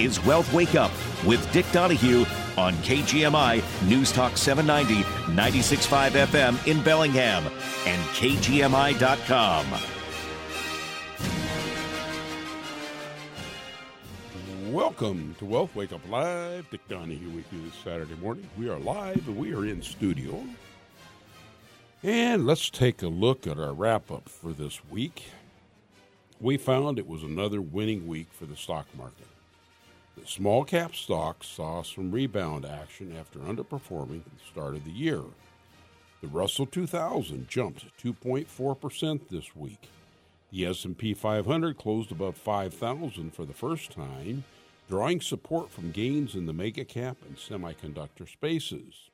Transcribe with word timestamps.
is 0.00 0.24
Wealth 0.24 0.50
Wake 0.54 0.74
Up 0.74 0.90
with 1.26 1.46
Dick 1.52 1.66
Donahue 1.72 2.24
on 2.56 2.74
KGMI 2.76 3.62
News 3.86 4.10
Talk 4.12 4.36
790, 4.36 5.02
96.5 5.32 6.26
FM 6.26 6.66
in 6.66 6.82
Bellingham 6.82 7.44
and 7.86 8.02
KGMI.com. 8.14 9.66
Welcome 14.72 15.34
to 15.38 15.44
Wealth 15.44 15.74
Wake 15.74 15.92
Up 15.92 16.08
Live. 16.08 16.70
Dick 16.70 16.86
Donahue 16.88 17.28
with 17.30 17.52
you 17.52 17.62
this 17.64 17.74
Saturday 17.84 18.14
morning. 18.22 18.48
We 18.56 18.70
are 18.70 18.78
live 18.78 19.28
and 19.28 19.36
we 19.36 19.52
are 19.52 19.66
in 19.66 19.82
studio. 19.82 20.42
And 22.02 22.46
let's 22.46 22.70
take 22.70 23.02
a 23.02 23.08
look 23.08 23.46
at 23.46 23.58
our 23.58 23.74
wrap 23.74 24.10
up 24.10 24.28
for 24.28 24.52
this 24.52 24.80
week. 24.88 25.24
We 26.40 26.56
found 26.56 26.98
it 26.98 27.06
was 27.06 27.22
another 27.22 27.60
winning 27.60 28.06
week 28.06 28.28
for 28.32 28.46
the 28.46 28.56
stock 28.56 28.86
market. 28.96 29.26
Small 30.26 30.64
cap 30.64 30.94
stocks 30.94 31.46
saw 31.48 31.82
some 31.82 32.10
rebound 32.10 32.64
action 32.64 33.14
after 33.18 33.40
underperforming 33.40 34.20
at 34.20 34.38
the 34.38 34.44
start 34.50 34.74
of 34.74 34.84
the 34.84 34.90
year. 34.90 35.22
The 36.20 36.28
Russell 36.28 36.66
2000 36.66 37.48
jumped 37.48 37.86
2.4% 38.02 39.28
this 39.28 39.56
week. 39.56 39.88
The 40.52 40.66
S&P 40.66 41.14
500 41.14 41.78
closed 41.78 42.12
above 42.12 42.36
5,000 42.36 43.32
for 43.34 43.44
the 43.44 43.54
first 43.54 43.90
time, 43.92 44.44
drawing 44.88 45.20
support 45.20 45.70
from 45.70 45.92
gains 45.92 46.34
in 46.34 46.46
the 46.46 46.52
mega 46.52 46.84
cap 46.84 47.16
and 47.26 47.36
semiconductor 47.36 48.28
spaces. 48.28 49.10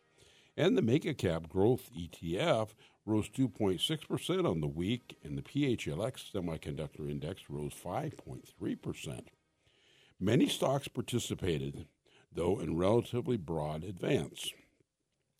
And 0.57 0.77
the 0.77 0.82
mega 0.82 1.15
cap 1.15 1.48
growth 1.48 1.91
ETF 1.96 2.70
rose 3.04 3.29
2.6% 3.29 4.51
on 4.51 4.60
the 4.60 4.66
week, 4.66 5.16
and 5.23 5.38
the 5.38 5.43
PHLX 5.43 6.32
semiconductor 6.32 7.09
index 7.10 7.43
rose 7.48 7.73
5.3%. 7.73 9.21
Many 10.18 10.48
stocks 10.48 10.88
participated, 10.88 11.88
though 12.32 12.59
in 12.59 12.78
relatively 12.78 13.36
broad 13.36 13.84
advance. 13.84 14.50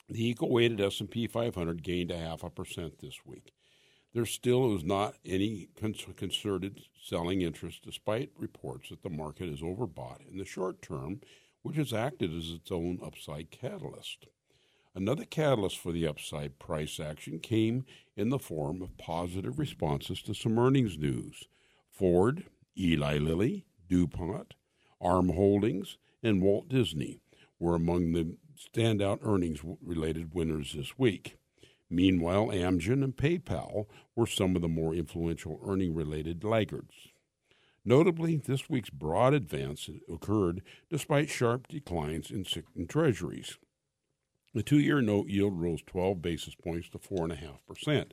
The 0.09 0.29
equal-weighted 0.29 0.81
S&P 0.81 1.27
500 1.27 1.83
gained 1.83 2.11
a 2.11 2.19
half 2.19 2.45
a 2.45 2.51
percent 2.51 2.99
this 2.99 3.25
week. 3.25 3.53
There 4.13 4.27
still 4.27 4.77
is 4.77 4.85
not 4.85 5.17
any 5.25 5.69
concerted 5.77 6.83
selling 7.03 7.41
interest, 7.41 7.83
despite 7.85 8.31
reports 8.37 8.91
that 8.91 9.03
the 9.03 9.09
market 9.09 9.49
is 9.49 9.63
overbought 9.63 10.31
in 10.31 10.37
the 10.37 10.45
short 10.45 10.83
term, 10.83 11.21
which 11.63 11.77
has 11.77 11.95
acted 11.95 12.35
as 12.35 12.51
its 12.51 12.71
own 12.71 12.99
upside 13.03 13.51
catalyst. 13.51 14.27
Another 14.95 15.25
catalyst 15.25 15.79
for 15.79 15.93
the 15.93 16.07
upside 16.07 16.59
price 16.59 17.01
action 17.01 17.39
came 17.39 17.85
in 18.15 18.29
the 18.29 18.39
form 18.39 18.83
of 18.83 18.99
positive 18.99 19.59
responses 19.59 20.21
to 20.23 20.35
some 20.35 20.59
earnings 20.59 20.99
news. 20.99 21.45
Ford, 21.91 22.45
Eli 22.79 23.17
Lilly, 23.19 23.65
DuPont, 23.89 24.55
ARM 25.01 25.31
Holdings, 25.31 25.99
and 26.23 26.43
Walt 26.43 26.69
Disney 26.69 27.21
were 27.59 27.75
among 27.75 28.13
the 28.13 28.37
standout 28.57 29.19
earnings 29.23 29.61
related 29.83 30.35
winners 30.35 30.73
this 30.73 30.99
week. 30.99 31.37
Meanwhile, 31.89 32.49
Amgen 32.49 33.05
and 33.05 33.17
PayPal 33.17 33.87
were 34.15 34.27
some 34.27 34.57
of 34.57 34.63
the 34.63 34.69
more 34.69 34.95
influential 34.95 35.61
earning 35.65 35.95
related 35.95 36.43
laggards. 36.43 36.95
Notably, 37.85 38.37
this 38.37 38.69
week's 38.69 38.91
broad 38.91 39.33
advance 39.33 39.89
occurred 40.13 40.63
despite 40.91 41.31
sharp 41.31 41.69
declines 41.69 42.33
in, 42.33 42.45
in 42.75 42.89
treasuries. 42.89 43.59
The 44.55 44.65
two 44.65 44.81
year 44.81 45.01
note 45.01 45.29
yield 45.29 45.61
rose 45.61 45.83
12 45.87 46.21
basis 46.21 46.57
points 46.57 46.89
to 46.91 46.99
4.5%. 46.99 48.11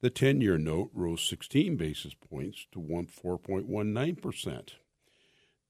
The 0.00 0.10
10 0.10 0.40
year 0.40 0.58
note 0.58 0.90
rose 0.94 1.22
16 1.22 1.76
basis 1.76 2.14
points 2.14 2.66
to 2.72 2.78
4.19%. 2.78 4.68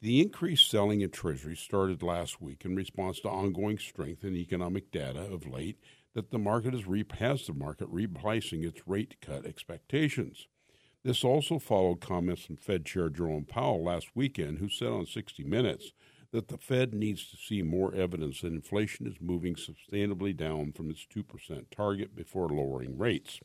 The 0.03 0.23
increased 0.23 0.71
selling 0.71 1.03
in 1.03 1.11
Treasuries 1.11 1.59
started 1.59 2.03
last 2.03 2.41
week 2.41 2.65
in 2.65 2.75
response 2.75 3.21
to 3.21 3.29
ongoing 3.29 3.79
strength 3.79 4.25
in 4.25 4.35
economic 4.35 4.91
data 4.91 5.21
of 5.21 5.47
late 5.47 5.79
that 6.15 6.31
the 6.31 6.39
market 6.39 6.73
has, 6.73 6.87
re- 6.87 7.05
has 7.19 7.47
the 7.47 7.53
market 7.53 7.93
repricing 7.93 8.65
its 8.65 8.89
rate 8.89 9.17
cut 9.21 9.45
expectations. 9.45 10.49
This 11.05 11.23
also 11.23 11.59
followed 11.59 12.01
comments 12.01 12.47
from 12.47 12.57
Fed 12.57 12.87
Chair 12.87 13.11
Jerome 13.11 13.45
Powell 13.45 13.85
last 13.85 14.09
weekend, 14.15 14.59
who 14.59 14.71
said 14.71 14.89
on 14.89 15.05
60 15.05 15.45
Minutes 15.45 15.93
that 16.33 16.49
the 16.49 16.57
Fed 16.57 16.95
needs 16.95 17.31
to 17.31 17.37
see 17.37 17.61
more 17.61 17.95
evidence 17.95 18.41
that 18.41 18.55
inflation 18.55 19.07
is 19.07 19.21
moving 19.21 19.55
substantially 19.55 20.33
down 20.33 20.73
from 20.73 20.89
its 20.89 21.07
2% 21.15 21.65
target 21.71 22.17
before 22.17 22.49
lowering 22.49 22.97
rates. 22.97 23.39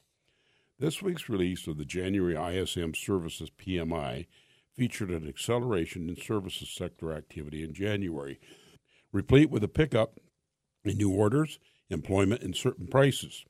This 0.80 1.02
week's 1.02 1.28
release 1.28 1.68
of 1.68 1.78
the 1.78 1.86
January 1.86 2.36
ISM 2.36 2.94
Services 2.94 3.50
PMI 3.50 4.28
featured 4.76 5.10
an 5.10 5.28
acceleration 5.28 6.10
in 6.10 6.16
services 6.16 6.70
sector 6.70 7.14
activity 7.14 7.64
in 7.64 7.74
January, 7.74 8.40
replete 9.12 9.50
with 9.50 9.64
a 9.64 9.70
pickup 9.70 10.20
in 10.84 10.98
new 10.98 11.12
orders, 11.12 11.60
employment, 11.90 12.42
and 12.42 12.56
certain 12.56 12.88
prices. 12.88 13.46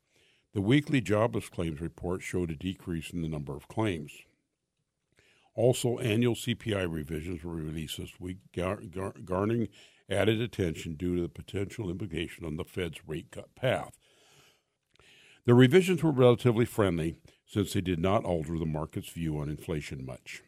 The 0.54 0.62
weekly 0.62 1.02
jobless 1.02 1.50
claims 1.50 1.82
report 1.82 2.22
showed 2.22 2.52
a 2.52 2.56
decrease 2.56 3.12
in 3.12 3.22
the 3.22 3.28
number 3.28 3.56
of 3.56 3.68
claims. 3.68 4.12
Also, 5.54 5.98
annual 6.00 6.36
CPI 6.36 6.92
revisions 6.92 7.44
were 7.44 7.56
released 7.56 7.98
this 7.98 8.20
week, 8.20 8.38
gar- 8.56 8.82
gar- 8.82 9.16
garnering 9.24 9.70
added 10.10 10.42
attention 10.42 10.96
due 10.96 11.16
to 11.16 11.22
the 11.22 11.30
potential 11.30 11.90
implication 11.90 12.46
on 12.46 12.58
the 12.58 12.64
Fed's 12.64 13.00
rate 13.08 13.32
cut 13.32 13.56
path. 13.56 13.98
The 15.46 15.54
revisions 15.54 16.04
were 16.04 16.12
relatively 16.12 16.66
friendly 16.66 17.18
since 17.46 17.74
they 17.74 17.82
did 17.82 18.00
not 18.00 18.26
alter 18.26 18.58
the 18.58 18.66
market's 18.66 19.10
view 19.10 19.38
on 19.38 19.50
inflation 19.50 20.06
much. 20.06 20.42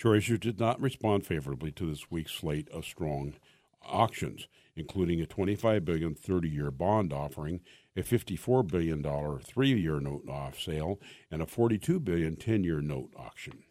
Treasuries 0.00 0.40
did 0.40 0.58
not 0.58 0.80
respond 0.80 1.26
favorably 1.26 1.70
to 1.72 1.84
this 1.84 2.10
week's 2.10 2.32
slate 2.32 2.70
of 2.70 2.86
strong 2.86 3.34
auctions, 3.82 4.48
including 4.74 5.20
a 5.20 5.26
$25 5.26 5.84
billion 5.84 6.14
30-year 6.14 6.70
bond 6.70 7.12
offering, 7.12 7.60
a 7.94 8.02
54 8.02 8.62
billion 8.62 9.02
dollar 9.02 9.40
3-year 9.40 10.00
note 10.00 10.26
off 10.26 10.58
sale, 10.58 10.98
and 11.30 11.42
a 11.42 11.46
$42 11.46 12.02
billion 12.02 12.36
10-year 12.36 12.80
note 12.80 13.10
auction. 13.14 13.62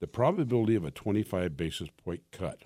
The 0.00 0.06
probability 0.06 0.76
of 0.76 0.84
a 0.86 0.90
25 0.90 1.58
basis 1.58 1.90
point 2.02 2.22
cut 2.32 2.62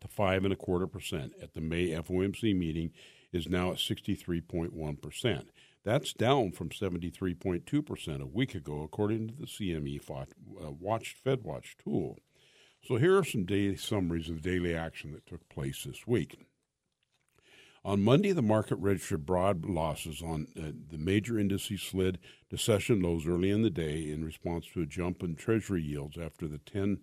to 0.00 0.08
five 0.08 0.42
and 0.42 0.52
a 0.52 0.56
quarter 0.56 0.88
percent 0.88 1.34
at 1.40 1.54
the 1.54 1.60
May 1.60 1.90
FOMC 1.90 2.56
meeting 2.56 2.90
is 3.32 3.48
now 3.48 3.70
at 3.70 3.76
63.1 3.76 5.00
percent. 5.00 5.48
That's 5.84 6.14
down 6.14 6.52
from 6.52 6.70
73.2% 6.70 8.20
a 8.20 8.26
week 8.26 8.54
ago, 8.54 8.82
according 8.82 9.28
to 9.28 9.34
the 9.34 9.46
CME 9.46 10.00
uh, 10.10 10.70
Watch 10.70 11.14
FedWatch 11.24 11.76
tool. 11.82 12.18
So 12.82 12.96
here 12.96 13.18
are 13.18 13.24
some 13.24 13.44
daily 13.44 13.76
summaries 13.76 14.30
of 14.30 14.42
the 14.42 14.50
daily 14.50 14.74
action 14.74 15.12
that 15.12 15.26
took 15.26 15.48
place 15.48 15.84
this 15.84 16.06
week. 16.06 16.38
On 17.84 18.02
Monday, 18.02 18.32
the 18.32 18.40
market 18.40 18.76
registered 18.76 19.26
broad 19.26 19.66
losses 19.66 20.22
on 20.22 20.46
uh, 20.56 20.72
the 20.90 20.96
major 20.96 21.38
indices 21.38 21.82
slid 21.82 22.18
to 22.48 22.56
session 22.56 23.02
lows 23.02 23.26
early 23.26 23.50
in 23.50 23.60
the 23.60 23.68
day 23.68 24.10
in 24.10 24.24
response 24.24 24.66
to 24.72 24.80
a 24.80 24.86
jump 24.86 25.22
in 25.22 25.36
Treasury 25.36 25.82
yields 25.82 26.16
after 26.16 26.48
the 26.48 26.58
10 26.58 27.00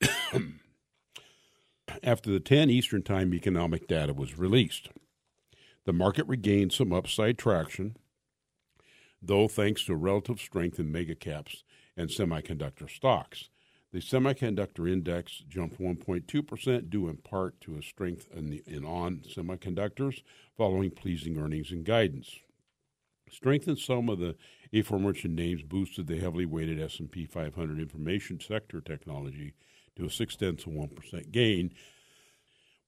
after 2.04 2.30
the 2.30 2.38
10 2.38 2.70
Eastern 2.70 3.02
Time 3.02 3.34
economic 3.34 3.88
data 3.88 4.12
was 4.12 4.38
released. 4.38 4.90
The 5.88 5.94
market 5.94 6.26
regained 6.26 6.74
some 6.74 6.92
upside 6.92 7.38
traction, 7.38 7.96
though 9.22 9.48
thanks 9.48 9.86
to 9.86 9.96
relative 9.96 10.38
strength 10.38 10.78
in 10.78 10.92
megacaps 10.92 11.62
and 11.96 12.10
semiconductor 12.10 12.90
stocks. 12.90 13.48
The 13.90 14.00
semiconductor 14.00 14.86
index 14.86 15.42
jumped 15.48 15.80
1.2%, 15.80 16.90
due 16.90 17.08
in 17.08 17.16
part 17.16 17.58
to 17.62 17.78
a 17.78 17.82
strength 17.82 18.28
in, 18.36 18.50
the, 18.50 18.62
in 18.66 18.84
on 18.84 19.22
semiconductors 19.34 20.20
following 20.58 20.90
pleasing 20.90 21.38
earnings 21.38 21.70
and 21.70 21.86
guidance. 21.86 22.36
Strength 23.30 23.68
in 23.68 23.76
some 23.78 24.10
of 24.10 24.18
the 24.18 24.36
aforementioned 24.74 25.36
names 25.36 25.62
boosted 25.62 26.06
the 26.06 26.20
heavily 26.20 26.44
weighted 26.44 26.78
S&P 26.78 27.24
500 27.24 27.78
information 27.78 28.40
sector 28.40 28.82
technology 28.82 29.54
to 29.96 30.04
a 30.04 30.10
six 30.10 30.36
tenths 30.36 30.66
of 30.66 30.72
one 30.72 30.90
percent 30.90 31.32
gain, 31.32 31.72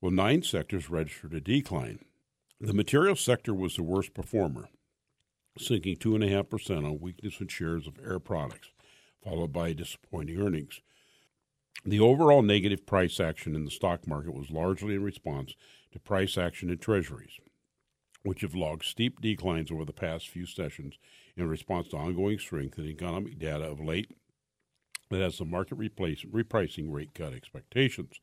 while 0.00 0.12
nine 0.12 0.42
sectors 0.42 0.90
registered 0.90 1.32
a 1.32 1.40
decline. 1.40 2.04
The 2.62 2.74
material 2.74 3.16
sector 3.16 3.54
was 3.54 3.76
the 3.76 3.82
worst 3.82 4.12
performer, 4.12 4.68
sinking 5.56 5.96
2.5% 5.96 6.84
on 6.84 7.00
weakness 7.00 7.40
in 7.40 7.48
shares 7.48 7.86
of 7.86 7.98
Air 8.04 8.18
Products, 8.18 8.68
followed 9.24 9.50
by 9.50 9.72
disappointing 9.72 10.38
earnings. 10.38 10.82
The 11.86 12.00
overall 12.00 12.42
negative 12.42 12.84
price 12.84 13.18
action 13.18 13.56
in 13.56 13.64
the 13.64 13.70
stock 13.70 14.06
market 14.06 14.34
was 14.34 14.50
largely 14.50 14.94
in 14.94 15.02
response 15.02 15.54
to 15.92 15.98
price 15.98 16.36
action 16.36 16.68
in 16.68 16.76
treasuries, 16.76 17.40
which 18.24 18.42
have 18.42 18.54
logged 18.54 18.84
steep 18.84 19.22
declines 19.22 19.72
over 19.72 19.86
the 19.86 19.94
past 19.94 20.28
few 20.28 20.44
sessions 20.44 20.98
in 21.38 21.48
response 21.48 21.88
to 21.88 21.96
ongoing 21.96 22.38
strength 22.38 22.78
in 22.78 22.84
economic 22.84 23.38
data 23.38 23.64
of 23.64 23.80
late 23.80 24.10
that 25.08 25.22
has 25.22 25.38
the 25.38 25.46
market 25.46 25.78
repricing 25.78 26.92
rate 26.92 27.14
cut 27.14 27.32
expectations. 27.32 28.20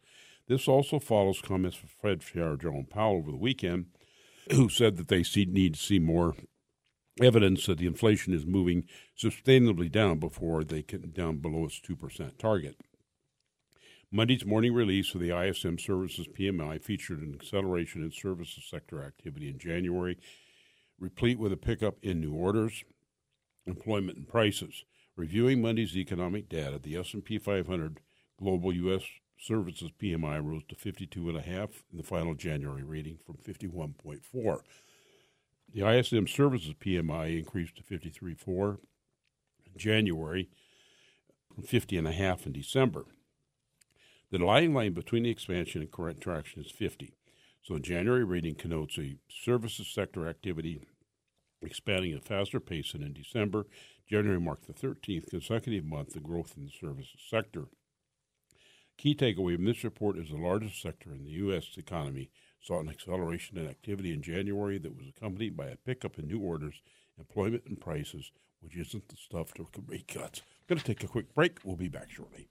This 0.48 0.68
also 0.68 1.00
follows 1.00 1.42
comments 1.42 1.76
from 1.76 1.90
Fed 1.90 2.22
Chair 2.22 2.56
Jerome 2.56 2.86
Powell 2.86 3.18
over 3.18 3.32
the 3.32 3.38
weekend 3.38 3.88
who 4.52 4.70
said 4.70 4.98
that 4.98 5.08
they 5.08 5.24
see, 5.24 5.46
need 5.46 5.76
to 5.76 5.80
see 5.80 6.00
more 6.00 6.36
evidence 7.22 7.66
that 7.66 7.78
the 7.78 7.88
inflation 7.88 8.34
is 8.34 8.46
moving 8.46 8.84
sustainably 9.18 9.92
down 9.92 10.20
before 10.20 10.64
they 10.64 10.84
get 10.84 11.14
down 11.14 11.38
below 11.38 11.66
its 11.66 11.80
2% 11.80 12.38
target. 12.38 12.78
Monday's 14.12 14.46
morning 14.46 14.74
release 14.74 15.14
of 15.14 15.20
the 15.20 15.38
ISM 15.38 15.78
Services 15.78 16.28
PMI 16.28 16.82
featured 16.82 17.20
an 17.20 17.34
acceleration 17.34 18.02
in 18.02 18.12
services 18.12 18.64
sector 18.70 19.04
activity 19.04 19.50
in 19.50 19.60
January, 19.60 20.18
replete 21.00 21.38
with 21.38 21.52
a 21.52 21.58
pickup 21.58 21.96
in 22.02 22.22
new 22.22 22.34
orders, 22.34 22.86
employment, 23.66 24.18
and 24.18 24.28
prices. 24.28 24.86
Reviewing 25.18 25.62
Monday's 25.62 25.98
economic 25.98 26.48
data, 26.48 26.80
the 26.82 26.96
S&P 26.96 27.38
500 27.38 28.00
global 28.40 28.72
U.S. 28.72 29.04
services 29.40 29.92
PMI 30.02 30.44
rose 30.44 30.64
to 30.70 30.76
52.5 30.76 31.70
in 31.92 31.98
the 31.98 32.04
final 32.04 32.34
January 32.34 32.84
reading 32.84 33.18
from 33.26 33.38
51.4. 33.38 34.60
The 35.74 35.88
ISM 35.88 36.28
services 36.28 36.74
PMI 36.74 37.38
increased 37.38 37.76
to 37.78 37.84
53.4 37.84 38.78
in 39.66 39.78
January 39.78 40.50
from 41.54 41.64
50.5 41.64 42.46
in 42.46 42.52
December. 42.54 43.06
The 44.32 44.40
line 44.40 44.74
line 44.74 44.94
between 44.94 45.24
the 45.24 45.30
expansion 45.30 45.82
and 45.82 45.92
contraction 45.92 46.64
is 46.64 46.72
50. 46.72 47.14
So 47.64 47.76
the 47.76 47.80
January 47.80 48.24
reading 48.24 48.56
connotes 48.56 48.98
a 48.98 49.18
services 49.30 49.88
sector 49.88 50.28
activity 50.28 50.82
expanding 51.62 52.14
at 52.14 52.20
a 52.20 52.22
faster 52.22 52.60
pace 52.60 52.92
than 52.92 53.04
in 53.04 53.14
December. 53.14 53.66
January 54.10 54.40
marked 54.40 54.68
the 54.68 54.74
13th 54.74 55.30
consecutive 55.30 55.84
month 55.84 56.16
of 56.16 56.24
growth 56.24 56.54
in 56.56 56.66
the 56.66 56.72
services 56.72 57.20
sector. 57.30 57.66
Key 58.98 59.14
takeaway 59.14 59.56
from 59.56 59.66
this 59.66 59.84
report 59.84 60.18
is 60.18 60.30
the 60.30 60.38
largest 60.38 60.82
sector 60.82 61.12
in 61.12 61.24
the 61.24 61.32
U.S. 61.32 61.66
economy 61.78 62.32
saw 62.60 62.80
an 62.80 62.90
acceleration 62.90 63.56
in 63.58 63.68
activity 63.68 64.12
in 64.12 64.24
January 64.24 64.80
that 64.80 64.98
was 64.98 65.06
accompanied 65.08 65.56
by 65.56 65.68
a 65.68 65.76
pickup 65.76 66.18
in 66.18 66.28
new 66.28 66.40
orders, 66.40 66.82
employment, 67.20 67.64
and 67.68 67.80
prices, 67.80 68.32
which 68.60 68.76
isn't 68.76 69.08
the 69.08 69.16
stuff 69.16 69.54
to 69.54 69.68
rate 69.88 70.08
cuts. 70.08 70.42
Going 70.68 70.80
to 70.80 70.84
take 70.84 71.04
a 71.04 71.08
quick 71.08 71.32
break. 71.36 71.60
We'll 71.64 71.76
be 71.76 71.90
back 71.90 72.10
shortly. 72.10 72.50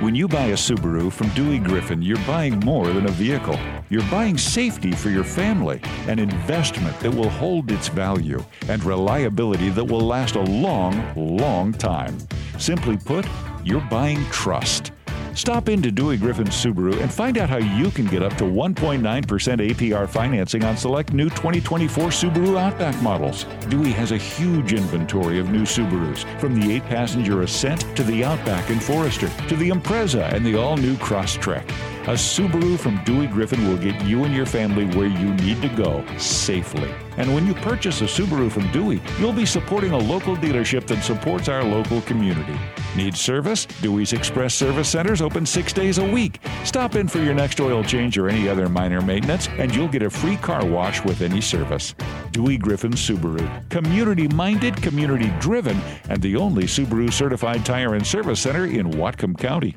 When 0.00 0.14
you 0.14 0.28
buy 0.28 0.46
a 0.46 0.54
Subaru 0.54 1.10
from 1.10 1.30
Dewey 1.30 1.58
Griffin, 1.58 2.02
you're 2.02 2.18
buying 2.26 2.58
more 2.60 2.88
than 2.88 3.06
a 3.06 3.12
vehicle. 3.12 3.58
You're 3.88 4.08
buying 4.10 4.36
safety 4.36 4.92
for 4.92 5.08
your 5.08 5.24
family, 5.24 5.80
an 6.06 6.18
investment 6.18 6.98
that 7.00 7.14
will 7.14 7.30
hold 7.30 7.70
its 7.70 7.88
value, 7.88 8.44
and 8.68 8.84
reliability 8.84 9.70
that 9.70 9.84
will 9.84 10.00
last 10.00 10.34
a 10.34 10.42
long, 10.42 11.14
long 11.16 11.72
time. 11.72 12.18
Simply 12.58 12.98
put, 12.98 13.26
you're 13.64 13.80
buying 13.88 14.22
trust. 14.26 14.92
Stop 15.34 15.70
into 15.70 15.90
Dewey 15.90 16.18
Griffin 16.18 16.46
Subaru 16.46 17.00
and 17.00 17.10
find 17.10 17.38
out 17.38 17.48
how 17.48 17.56
you 17.56 17.90
can 17.90 18.06
get 18.06 18.22
up 18.22 18.34
to 18.36 18.44
1.9% 18.44 19.00
APR 19.02 20.08
financing 20.08 20.62
on 20.62 20.76
select 20.76 21.14
new 21.14 21.30
2024 21.30 22.08
Subaru 22.08 22.58
Outback 22.58 23.00
models. 23.02 23.44
Dewey 23.68 23.92
has 23.92 24.12
a 24.12 24.18
huge 24.18 24.74
inventory 24.74 25.38
of 25.38 25.50
new 25.50 25.62
Subarus, 25.62 26.24
from 26.38 26.58
the 26.60 26.74
8 26.74 26.84
passenger 26.84 27.42
Ascent 27.42 27.80
to 27.96 28.02
the 28.02 28.22
Outback 28.24 28.68
and 28.68 28.82
Forester 28.82 29.28
to 29.48 29.56
the 29.56 29.70
Impreza 29.70 30.30
and 30.32 30.44
the 30.44 30.56
all 30.56 30.76
new 30.76 30.96
Crosstrek. 30.96 31.66
A 32.02 32.14
Subaru 32.14 32.76
from 32.76 33.00
Dewey 33.04 33.28
Griffin 33.28 33.68
will 33.68 33.76
get 33.76 34.04
you 34.04 34.24
and 34.24 34.34
your 34.34 34.44
family 34.44 34.86
where 34.96 35.06
you 35.06 35.34
need 35.34 35.62
to 35.62 35.68
go 35.68 36.04
safely. 36.18 36.92
And 37.16 37.32
when 37.32 37.46
you 37.46 37.54
purchase 37.54 38.00
a 38.00 38.06
Subaru 38.06 38.50
from 38.50 38.68
Dewey, 38.72 39.00
you'll 39.20 39.32
be 39.32 39.46
supporting 39.46 39.92
a 39.92 39.98
local 39.98 40.34
dealership 40.34 40.84
that 40.88 41.04
supports 41.04 41.48
our 41.48 41.62
local 41.62 42.00
community. 42.00 42.58
Need 42.96 43.16
service? 43.16 43.66
Dewey's 43.66 44.14
Express 44.14 44.52
Service 44.52 44.88
Centers 44.88 45.22
open 45.22 45.46
six 45.46 45.72
days 45.72 45.98
a 45.98 46.04
week. 46.04 46.40
Stop 46.64 46.96
in 46.96 47.06
for 47.06 47.20
your 47.20 47.34
next 47.34 47.60
oil 47.60 47.84
change 47.84 48.18
or 48.18 48.28
any 48.28 48.48
other 48.48 48.68
minor 48.68 49.00
maintenance, 49.00 49.46
and 49.58 49.72
you'll 49.72 49.86
get 49.86 50.02
a 50.02 50.10
free 50.10 50.36
car 50.38 50.66
wash 50.66 51.04
with 51.04 51.22
any 51.22 51.40
service. 51.40 51.94
Dewey 52.32 52.58
Griffin 52.58 52.94
Subaru. 52.94 53.70
Community 53.70 54.26
minded, 54.26 54.74
community 54.82 55.32
driven, 55.38 55.80
and 56.08 56.20
the 56.20 56.34
only 56.34 56.64
Subaru 56.64 57.12
certified 57.12 57.64
tire 57.64 57.94
and 57.94 58.04
service 58.04 58.40
center 58.40 58.64
in 58.64 58.90
Whatcom 58.90 59.38
County. 59.38 59.76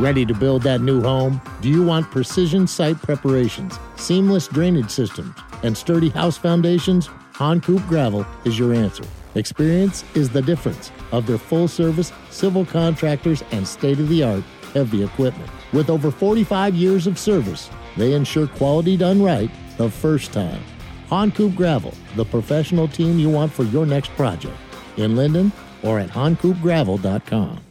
Ready 0.00 0.24
to 0.24 0.32
build 0.32 0.62
that 0.62 0.80
new 0.80 1.02
home? 1.02 1.42
Do 1.60 1.68
you 1.68 1.82
want 1.84 2.10
precision 2.10 2.66
site 2.66 2.96
preparations, 3.02 3.78
seamless 3.96 4.48
drainage 4.48 4.88
systems, 4.88 5.36
and 5.62 5.76
sturdy 5.76 6.08
house 6.08 6.38
foundations? 6.38 7.10
Honcoop 7.34 7.86
Gravel 7.86 8.24
is 8.46 8.58
your 8.58 8.72
answer. 8.72 9.04
Experience 9.34 10.02
is 10.14 10.30
the 10.30 10.40
difference 10.40 10.90
of 11.12 11.26
their 11.26 11.36
full 11.36 11.68
service 11.68 12.14
civil 12.30 12.64
contractors 12.64 13.44
and 13.50 13.68
state 13.68 14.00
of 14.00 14.08
the 14.08 14.22
art 14.22 14.42
heavy 14.72 15.04
equipment. 15.04 15.50
With 15.74 15.90
over 15.90 16.10
45 16.10 16.74
years 16.74 17.06
of 17.06 17.18
service, 17.18 17.68
they 17.98 18.14
ensure 18.14 18.46
quality 18.46 18.96
done 18.96 19.22
right 19.22 19.50
the 19.76 19.90
first 19.90 20.32
time. 20.32 20.62
Honcoop 21.10 21.54
Gravel, 21.54 21.92
the 22.16 22.24
professional 22.24 22.88
team 22.88 23.18
you 23.18 23.28
want 23.28 23.52
for 23.52 23.64
your 23.64 23.84
next 23.84 24.08
project. 24.12 24.56
In 24.96 25.14
Lynden 25.14 25.52
or 25.82 25.98
at 25.98 26.08
honcoopgravel.com 26.08 27.64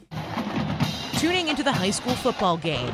tuning 1.60 1.64
into 1.64 1.64
the 1.64 1.72
high 1.72 1.92
school 1.92 2.16
football 2.16 2.58
game, 2.58 2.94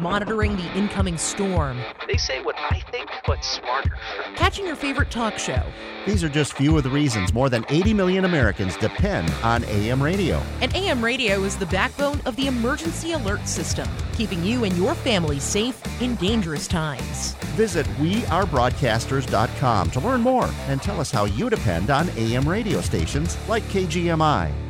monitoring 0.00 0.56
the 0.56 0.72
incoming 0.76 1.18
storm. 1.18 1.78
They 2.08 2.16
say 2.16 2.42
what 2.42 2.56
I 2.58 2.80
think, 2.90 3.10
but 3.26 3.44
smarter. 3.44 3.96
Catching 4.36 4.66
your 4.66 4.76
favorite 4.76 5.10
talk 5.10 5.38
show. 5.38 5.62
These 6.06 6.24
are 6.24 6.28
just 6.30 6.54
few 6.54 6.76
of 6.78 6.82
the 6.82 6.90
reasons 6.90 7.34
more 7.34 7.50
than 7.50 7.64
80 7.68 7.94
million 7.94 8.24
Americans 8.24 8.76
depend 8.76 9.30
on 9.42 9.64
AM 9.64 10.02
radio. 10.02 10.42
And 10.62 10.74
AM 10.74 11.04
radio 11.04 11.44
is 11.44 11.56
the 11.56 11.66
backbone 11.66 12.20
of 12.24 12.36
the 12.36 12.46
emergency 12.46 13.12
alert 13.12 13.46
system, 13.46 13.86
keeping 14.14 14.42
you 14.42 14.64
and 14.64 14.74
your 14.76 14.94
family 14.94 15.38
safe 15.40 15.80
in 16.00 16.14
dangerous 16.16 16.66
times. 16.66 17.34
Visit 17.56 17.86
wearebroadcasters.com 17.98 19.90
to 19.90 20.00
learn 20.00 20.22
more 20.22 20.48
and 20.68 20.80
tell 20.82 21.00
us 21.00 21.10
how 21.10 21.26
you 21.26 21.50
depend 21.50 21.90
on 21.90 22.08
AM 22.16 22.48
radio 22.48 22.80
stations 22.80 23.36
like 23.48 23.62
KGMI. 23.64 24.69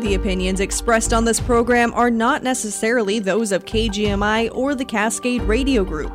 The 0.00 0.14
opinions 0.14 0.60
expressed 0.60 1.12
on 1.12 1.26
this 1.26 1.40
program 1.40 1.92
are 1.92 2.10
not 2.10 2.42
necessarily 2.42 3.18
those 3.18 3.52
of 3.52 3.66
KGMI 3.66 4.48
or 4.54 4.74
the 4.74 4.84
Cascade 4.84 5.42
Radio 5.42 5.84
Group. 5.84 6.10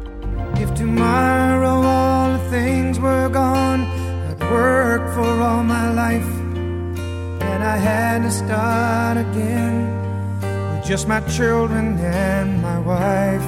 If 0.55 0.73
tomorrow 0.73 1.83
all 1.83 2.33
the 2.35 2.49
things 2.49 2.99
were 2.99 3.29
gone, 3.29 3.81
I'd 3.81 4.41
work 4.49 5.13
for 5.13 5.39
all 5.39 5.63
my 5.63 5.93
life, 5.93 6.25
and 6.25 7.63
I 7.63 7.77
had 7.77 8.23
to 8.23 8.31
start 8.31 9.17
again 9.17 10.75
with 10.75 10.83
just 10.83 11.07
my 11.07 11.19
children 11.29 11.99
and 11.99 12.59
my 12.63 12.79
wife. 12.79 13.45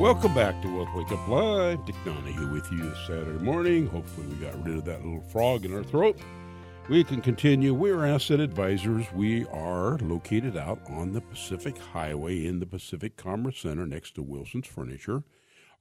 Welcome 0.00 0.32
back 0.34 0.62
to 0.62 0.74
Wealth 0.74 0.88
Wake 0.96 1.12
Up 1.12 1.28
Live. 1.28 1.84
Dick 1.84 1.96
Donahue 2.02 2.50
with 2.50 2.72
you 2.72 2.78
this 2.78 2.98
Saturday 3.06 3.44
morning. 3.44 3.88
Hopefully, 3.88 4.26
we 4.28 4.36
got 4.36 4.64
rid 4.64 4.78
of 4.78 4.86
that 4.86 5.04
little 5.04 5.20
frog 5.20 5.66
in 5.66 5.74
our 5.74 5.84
throat. 5.84 6.18
We 6.88 7.04
can 7.04 7.20
continue. 7.20 7.74
We're 7.74 8.06
Asset 8.06 8.40
Advisors. 8.40 9.04
We 9.12 9.44
are 9.48 9.98
located 9.98 10.56
out 10.56 10.80
on 10.88 11.12
the 11.12 11.20
Pacific 11.20 11.76
Highway 11.76 12.46
in 12.46 12.60
the 12.60 12.66
Pacific 12.66 13.18
Commerce 13.18 13.60
Center 13.60 13.86
next 13.86 14.14
to 14.14 14.22
Wilson's 14.22 14.68
Furniture. 14.68 15.22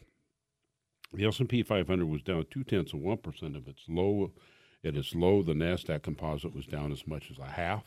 The 1.14 1.26
S&P 1.26 1.62
500 1.62 2.06
was 2.06 2.24
down 2.24 2.46
two 2.50 2.64
tenths 2.64 2.94
of 2.94 3.00
one 3.00 3.18
percent 3.18 3.56
of 3.56 3.68
its 3.68 3.84
low 3.88 4.32
At 4.84 4.98
its 4.98 5.16
low, 5.16 5.42
the 5.44 5.54
NASDAQ 5.54 6.02
composite 6.02 6.54
was 6.54 6.66
down 6.66 6.92
as 6.92 7.08
much 7.08 7.32
as 7.32 7.38
a 7.38 7.52
half. 7.52 7.84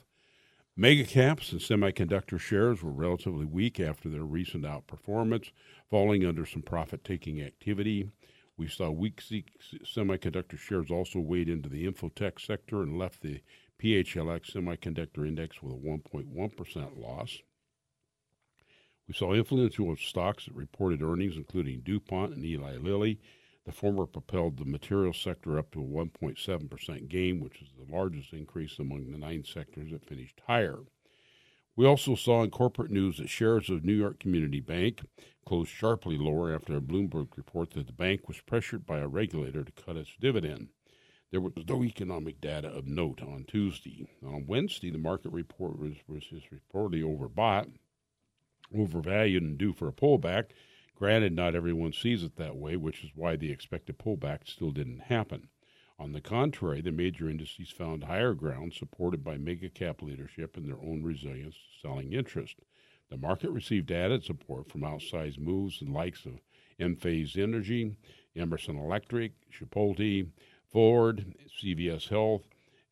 Mega 0.76 1.04
caps 1.04 1.52
and 1.52 1.60
semiconductor 1.60 2.38
shares 2.38 2.82
were 2.82 2.92
relatively 2.92 3.44
weak 3.44 3.80
after 3.80 4.08
their 4.08 4.24
recent 4.24 4.64
outperformance, 4.64 5.50
falling 5.90 6.24
under 6.24 6.46
some 6.46 6.62
profit 6.62 7.02
taking 7.02 7.42
activity. 7.42 8.10
We 8.56 8.68
saw 8.68 8.90
weak 8.90 9.22
semiconductor 9.84 10.58
shares 10.58 10.90
also 10.90 11.18
weighed 11.18 11.48
into 11.48 11.68
the 11.68 11.86
infotech 11.86 12.40
sector 12.40 12.82
and 12.82 12.96
left 12.96 13.22
the 13.22 13.40
PHLX 13.78 14.52
semiconductor 14.52 15.26
index 15.26 15.62
with 15.62 15.74
a 15.74 15.76
1.1% 15.76 16.98
loss. 16.98 17.40
We 19.08 19.14
saw 19.14 19.34
influential 19.34 19.94
stocks 19.96 20.46
that 20.46 20.54
reported 20.54 21.02
earnings, 21.02 21.36
including 21.36 21.80
DuPont 21.80 22.34
and 22.34 22.44
Eli 22.44 22.76
Lilly. 22.76 23.20
The 23.64 23.72
former 23.72 24.06
propelled 24.06 24.56
the 24.56 24.64
materials 24.64 25.18
sector 25.18 25.58
up 25.58 25.70
to 25.72 25.80
a 25.80 25.84
1.7% 25.84 27.08
gain, 27.08 27.40
which 27.40 27.62
is 27.62 27.68
the 27.76 27.92
largest 27.92 28.32
increase 28.32 28.78
among 28.78 29.10
the 29.10 29.18
nine 29.18 29.44
sectors 29.44 29.90
that 29.92 30.04
finished 30.04 30.40
higher. 30.46 30.80
We 31.76 31.84
also 31.86 32.14
saw 32.14 32.42
in 32.42 32.50
corporate 32.50 32.90
news 32.90 33.18
that 33.18 33.28
shares 33.28 33.68
of 33.68 33.84
New 33.84 33.92
York 33.92 34.18
Community 34.18 34.60
Bank 34.60 35.02
closed 35.44 35.70
sharply 35.70 36.16
lower 36.16 36.54
after 36.54 36.76
a 36.76 36.80
Bloomberg 36.80 37.36
report 37.36 37.72
that 37.72 37.86
the 37.86 37.92
bank 37.92 38.26
was 38.26 38.40
pressured 38.40 38.86
by 38.86 38.98
a 38.98 39.08
regulator 39.08 39.62
to 39.62 39.72
cut 39.72 39.96
its 39.96 40.10
dividend. 40.18 40.68
There 41.30 41.40
was 41.40 41.52
no 41.68 41.84
economic 41.84 42.40
data 42.40 42.68
of 42.68 42.86
note 42.86 43.20
on 43.20 43.44
Tuesday. 43.46 44.06
On 44.24 44.46
Wednesday, 44.46 44.90
the 44.90 44.98
market 44.98 45.32
report 45.32 45.78
was, 45.78 45.94
was 46.08 46.24
reportedly 46.32 47.02
overbought, 47.02 47.72
overvalued, 48.74 49.42
and 49.42 49.58
due 49.58 49.72
for 49.72 49.88
a 49.88 49.92
pullback. 49.92 50.50
Granted, 50.94 51.34
not 51.34 51.54
everyone 51.54 51.92
sees 51.92 52.22
it 52.22 52.36
that 52.36 52.56
way, 52.56 52.76
which 52.76 53.04
is 53.04 53.10
why 53.14 53.36
the 53.36 53.50
expected 53.50 53.98
pullback 53.98 54.48
still 54.48 54.70
didn't 54.70 55.00
happen. 55.00 55.48
On 55.98 56.12
the 56.12 56.20
contrary, 56.20 56.80
the 56.80 56.92
major 56.92 57.28
indices 57.28 57.70
found 57.70 58.04
higher 58.04 58.34
ground 58.34 58.74
supported 58.74 59.24
by 59.24 59.38
mega 59.38 59.68
cap 59.68 60.02
leadership 60.02 60.56
and 60.56 60.68
their 60.68 60.80
own 60.80 61.02
resilience 61.02 61.56
selling 61.80 62.12
interest. 62.12 62.56
The 63.08 63.16
market 63.16 63.50
received 63.50 63.92
added 63.92 64.24
support 64.24 64.70
from 64.70 64.82
outsized 64.82 65.38
moves 65.38 65.80
and 65.80 65.92
likes 65.92 66.26
of 66.26 66.40
Enphase 66.78 67.38
Energy, 67.38 67.96
Emerson 68.34 68.76
Electric, 68.76 69.32
Chipotle, 69.50 70.28
Ford, 70.70 71.34
CVS 71.62 72.08
Health, 72.08 72.42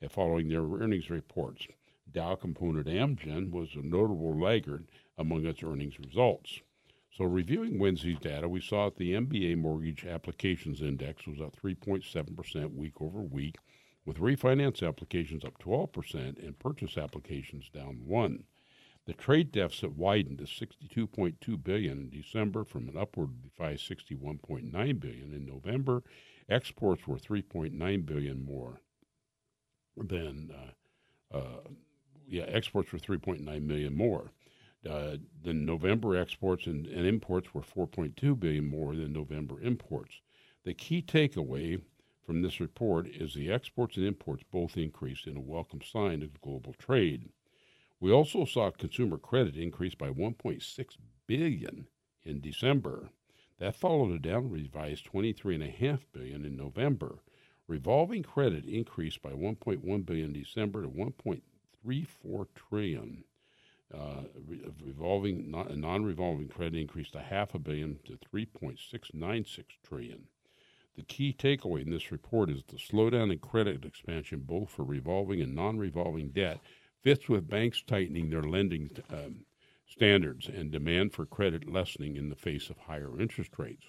following 0.08 0.48
their 0.48 0.62
earnings 0.62 1.10
reports. 1.10 1.66
Dow 2.14 2.36
component 2.36 2.86
Amgen 2.86 3.50
was 3.50 3.74
a 3.74 3.84
notable 3.84 4.40
laggard 4.40 4.86
among 5.18 5.44
its 5.46 5.64
earnings 5.64 5.98
results. 5.98 6.60
So, 7.10 7.24
reviewing 7.24 7.78
Wednesday's 7.78 8.18
data, 8.20 8.48
we 8.48 8.60
saw 8.60 8.86
that 8.86 8.96
the 8.96 9.12
MBA 9.14 9.58
Mortgage 9.58 10.04
Applications 10.04 10.80
Index 10.80 11.26
was 11.26 11.40
up 11.40 11.56
3.7% 11.60 12.74
week 12.74 13.00
over 13.00 13.20
week, 13.20 13.56
with 14.04 14.18
refinance 14.18 14.86
applications 14.86 15.44
up 15.44 15.58
12% 15.58 16.38
and 16.38 16.58
purchase 16.58 16.96
applications 16.96 17.68
down 17.68 18.00
1. 18.04 18.44
The 19.06 19.12
trade 19.12 19.52
deficit 19.52 19.92
widened 19.92 20.38
to 20.38 20.44
62.2 20.44 21.62
billion 21.62 21.98
in 21.98 22.10
December 22.10 22.64
from 22.64 22.88
an 22.88 22.96
upward 22.96 23.30
561.9 23.58 24.72
billion 24.72 25.32
in 25.32 25.46
November. 25.46 26.02
Exports 26.48 27.06
were 27.06 27.18
3.9 27.18 28.06
billion 28.06 28.44
more 28.44 28.80
than 29.96 30.50
uh, 30.52 31.36
uh, 31.36 31.60
yeah, 32.28 32.44
exports 32.44 32.92
were 32.92 32.98
3.9 32.98 33.62
million 33.62 33.94
more. 33.94 34.32
Uh, 34.88 35.16
the 35.42 35.54
November 35.54 36.16
exports 36.16 36.66
and, 36.66 36.86
and 36.86 37.06
imports 37.06 37.54
were 37.54 37.62
4.2 37.62 38.38
billion 38.38 38.66
more 38.66 38.94
than 38.94 39.12
November 39.12 39.60
imports. 39.62 40.20
The 40.64 40.74
key 40.74 41.02
takeaway 41.02 41.80
from 42.24 42.42
this 42.42 42.60
report 42.60 43.06
is 43.06 43.34
the 43.34 43.50
exports 43.50 43.96
and 43.96 44.06
imports 44.06 44.44
both 44.50 44.76
increased 44.76 45.26
in 45.26 45.36
a 45.36 45.40
welcome 45.40 45.80
sign 45.82 46.22
of 46.22 46.40
global 46.40 46.74
trade. 46.74 47.30
We 48.00 48.12
also 48.12 48.44
saw 48.44 48.70
consumer 48.70 49.16
credit 49.16 49.56
increase 49.56 49.94
by 49.94 50.10
1.6 50.10 50.96
billion 51.26 51.86
in 52.22 52.40
December. 52.40 53.10
That 53.58 53.76
followed 53.76 54.12
a 54.12 54.18
down 54.18 54.50
revised 54.50 55.06
23.5 55.10 56.00
billion 56.12 56.44
in 56.44 56.56
November. 56.56 57.20
Revolving 57.66 58.22
credit 58.22 58.66
increased 58.66 59.22
by 59.22 59.30
1.1 59.30 60.04
billion 60.04 60.34
in 60.34 60.42
December 60.42 60.82
to 60.82 60.88
1.34 61.86 62.46
trillion 62.54 63.24
uh, 63.92 64.22
revolving 64.84 65.50
non-revolving 65.50 66.48
credit 66.48 66.78
increased 66.80 67.14
a 67.14 67.20
half 67.20 67.54
a 67.54 67.58
billion 67.58 67.98
to 68.04 68.18
3.696 68.34 69.64
trillion. 69.86 70.24
The 70.96 71.02
key 71.02 71.34
takeaway 71.36 71.82
in 71.82 71.90
this 71.90 72.10
report 72.12 72.50
is 72.50 72.62
the 72.66 72.76
slowdown 72.76 73.32
in 73.32 73.38
credit 73.38 73.84
expansion, 73.84 74.40
both 74.46 74.70
for 74.70 74.84
revolving 74.84 75.40
and 75.40 75.54
non-revolving 75.54 76.30
debt, 76.30 76.60
fits 77.02 77.28
with 77.28 77.48
banks 77.48 77.82
tightening 77.82 78.30
their 78.30 78.42
lending 78.42 78.90
um, 79.10 79.44
standards 79.86 80.48
and 80.48 80.70
demand 80.70 81.12
for 81.12 81.26
credit 81.26 81.68
lessening 81.70 82.16
in 82.16 82.30
the 82.30 82.36
face 82.36 82.70
of 82.70 82.78
higher 82.78 83.20
interest 83.20 83.50
rates. 83.58 83.86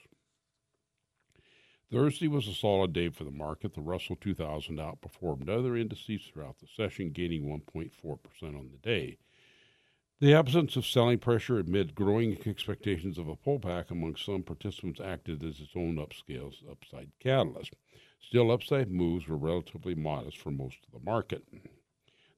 Thursday 1.92 2.27
was 2.27 2.48
a 2.48 2.54
solid 2.54 2.94
day 2.94 3.10
for 3.10 3.24
the 3.24 3.32
market. 3.32 3.74
The 3.74 3.82
Russell 3.82 4.15
2000 4.15 4.77
outperformed 4.77 5.50
other 5.50 5.77
indices 5.77 6.24
throughout 6.24 6.60
the 6.60 6.68
session, 6.68 7.12
gaining 7.12 7.46
1.4% 7.46 7.89
on 8.44 8.70
the 8.72 8.77
day. 8.77 9.18
The 10.20 10.34
absence 10.34 10.75
of 10.75 10.86
selling 10.86 11.20
pressure 11.20 11.60
amid 11.60 11.94
growing 11.94 12.38
expectations 12.48 13.18
of 13.18 13.27
a 13.27 13.36
pullback 13.36 13.92
among 13.92 14.15
some 14.15 14.44
participants 14.44 15.00
acted 15.00 15.44
as 15.44 15.60
its 15.60 15.75
own 15.75 15.98
upscale 15.98 16.54
upside 16.70 17.12
catalyst. 17.20 17.75
Still, 18.20 18.50
upside 18.50 18.89
moves 18.89 19.27
were 19.27 19.38
relatively 19.38 19.94
modest 19.94 20.38
for 20.38 20.51
most 20.51 20.77
of 20.86 20.94
the 20.94 21.06
market. 21.06 21.44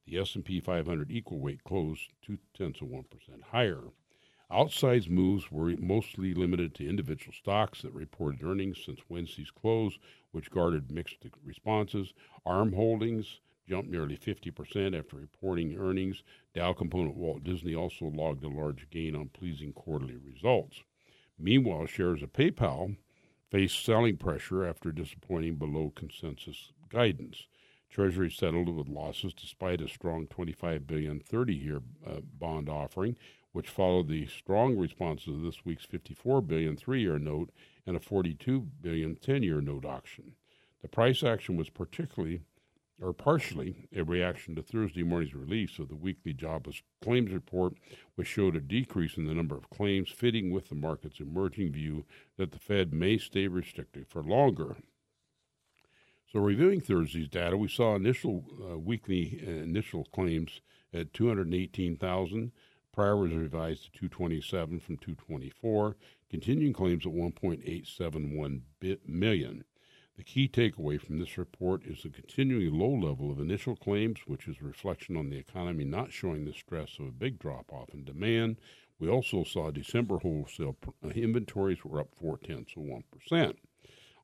The 0.06 0.18
S&P 0.18 0.60
500 0.60 1.12
equal 1.12 1.39
weight 1.39 1.63
closed 1.63 2.12
two 2.22 2.39
tenths 2.54 2.82
of 2.82 2.88
one 2.88 3.04
percent 3.04 3.44
higher. 3.44 3.84
Outsized 4.51 5.10
moves 5.10 5.51
were 5.51 5.75
mostly 5.77 6.34
limited 6.34 6.74
to 6.75 6.88
individual 6.88 7.34
stocks 7.34 7.82
that 7.82 7.94
reported 7.94 8.44
earnings 8.44 8.82
since 8.86 9.01
Wednesday's 9.10 9.51
close, 9.51 10.00
which 10.32 10.50
garnered 10.50 10.89
mixed 10.89 11.18
responses. 11.44 12.13
ARM 12.46 12.72
Holdings 12.72 13.42
jumped 13.68 13.89
nearly 13.89 14.16
50% 14.16 14.98
after 14.98 15.18
reporting 15.18 15.77
earnings. 15.77 16.24
Dow 16.54 16.72
component 16.72 17.18
Walt 17.18 17.44
Disney 17.44 17.75
also 17.75 18.06
logged 18.06 18.44
a 18.46 18.48
large 18.48 18.89
gain 18.89 19.16
on 19.16 19.30
pleasing 19.30 19.74
quarterly 19.74 20.16
results. 20.16 20.82
Meanwhile, 21.38 21.88
shares 21.88 22.24
of 22.24 22.32
PayPal 22.32 22.96
faced 23.51 23.84
selling 23.84 24.18
pressure 24.18 24.66
after 24.66 24.92
disappointing 24.92 25.56
below 25.56 25.92
consensus 25.94 26.72
guidance. 26.89 27.48
Treasury 27.89 28.30
settled 28.30 28.70
with 28.70 28.88
losses 28.88 29.34
despite 29.34 29.82
a 29.82 29.88
strong 29.88 30.27
25 30.27 30.88
billion 30.88 31.20
30-year 31.20 31.82
uh, 32.06 32.20
bond 32.38 32.70
offering, 32.70 33.18
which 33.57 33.69
followed 33.71 34.07
the 34.07 34.27
strong 34.27 34.77
responses 34.77 35.29
of 35.29 35.41
this 35.41 35.65
week's 35.65 35.83
54 35.83 36.43
billion 36.43 36.77
3-year 36.77 37.17
note 37.17 37.49
and 37.87 37.97
a 37.97 37.99
42 37.99 38.67
billion 38.83 39.15
10-year 39.15 39.61
note 39.61 39.83
auction. 39.83 40.33
The 40.83 40.87
price 40.87 41.23
action 41.23 41.57
was 41.57 41.71
particularly 41.71 42.41
or 43.01 43.13
partially 43.13 43.87
a 43.95 44.03
reaction 44.03 44.53
to 44.53 44.61
Thursday 44.61 45.01
morning's 45.01 45.33
release 45.33 45.79
of 45.79 45.87
the 45.87 45.95
weekly 45.95 46.33
jobless 46.33 46.83
claims 47.01 47.31
report, 47.31 47.73
which 48.13 48.27
showed 48.27 48.55
a 48.55 48.59
decrease 48.59 49.17
in 49.17 49.25
the 49.25 49.33
number 49.33 49.57
of 49.57 49.71
claims, 49.71 50.11
fitting 50.11 50.51
with 50.51 50.69
the 50.69 50.75
market's 50.75 51.19
emerging 51.19 51.71
view 51.71 52.05
that 52.37 52.51
the 52.51 52.59
Fed 52.59 52.93
may 52.93 53.17
stay 53.17 53.47
restrictive 53.47 54.05
for 54.07 54.21
longer. 54.21 54.75
So, 56.31 56.41
reviewing 56.41 56.79
Thursday's 56.79 57.27
data, 57.27 57.57
we 57.57 57.69
saw 57.69 57.95
initial 57.95 58.45
uh, 58.61 58.77
weekly 58.77 59.41
uh, 59.43 59.49
initial 59.49 60.05
claims 60.13 60.61
at 60.93 61.11
218,000. 61.15 62.51
Prior 62.98 63.16
was 63.16 63.32
revised 63.32 63.84
to 63.84 63.92
227 63.92 64.80
from 64.80 64.98
224. 64.98 65.96
Continuing 66.32 66.74
claims 66.74 67.06
at 67.06 67.12
1.871 67.12 68.62
million. 69.06 69.63
The 70.16 70.24
key 70.24 70.48
takeaway 70.48 71.00
from 71.00 71.20
this 71.20 71.38
report 71.38 71.86
is 71.86 72.01
the 72.01 72.10
continuing 72.10 72.74
low 72.74 72.89
level 72.89 73.30
of 73.30 73.39
initial 73.39 73.75
claims, 73.75 74.22
which 74.25 74.48
is 74.48 74.56
a 74.60 74.66
reflection 74.66 75.16
on 75.16 75.30
the 75.30 75.38
economy 75.38 75.86
not 75.86 76.12
showing 76.12 76.46
the 76.46 76.54
stress 76.54 76.98
of 77.00 77.06
a 77.06 77.12
big 77.12 77.38
drop 77.38 77.72
off 77.72 77.89
in 77.94 78.04
demand. 78.04 78.58
We 78.98 79.10
also 79.10 79.44
saw 79.44 79.70
December 79.70 80.18
wholesale 80.18 80.75
uh, 81.06 81.10
inventories 81.10 81.86
were 81.86 82.00
up 82.00 82.16
four 82.16 82.39
tenths 82.39 82.74
of 82.75 82.82
one 82.82 83.04
percent. 83.12 83.60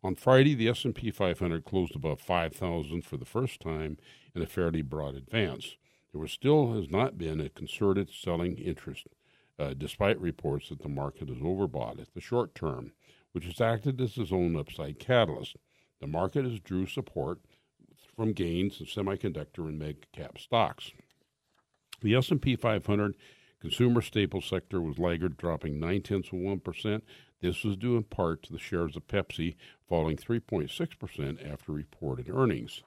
On 0.04 0.16
Friday, 0.16 0.56
the 0.56 0.70
S&P 0.70 1.12
500 1.12 1.64
closed 1.64 1.96
above 1.96 2.20
5,000 2.22 3.06
for 3.06 3.18
the 3.18 3.24
first 3.24 3.60
time 3.60 3.98
in 4.34 4.42
a 4.42 4.48
fairly 4.48 4.82
broad 4.82 5.14
advance. 5.14 5.76
There 6.14 6.28
still 6.28 6.74
has 6.74 6.92
not 6.92 7.18
been 7.18 7.42
a 7.42 7.50
concerted 7.50 8.12
selling 8.12 8.58
interest, 8.58 9.08
uh, 9.58 9.74
despite 9.74 10.22
reports 10.22 10.70
that 10.70 10.82
the 10.82 10.90
market 10.90 11.30
is 11.30 11.40
overbought 11.40 12.00
at 12.00 12.14
the 12.14 12.22
short 12.22 12.54
term, 12.54 12.92
which 13.32 13.46
has 13.46 13.60
acted 13.60 14.00
as 14.00 14.18
its 14.18 14.32
own 14.32 14.56
upside 14.56 15.00
catalyst. 15.00 15.56
The 16.00 16.08
market 16.08 16.46
has 16.46 16.60
drew 16.60 16.86
support 16.86 17.40
from 18.16 18.34
gains 18.34 18.80
in 18.80 18.86
semiconductor 18.86 19.68
and 19.68 19.80
mega 19.80 20.06
cap 20.12 20.38
stocks. 20.38 20.92
The 22.02 22.16
S&P 22.16 22.58
500 22.58 23.16
consumer 23.60 24.02
staple 24.02 24.42
sector 24.42 24.82
was 24.82 25.00
laggard, 25.00 25.38
dropping 25.38 25.80
nine 25.80 26.02
tenths 26.02 26.32
of 26.32 26.40
one 26.40 26.60
percent. 26.60 27.04
This 27.42 27.64
was 27.64 27.76
due 27.76 27.98
in 27.98 28.04
part 28.04 28.44
to 28.44 28.54
the 28.54 28.60
shares 28.60 28.96
of 28.96 29.08
Pepsi 29.08 29.56
falling 29.88 30.18
3.6 30.18 31.00
percent 31.00 31.40
after 31.42 31.72
reported 31.72 32.30
earnings. 32.30 32.84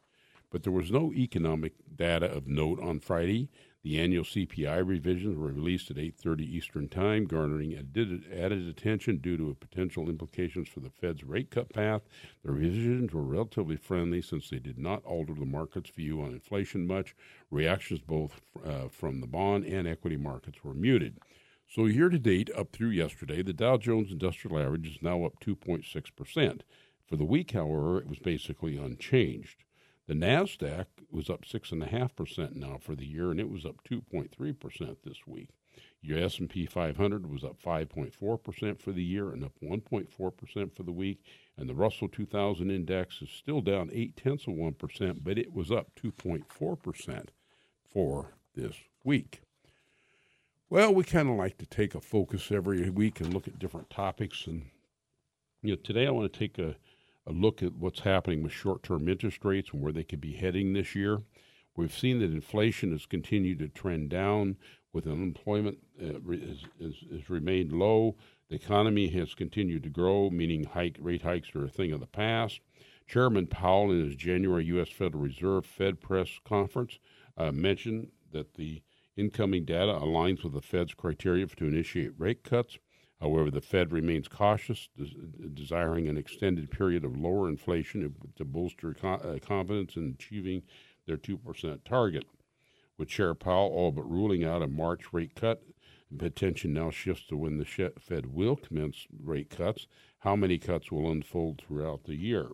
But 0.50 0.62
there 0.62 0.72
was 0.72 0.92
no 0.92 1.12
economic 1.12 1.74
data 1.96 2.26
of 2.26 2.46
note 2.46 2.80
on 2.80 3.00
Friday. 3.00 3.48
The 3.82 4.00
annual 4.00 4.24
CPI 4.24 4.84
revisions 4.84 5.36
were 5.36 5.52
released 5.52 5.90
at 5.90 5.96
8:30 5.98 6.44
Eastern 6.44 6.88
Time, 6.88 7.24
garnering 7.24 7.74
added 7.74 8.68
attention 8.68 9.18
due 9.18 9.36
to 9.36 9.54
potential 9.54 10.08
implications 10.08 10.68
for 10.68 10.80
the 10.80 10.90
Fed's 10.90 11.22
rate 11.24 11.50
cut 11.50 11.72
path. 11.72 12.02
The 12.42 12.52
revisions 12.52 13.12
were 13.12 13.22
relatively 13.22 13.76
friendly 13.76 14.22
since 14.22 14.48
they 14.48 14.58
did 14.58 14.78
not 14.78 15.04
alter 15.04 15.34
the 15.34 15.44
market's 15.44 15.90
view 15.90 16.20
on 16.20 16.32
inflation 16.32 16.86
much. 16.86 17.14
Reactions 17.50 18.00
both 18.00 18.40
uh, 18.64 18.88
from 18.88 19.20
the 19.20 19.26
bond 19.26 19.64
and 19.64 19.86
equity 19.86 20.16
markets 20.16 20.64
were 20.64 20.74
muted. 20.74 21.18
So 21.68 21.86
year 21.86 22.08
to 22.08 22.18
date, 22.18 22.50
up 22.56 22.70
through 22.70 22.90
yesterday, 22.90 23.42
the 23.42 23.52
Dow 23.52 23.76
Jones 23.76 24.12
Industrial 24.12 24.58
Average 24.58 24.86
is 24.86 25.02
now 25.02 25.24
up 25.24 25.40
2.6 25.40 26.16
percent. 26.16 26.64
For 27.04 27.16
the 27.16 27.24
week, 27.24 27.52
however, 27.52 27.98
it 27.98 28.08
was 28.08 28.18
basically 28.18 28.76
unchanged. 28.76 29.64
The 30.06 30.14
Nasdaq 30.14 30.86
was 31.10 31.28
up 31.28 31.44
six 31.44 31.72
and 31.72 31.82
a 31.82 31.86
half 31.86 32.14
percent 32.14 32.54
now 32.54 32.78
for 32.80 32.94
the 32.94 33.06
year, 33.06 33.30
and 33.30 33.40
it 33.40 33.50
was 33.50 33.64
up 33.66 33.82
two 33.84 34.00
point 34.00 34.30
three 34.30 34.52
percent 34.52 34.98
this 35.04 35.26
week. 35.26 35.48
Your 36.00 36.18
S 36.20 36.38
and 36.38 36.48
P 36.48 36.66
500 36.66 37.28
was 37.28 37.42
up 37.42 37.60
5.4 37.60 38.42
percent 38.42 38.80
for 38.80 38.92
the 38.92 39.02
year 39.02 39.30
and 39.30 39.44
up 39.44 39.54
1.4 39.60 40.36
percent 40.36 40.76
for 40.76 40.84
the 40.84 40.92
week. 40.92 41.22
And 41.56 41.68
the 41.68 41.74
Russell 41.74 42.08
2000 42.08 42.70
index 42.70 43.20
is 43.22 43.30
still 43.30 43.60
down 43.60 43.90
eight 43.92 44.16
tenths 44.16 44.46
of 44.46 44.54
one 44.54 44.74
percent, 44.74 45.24
but 45.24 45.38
it 45.38 45.52
was 45.52 45.72
up 45.72 45.90
2.4 46.00 46.80
percent 46.80 47.32
for 47.90 48.34
this 48.54 48.76
week. 49.02 49.40
Well, 50.70 50.94
we 50.94 51.02
kind 51.04 51.28
of 51.28 51.36
like 51.36 51.58
to 51.58 51.66
take 51.66 51.94
a 51.94 52.00
focus 52.00 52.52
every 52.52 52.88
week 52.90 53.20
and 53.20 53.34
look 53.34 53.48
at 53.48 53.58
different 53.58 53.90
topics. 53.90 54.46
And 54.46 54.66
you 55.62 55.72
know, 55.72 55.80
today 55.82 56.06
I 56.06 56.10
want 56.10 56.32
to 56.32 56.38
take 56.38 56.58
a 56.58 56.76
a 57.26 57.32
look 57.32 57.62
at 57.62 57.74
what's 57.74 58.00
happening 58.00 58.42
with 58.42 58.52
short 58.52 58.82
term 58.82 59.08
interest 59.08 59.44
rates 59.44 59.70
and 59.72 59.82
where 59.82 59.92
they 59.92 60.04
could 60.04 60.20
be 60.20 60.34
heading 60.34 60.72
this 60.72 60.94
year. 60.94 61.22
We've 61.76 61.96
seen 61.96 62.20
that 62.20 62.30
inflation 62.30 62.92
has 62.92 63.04
continued 63.04 63.58
to 63.58 63.68
trend 63.68 64.08
down, 64.08 64.56
with 64.96 65.06
unemployment 65.06 65.78
uh, 66.02 66.18
remained 67.28 67.70
low. 67.70 68.16
The 68.48 68.56
economy 68.56 69.08
has 69.08 69.34
continued 69.34 69.82
to 69.82 69.90
grow, 69.90 70.30
meaning 70.30 70.64
hike, 70.64 70.96
rate 70.98 71.22
hikes 71.22 71.54
are 71.54 71.66
a 71.66 71.68
thing 71.68 71.92
of 71.92 72.00
the 72.00 72.06
past. 72.06 72.60
Chairman 73.06 73.46
Powell, 73.46 73.92
in 73.92 74.06
his 74.06 74.16
January 74.16 74.64
U.S. 74.66 74.88
Federal 74.88 75.22
Reserve 75.22 75.66
Fed 75.66 76.00
press 76.00 76.40
conference, 76.44 76.98
uh, 77.36 77.52
mentioned 77.52 78.08
that 78.32 78.54
the 78.54 78.82
incoming 79.16 79.64
data 79.66 79.92
aligns 79.92 80.42
with 80.42 80.54
the 80.54 80.62
Fed's 80.62 80.94
criteria 80.94 81.46
to 81.46 81.66
initiate 81.66 82.12
rate 82.18 82.42
cuts. 82.42 82.78
However, 83.20 83.50
the 83.50 83.62
Fed 83.62 83.92
remains 83.92 84.28
cautious, 84.28 84.88
des- 84.96 85.48
desiring 85.54 86.06
an 86.06 86.18
extended 86.18 86.70
period 86.70 87.04
of 87.04 87.16
lower 87.16 87.48
inflation 87.48 88.14
to 88.36 88.44
bolster 88.44 88.92
co- 88.92 89.14
uh, 89.14 89.38
confidence 89.38 89.96
in 89.96 90.14
achieving 90.18 90.62
their 91.06 91.16
2% 91.16 91.84
target. 91.84 92.24
With 92.98 93.08
Chair 93.08 93.34
Powell 93.34 93.72
all 93.72 93.92
but 93.92 94.10
ruling 94.10 94.44
out 94.44 94.62
a 94.62 94.66
March 94.66 95.12
rate 95.12 95.34
cut, 95.34 95.62
attention 96.20 96.72
now 96.72 96.90
shifts 96.90 97.26
to 97.28 97.36
when 97.36 97.58
the 97.58 97.64
Fed 97.98 98.26
will 98.26 98.56
commence 98.56 99.06
rate 99.22 99.50
cuts. 99.50 99.86
How 100.20 100.36
many 100.36 100.58
cuts 100.58 100.92
will 100.92 101.10
unfold 101.10 101.60
throughout 101.60 102.04
the 102.04 102.16
year? 102.16 102.50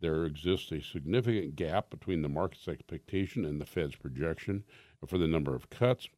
There 0.00 0.24
exists 0.24 0.70
a 0.70 0.80
significant 0.80 1.56
gap 1.56 1.90
between 1.90 2.22
the 2.22 2.28
market's 2.28 2.68
expectation 2.68 3.44
and 3.44 3.60
the 3.60 3.66
Fed's 3.66 3.96
projection 3.96 4.64
for 5.06 5.18
the 5.18 5.26
number 5.26 5.54
of 5.54 5.70
cuts. 5.70 6.08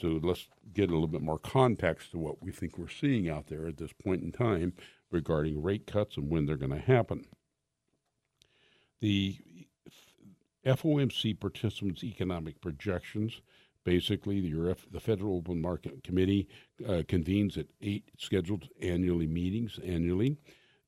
So 0.00 0.18
let's 0.22 0.48
get 0.72 0.88
a 0.88 0.92
little 0.92 1.08
bit 1.08 1.22
more 1.22 1.38
context 1.38 2.12
to 2.12 2.18
what 2.18 2.42
we 2.42 2.52
think 2.52 2.78
we're 2.78 2.88
seeing 2.88 3.28
out 3.28 3.48
there 3.48 3.66
at 3.66 3.76
this 3.76 3.92
point 3.92 4.22
in 4.22 4.32
time 4.32 4.72
regarding 5.10 5.62
rate 5.62 5.86
cuts 5.86 6.16
and 6.16 6.30
when 6.30 6.46
they're 6.46 6.56
going 6.56 6.72
to 6.72 6.78
happen. 6.78 7.26
The 9.00 9.36
FOMC 10.64 11.38
participants' 11.38 12.04
economic 12.04 12.60
projections. 12.60 13.40
Basically, 13.84 14.40
the, 14.40 14.76
the 14.90 15.00
Federal 15.00 15.36
Open 15.36 15.60
Market 15.60 16.04
Committee 16.04 16.48
uh, 16.86 17.02
convenes 17.08 17.56
at 17.56 17.66
eight 17.80 18.10
scheduled 18.18 18.68
annually 18.80 19.26
meetings 19.26 19.78
annually. 19.84 20.36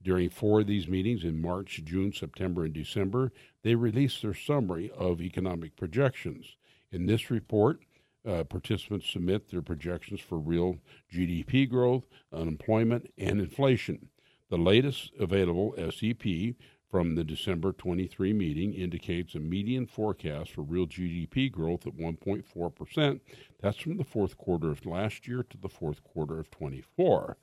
During 0.03 0.31
four 0.31 0.61
of 0.61 0.67
these 0.67 0.89
meetings 0.89 1.25
in 1.25 1.41
March, 1.41 1.81
June, 1.85 2.13
September, 2.13 2.65
and 2.65 2.75
December, 2.75 3.33
they 3.63 3.75
release 3.75 4.21
their 4.21 4.35
summary 4.35 4.91
of 4.97 5.21
economic 5.21 5.77
projections. 5.77 6.57
In 6.91 7.07
this 7.07 7.31
report, 7.31 7.81
uh, 8.27 8.45
participants 8.45 9.11
submit 9.11 9.51
their 9.51 9.63
projections 9.63 10.21
for 10.21 10.39
real 10.39 10.79
GDP 11.13 11.69
growth, 11.69 12.05
unemployment, 12.33 13.13
and 13.19 13.41
inflation. 13.41 14.09
The 14.51 14.59
latest 14.59 15.13
available 15.19 15.75
SEP 15.77 16.55
from 16.91 17.15
the 17.15 17.25
December 17.25 17.73
23 17.73 18.35
meeting 18.35 18.75
indicates 18.75 19.35
a 19.35 19.41
median 19.41 19.87
forecast 19.87 20.51
for 20.51 20.61
real 20.61 20.87
GDP 20.87 21.51
growth 21.51 21.87
at 21.87 21.97
1.4%. 21.97 23.21
That's 23.63 23.79
from 23.79 23.97
the 23.97 24.05
fourth 24.05 24.37
quarter 24.37 24.71
of 24.71 24.85
last 24.85 25.27
year 25.27 25.43
to 25.43 25.57
the 25.57 25.71
fourth 25.71 26.05
quarter 26.05 26.39
of 26.39 26.51
24. 26.51 27.39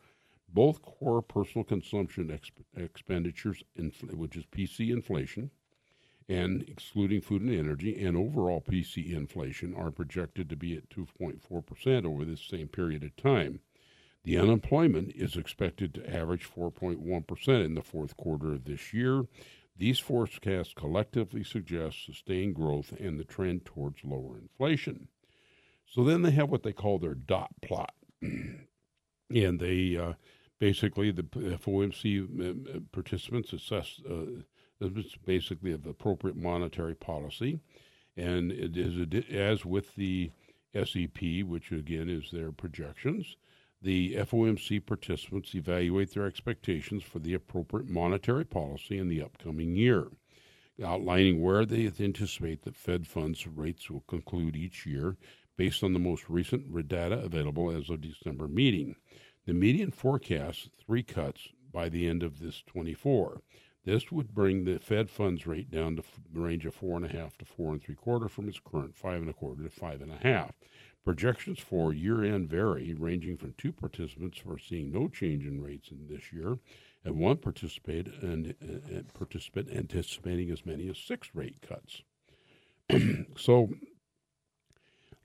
Both 0.54 0.84
core 0.84 1.24
personal 1.24 1.64
consumption 1.64 2.28
exp- 2.28 2.64
expenditures, 2.76 3.64
infl- 3.78 4.14
which 4.14 4.36
is 4.36 4.46
PC 4.46 4.92
inflation, 4.92 5.50
and 6.30 6.64
excluding 6.70 7.22
food 7.22 7.42
and 7.42 7.54
energy, 7.54 8.02
and 8.02 8.16
overall 8.16 8.62
PC 8.62 9.12
inflation 9.12 9.74
are 9.76 9.92
projected 9.92 10.48
to 10.50 10.56
be 10.56 10.78
at 10.78 10.90
2.4% 10.90 12.06
over 12.06 12.24
this 12.24 12.42
same 12.42 12.68
period 12.68 13.04
of 13.04 13.16
time. 13.18 13.60
The 14.24 14.38
unemployment 14.38 15.14
is 15.16 15.36
expected 15.36 15.94
to 15.96 16.16
average 16.16 16.48
4.1% 16.48 17.66
in 17.66 17.74
the 17.74 17.82
fourth 17.82 18.16
quarter 18.16 18.54
of 18.54 18.66
this 18.66 18.94
year. 18.94 19.24
These 19.76 20.00
forecasts 20.00 20.74
collectively 20.74 21.44
suggest 21.44 22.06
sustained 22.06 22.54
growth 22.54 22.94
and 23.00 23.20
the 23.20 23.24
trend 23.24 23.66
towards 23.66 24.04
lower 24.04 24.38
inflation. 24.38 25.08
So 25.88 26.04
then 26.04 26.22
they 26.22 26.32
have 26.32 26.50
what 26.50 26.64
they 26.64 26.74
call 26.74 27.00
their 27.00 27.16
dot 27.16 27.50
plot. 27.62 27.96
and 28.22 29.60
they 29.60 29.98
uh, 29.98 30.14
basically, 30.60 31.12
the 31.12 31.24
FOMC 31.24 32.76
uh, 32.76 32.80
participants 32.92 33.54
assess 33.54 34.00
uh, 34.10 34.44
it's 34.82 35.16
basically 35.18 35.72
of 35.72 35.86
appropriate 35.86 36.38
monetary 36.38 36.96
policy, 36.96 37.60
and 38.16 38.52
it 38.52 38.78
is 38.78 39.26
as 39.30 39.66
with 39.66 39.96
the 39.96 40.32
SEP, 40.74 41.44
which 41.44 41.72
again 41.72 42.10
is 42.10 42.32
their 42.32 42.52
projections. 42.52 43.36
The 43.82 44.16
FOMC 44.16 44.86
participants 44.86 45.56
evaluate 45.56 46.14
their 46.14 46.26
expectations 46.26 47.04
for 47.04 47.20
the 47.20 47.34
appropriate 47.34 47.90
monetary 47.90 48.46
policy 48.46 48.98
in 48.98 49.08
the 49.08 49.22
upcoming 49.22 49.76
year, 49.76 50.08
outlining 50.84 51.42
where 51.42 51.66
they 51.66 51.92
anticipate 52.00 52.64
that 52.64 52.76
Fed 52.76 53.08
funds 53.08 53.48
rates 53.48 53.90
will 53.90 54.02
conclude 54.02 54.56
each 54.56 54.86
year 54.86 55.16
based 55.56 55.84
on 55.84 55.94
the 55.94 56.00
most 56.00 56.30
recent 56.30 56.88
data 56.88 57.20
available 57.20 57.72
as 57.72 57.90
of 57.90 58.02
December 58.02 58.48
meeting. 58.48 58.96
The 59.46 59.54
median 59.54 59.92
forecasts 59.92 60.70
three 60.78 61.04
cuts 61.04 61.50
by 61.72 61.90
the 61.90 62.08
end 62.08 62.22
of 62.22 62.40
this 62.40 62.62
24. 62.68 63.42
This 63.86 64.12
would 64.12 64.34
bring 64.34 64.66
the 64.66 64.80
Fed 64.80 65.10
funds 65.10 65.48
rate 65.48 65.72
down 65.72 65.96
to 65.96 66.04
the 66.34 66.40
range 66.40 66.66
of 66.66 66.76
four 66.76 66.98
and 66.98 67.06
a 67.06 67.10
half 67.10 67.38
to 67.38 67.46
four 67.46 67.72
and 67.72 67.82
three 67.82 67.96
quarter 67.96 68.28
from 68.28 68.50
its 68.50 68.60
current 68.60 68.96
five 68.96 69.22
and 69.22 69.30
a 69.30 69.34
quarter 69.34 69.64
to 69.64 69.70
five 69.70 70.02
and 70.02 70.12
a 70.12 70.18
half. 70.18 70.52
Projections 71.06 71.60
for 71.60 71.94
year 71.94 72.24
end 72.24 72.50
vary, 72.50 72.94
ranging 72.94 73.38
from 73.38 73.54
two 73.58 73.72
participants 73.72 74.38
foreseeing 74.38 74.92
no 74.92 75.08
change 75.08 75.46
in 75.46 75.62
rates 75.62 75.92
in 75.92 76.08
this 76.08 76.34
year, 76.34 76.60
and 77.06 77.18
one 77.18 77.38
participate 77.38 78.08
and, 78.22 78.54
uh, 78.62 79.02
participant 79.18 79.70
anticipating 79.72 80.52
as 80.52 80.66
many 80.66 80.90
as 80.90 80.98
six 80.98 81.30
rate 81.34 81.62
cuts. 81.62 82.04
so 83.38 83.70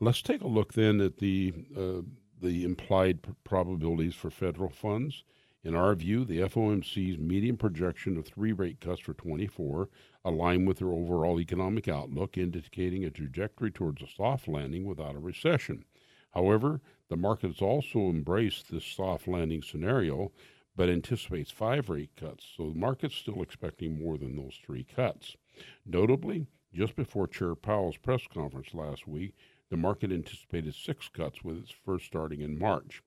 let's 0.01 0.23
take 0.23 0.43
a 0.43 0.47
look 0.47 0.75
then 0.75 1.01
at 1.01 1.19
the 1.19 1.53
uh, 1.77 2.03
the 2.41 2.65
implied 2.65 3.21
probabilities 3.43 4.15
for 4.15 4.31
federal 4.31 4.71
funds. 4.71 5.25
In 5.65 5.75
our 5.75 5.95
view, 5.95 6.27
the 6.27 6.41
FOMC's 6.41 7.17
median 7.17 7.57
projection 7.57 8.19
of 8.19 8.27
three 8.27 8.53
rate 8.53 8.83
cuts 8.83 9.01
for 9.01 9.15
24 9.15 9.89
align 10.23 10.67
with 10.67 10.79
their 10.79 10.93
overall 10.93 11.41
economic 11.41 11.89
outlook, 11.89 12.37
indicating 12.37 13.03
a 13.03 13.11
trajectory 13.11 13.71
towards 13.71 14.03
a 14.03 14.07
soft 14.07 14.47
landing 14.47 14.85
without 14.85 15.17
a 15.17 15.19
recession. 15.19 15.87
However, 16.33 16.83
the 17.09 17.17
market 17.17 17.47
has 17.47 17.63
also 17.63 18.11
embraced 18.11 18.71
this 18.71 18.85
soft 18.85 19.27
landing 19.27 19.63
scenario, 19.63 20.33
but 20.77 20.91
anticipates 20.91 21.51
five 21.51 21.89
rate 21.89 22.11
cuts, 22.15 22.45
so 22.57 22.69
the 22.69 22.79
market's 22.79 23.15
still 23.15 23.41
expecting 23.41 23.99
more 23.99 24.19
than 24.19 24.37
those 24.37 24.61
three 24.63 24.85
cuts. 24.85 25.35
Notably, 25.87 26.47
just 26.75 26.95
before 26.95 27.27
Chair 27.27 27.55
Powell's 27.55 27.97
press 27.97 28.27
conference 28.27 28.75
last 28.75 29.09
week, 29.09 29.35
the 29.71 29.79
market 29.79 30.13
anticipated 30.13 30.75
six 30.75 31.09
cuts, 31.09 31.43
with 31.43 31.57
its 31.57 31.71
first 31.71 32.05
starting 32.05 32.43
in 32.43 32.59
March. 32.59 33.03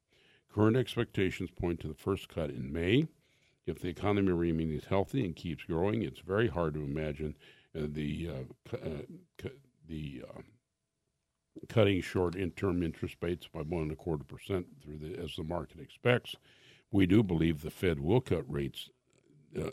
Current 0.57 0.75
expectations 0.75 1.51
point 1.51 1.79
to 1.81 1.87
the 1.87 1.93
first 1.93 2.29
cut 2.29 2.49
in 2.49 2.73
May. 2.73 3.05
If 3.67 3.79
the 3.79 3.89
economy 3.89 4.31
remains 4.31 4.85
healthy 4.85 5.23
and 5.23 5.35
keeps 5.35 5.63
growing, 5.65 6.01
it's 6.01 6.19
very 6.19 6.47
hard 6.47 6.73
to 6.73 6.79
imagine 6.79 7.35
uh, 7.77 7.81
the 7.87 8.29
uh, 8.31 8.75
uh, 8.75 9.01
cu- 9.37 9.59
the 9.87 10.23
uh, 10.27 10.41
cutting 11.69 12.01
short 12.01 12.35
interim 12.35 12.81
interest 12.81 13.17
rates 13.21 13.47
by 13.53 13.59
one 13.59 13.83
and 13.83 13.91
a 13.91 13.95
quarter 13.95 14.23
percent 14.23 14.65
through 14.83 14.97
the 14.97 15.21
as 15.21 15.35
the 15.35 15.43
market 15.43 15.79
expects. 15.79 16.35
We 16.91 17.05
do 17.05 17.21
believe 17.21 17.61
the 17.61 17.69
Fed 17.69 17.99
will 17.99 18.21
cut 18.21 18.51
rates 18.51 18.89
uh, 19.55 19.69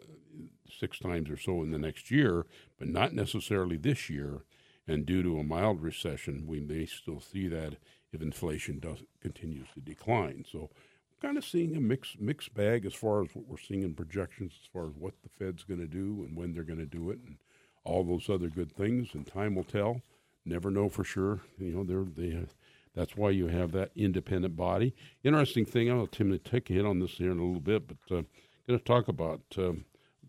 six 0.68 0.98
times 0.98 1.30
or 1.30 1.38
so 1.38 1.62
in 1.62 1.70
the 1.70 1.78
next 1.78 2.10
year, 2.10 2.44
but 2.78 2.88
not 2.88 3.14
necessarily 3.14 3.78
this 3.78 4.10
year. 4.10 4.44
And 4.86 5.06
due 5.06 5.22
to 5.22 5.38
a 5.38 5.44
mild 5.44 5.80
recession, 5.80 6.44
we 6.46 6.60
may 6.60 6.84
still 6.84 7.20
see 7.20 7.48
that 7.48 7.76
if 8.14 8.22
inflation 8.22 8.78
does 8.78 9.02
continues 9.20 9.68
to 9.74 9.80
decline. 9.80 10.44
So, 10.50 10.70
we're 11.10 11.28
kind 11.28 11.38
of 11.38 11.44
seeing 11.44 11.76
a 11.76 11.80
mix 11.80 12.16
mixed 12.18 12.54
bag 12.54 12.86
as 12.86 12.94
far 12.94 13.22
as 13.22 13.28
what 13.34 13.46
we're 13.46 13.58
seeing 13.58 13.82
in 13.82 13.94
projections, 13.94 14.52
as 14.62 14.68
far 14.72 14.86
as 14.86 14.94
what 14.96 15.14
the 15.22 15.28
Fed's 15.28 15.64
going 15.64 15.80
to 15.80 15.86
do 15.86 16.24
and 16.26 16.36
when 16.36 16.54
they're 16.54 16.62
going 16.62 16.78
to 16.78 16.86
do 16.86 17.10
it, 17.10 17.18
and 17.26 17.36
all 17.84 18.04
those 18.04 18.30
other 18.30 18.48
good 18.48 18.72
things. 18.72 19.10
And 19.14 19.26
time 19.26 19.54
will 19.54 19.64
tell. 19.64 20.02
Never 20.44 20.70
know 20.70 20.88
for 20.88 21.04
sure. 21.04 21.40
You 21.58 21.70
know, 21.70 21.84
they're 21.84 22.04
they. 22.04 22.46
That's 22.94 23.16
why 23.16 23.30
you 23.30 23.48
have 23.48 23.72
that 23.72 23.90
independent 23.96 24.54
body. 24.56 24.94
Interesting 25.24 25.64
thing. 25.64 25.90
I'll 25.90 26.06
Tim 26.06 26.30
to 26.30 26.38
take 26.38 26.70
a 26.70 26.74
hit 26.74 26.86
on 26.86 27.00
this 27.00 27.12
here 27.12 27.32
in 27.32 27.38
a 27.38 27.44
little 27.44 27.60
bit, 27.60 27.88
but 27.88 28.16
uh, 28.16 28.22
going 28.66 28.78
to 28.78 28.84
talk 28.84 29.08
about. 29.08 29.40
Um, 29.58 29.84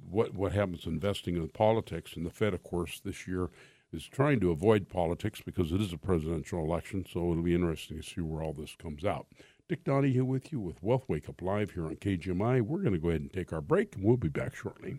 what 0.10 0.34
what 0.34 0.52
happens 0.52 0.86
investing 0.86 1.36
in 1.36 1.48
politics. 1.50 2.16
And 2.16 2.26
the 2.26 2.30
Fed, 2.30 2.54
of 2.54 2.64
course, 2.64 3.00
this 3.04 3.28
year 3.28 3.50
is 3.96 4.06
trying 4.06 4.40
to 4.42 4.52
avoid 4.52 4.90
politics 4.90 5.42
because 5.44 5.72
it 5.72 5.82
is 5.82 5.94
a 5.94 5.98
presidential 5.98 6.64
election. 6.64 7.06
So 7.10 7.32
it'll 7.32 7.44
be 7.44 7.56
interesting 7.56 7.98
to 7.98 8.04
see 8.04 8.22
where 8.22 8.44
all 8.44 8.54
this 8.54 8.76
comes 8.76 9.06
out. 9.06 9.28
Dick 9.68 9.84
Donahue 9.84 10.26
with 10.26 10.52
you 10.52 10.60
with 10.60 10.84
Wealth 10.84 11.06
Wake 11.08 11.28
Up 11.28 11.42
Live 11.42 11.72
here 11.72 11.86
on 11.86 11.96
KGMI. 11.96 12.62
We're 12.62 12.82
going 12.82 12.94
to 12.94 13.00
go 13.00 13.10
ahead 13.10 13.22
and 13.22 13.34
take 13.34 13.52
our 13.52 13.62
break, 13.62 13.96
and 13.96 14.04
we'll 14.04 14.18
be 14.18 14.30
back 14.30 14.54
shortly. 14.54 14.98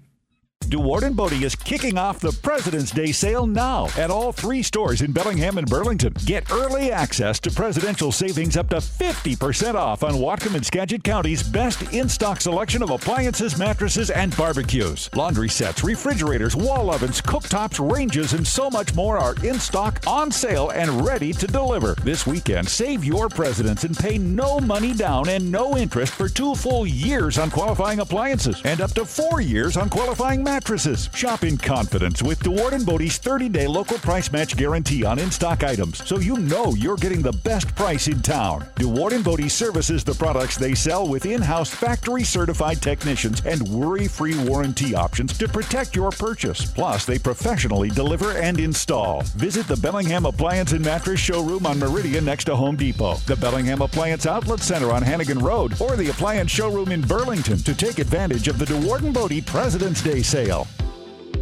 DeWaard 0.67 1.03
and 1.03 1.15
Bode 1.15 1.33
is 1.33 1.55
kicking 1.55 1.97
off 1.97 2.19
the 2.19 2.37
President's 2.43 2.91
Day 2.91 3.13
sale 3.13 3.47
now 3.47 3.87
at 3.97 4.11
all 4.11 4.33
three 4.33 4.65
stores 4.65 5.01
in 5.01 5.13
Bellingham 5.13 5.59
and 5.59 5.67
Burlington. 5.69 6.13
Get 6.25 6.51
early 6.51 6.91
access 6.91 7.39
to 7.41 7.53
presidential 7.53 8.11
savings 8.11 8.57
up 8.57 8.71
to 8.71 8.79
50% 8.79 9.77
off 9.77 10.03
on 10.03 10.15
Whatcom 10.15 10.57
and 10.57 10.67
Skagit 10.67 11.05
County's 11.05 11.45
best 11.45 11.83
in 11.95 12.09
stock 12.09 12.41
selection 12.41 12.83
of 12.83 12.91
appliances, 12.91 13.57
mattresses, 13.57 14.11
and 14.11 14.37
barbecues. 14.37 15.09
Laundry 15.15 15.49
sets, 15.49 15.85
refrigerators, 15.85 16.57
wall 16.57 16.91
ovens, 16.91 17.21
cooktops, 17.21 17.79
ranges, 17.79 18.33
and 18.33 18.45
so 18.45 18.69
much 18.69 18.93
more 18.93 19.19
are 19.19 19.37
in 19.45 19.61
stock, 19.61 20.01
on 20.05 20.33
sale, 20.33 20.71
and 20.71 21.07
ready 21.07 21.33
to 21.33 21.47
deliver. 21.47 21.95
This 22.03 22.27
weekend, 22.27 22.69
save 22.69 23.05
your 23.05 23.29
presidents 23.29 23.85
and 23.85 23.97
pay 23.97 24.19
no 24.19 24.59
money 24.59 24.95
down 24.95 25.29
and 25.29 25.53
no 25.53 25.77
interest 25.77 26.13
for 26.13 26.29
two 26.29 26.57
full 26.57 26.89
years 26.89 27.39
on 27.39 27.51
qualifying 27.51 28.01
appliances 28.01 28.61
and 28.65 28.81
up 28.81 28.91
to 28.95 29.05
four 29.05 29.41
years 29.41 29.77
on 29.77 29.89
qualifying 29.89 30.43
mattresses 30.43 30.56
mattresses. 30.57 31.11
Shop 31.13 31.45
in 31.45 31.59
confidence 31.59 32.23
with 32.23 32.39
DeWaard 32.41 32.73
and 32.73 32.87
Bode's 32.87 33.19
30-day 33.19 33.67
local 33.67 33.99
price 33.99 34.33
match 34.33 34.57
guarantee 34.57 35.05
on 35.05 35.19
in-stock 35.19 35.63
items, 35.63 36.03
so 36.09 36.19
you 36.19 36.39
know 36.39 36.73
you're 36.79 36.97
getting 36.97 37.21
the 37.21 37.39
best 37.45 37.75
price 37.75 38.09
in 38.09 38.23
town. 38.23 38.65
DeWaard 38.77 39.13
and 39.13 39.23
Bode 39.23 39.51
services 39.51 40.03
the 40.03 40.15
products 40.15 40.57
they 40.57 40.75
sell 40.75 41.07
with 41.07 41.27
in-house 41.27 41.69
factory-certified 41.69 42.81
technicians 42.81 43.43
and 43.45 43.69
worry-free 43.69 44.49
warranty 44.49 44.95
options 44.95 45.37
to 45.37 45.47
protect 45.47 45.95
your 45.95 46.11
purchase. 46.11 46.65
Plus, 46.73 47.05
they 47.05 47.19
professionally 47.19 47.91
deliver 47.91 48.33
and 48.39 48.59
install. 48.59 49.21
Visit 49.37 49.69
the 49.69 49.77
Bellingham 49.77 50.25
Appliance 50.25 50.73
and 50.73 50.83
Mattress 50.83 51.21
Showroom 51.21 51.67
on 51.67 51.79
Meridian 51.79 52.25
next 52.25 52.45
to 52.45 52.57
Home 52.57 52.77
Depot, 52.77 53.17
the 53.27 53.37
Bellingham 53.37 53.83
Appliance 53.83 54.25
Outlet 54.25 54.61
Center 54.61 54.91
on 54.91 55.03
Hannegan 55.03 55.43
Road, 55.43 55.79
or 55.83 55.97
the 55.97 56.09
Appliance 56.09 56.51
Showroom 56.51 56.93
in 56.93 57.03
Burlington 57.03 57.59
to 57.59 57.75
take 57.75 57.99
advantage 57.99 58.49
of 58.49 58.59
the 58.59 58.65
DeWaard 58.65 59.05
and 59.05 59.13
Bode 59.13 59.45
President's 59.45 60.03
Day 60.03 60.23
sale 60.23 60.46
sale. 60.47 60.67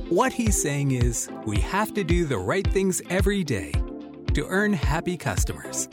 What 0.09 0.33
he's 0.33 0.61
saying 0.61 0.93
is, 0.93 1.29
we 1.47 1.59
have 1.61 1.93
to 1.95 2.05
do 2.05 2.25
the 2.25 2.39
right 2.39 2.67
things 2.67 3.03
every 3.11 3.45
day 3.45 3.73
to 4.35 4.47
earn 4.49 4.73
happy 4.73 5.17
customers. 5.17 5.89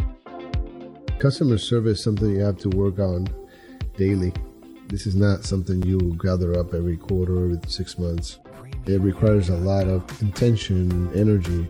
Customer 1.19 1.57
service 1.57 1.99
is 1.99 2.03
something 2.03 2.29
you 2.29 2.41
have 2.41 2.57
to 2.59 2.69
work 2.69 2.99
on 2.99 3.27
daily. 3.97 4.33
This 4.87 5.05
is 5.05 5.15
not 5.15 5.43
something 5.43 5.81
you 5.83 6.17
gather 6.21 6.59
up 6.59 6.73
every 6.73 6.97
quarter 6.97 7.51
or 7.51 7.59
six 7.67 7.97
months. 7.97 8.39
It 8.85 8.99
requires 9.01 9.49
a 9.49 9.57
lot 9.57 9.87
of 9.87 10.03
intention 10.21 10.91
and 10.91 11.15
energy. 11.15 11.69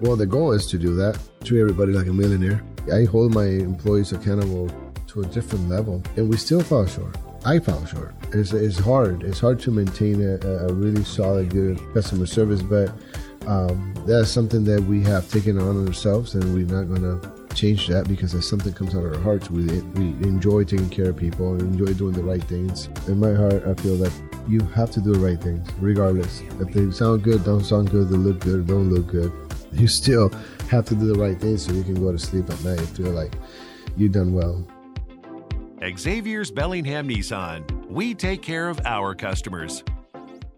Well, 0.00 0.16
the 0.16 0.26
goal 0.26 0.52
is 0.52 0.66
to 0.68 0.78
do 0.78 0.94
that, 0.96 1.18
treat 1.44 1.60
everybody 1.60 1.92
like 1.92 2.06
a 2.06 2.12
millionaire. 2.12 2.62
I 2.92 3.04
hold 3.04 3.34
my 3.34 3.46
employees 3.46 4.12
accountable 4.12 4.68
to 5.08 5.20
a 5.20 5.26
different 5.26 5.68
level, 5.68 6.02
and 6.16 6.28
we 6.28 6.36
still 6.36 6.62
fall 6.62 6.86
short. 6.86 7.16
I 7.44 7.58
fall 7.58 7.84
short. 7.86 8.14
It's, 8.32 8.52
it's 8.52 8.78
hard. 8.78 9.24
It's 9.24 9.40
hard 9.40 9.58
to 9.60 9.70
maintain 9.70 10.22
a, 10.22 10.36
a 10.46 10.72
really 10.72 11.02
solid, 11.02 11.50
good 11.50 11.80
customer 11.92 12.26
service, 12.26 12.62
but 12.62 12.92
um, 13.46 13.94
that's 14.06 14.30
something 14.30 14.62
that 14.64 14.80
we 14.84 15.02
have 15.02 15.28
taken 15.28 15.58
on 15.58 15.86
ourselves, 15.86 16.34
and 16.34 16.54
we're 16.54 16.66
not 16.66 16.84
going 16.84 17.02
to 17.02 17.54
change 17.54 17.88
that 17.88 18.06
because 18.06 18.32
it's 18.34 18.48
something 18.48 18.72
comes 18.72 18.94
out 18.94 19.04
of 19.04 19.14
our 19.14 19.18
hearts. 19.18 19.50
We, 19.50 19.64
we 19.64 20.04
enjoy 20.26 20.64
taking 20.64 20.88
care 20.88 21.10
of 21.10 21.16
people, 21.16 21.58
enjoy 21.58 21.94
doing 21.94 22.12
the 22.12 22.22
right 22.22 22.42
things. 22.44 22.88
In 23.08 23.18
my 23.18 23.34
heart, 23.34 23.66
I 23.66 23.74
feel 23.74 23.96
that 23.96 24.12
you 24.48 24.60
have 24.74 24.92
to 24.92 25.00
do 25.00 25.12
the 25.12 25.18
right 25.18 25.40
things, 25.40 25.68
regardless. 25.80 26.42
If 26.60 26.72
they 26.72 26.90
sound 26.92 27.24
good, 27.24 27.44
don't 27.44 27.64
sound 27.64 27.90
good, 27.90 28.08
they 28.08 28.16
look 28.16 28.40
good, 28.40 28.66
don't 28.66 28.90
look 28.90 29.08
good. 29.08 29.32
You 29.72 29.88
still 29.88 30.28
have 30.68 30.84
to 30.88 30.94
do 30.94 31.06
the 31.06 31.18
right 31.18 31.40
things 31.40 31.64
so 31.64 31.72
you 31.72 31.82
can 31.82 31.94
go 31.94 32.12
to 32.12 32.18
sleep 32.18 32.50
at 32.50 32.62
night 32.62 32.78
and 32.78 32.88
feel 32.90 33.10
like 33.10 33.32
you've 33.96 34.12
done 34.12 34.34
well. 34.34 34.62
Xavier's 35.96 36.50
Bellingham 36.50 37.08
Nissan. 37.08 37.86
We 37.86 38.14
take 38.14 38.42
care 38.42 38.68
of 38.68 38.80
our 38.84 39.14
customers. 39.14 39.82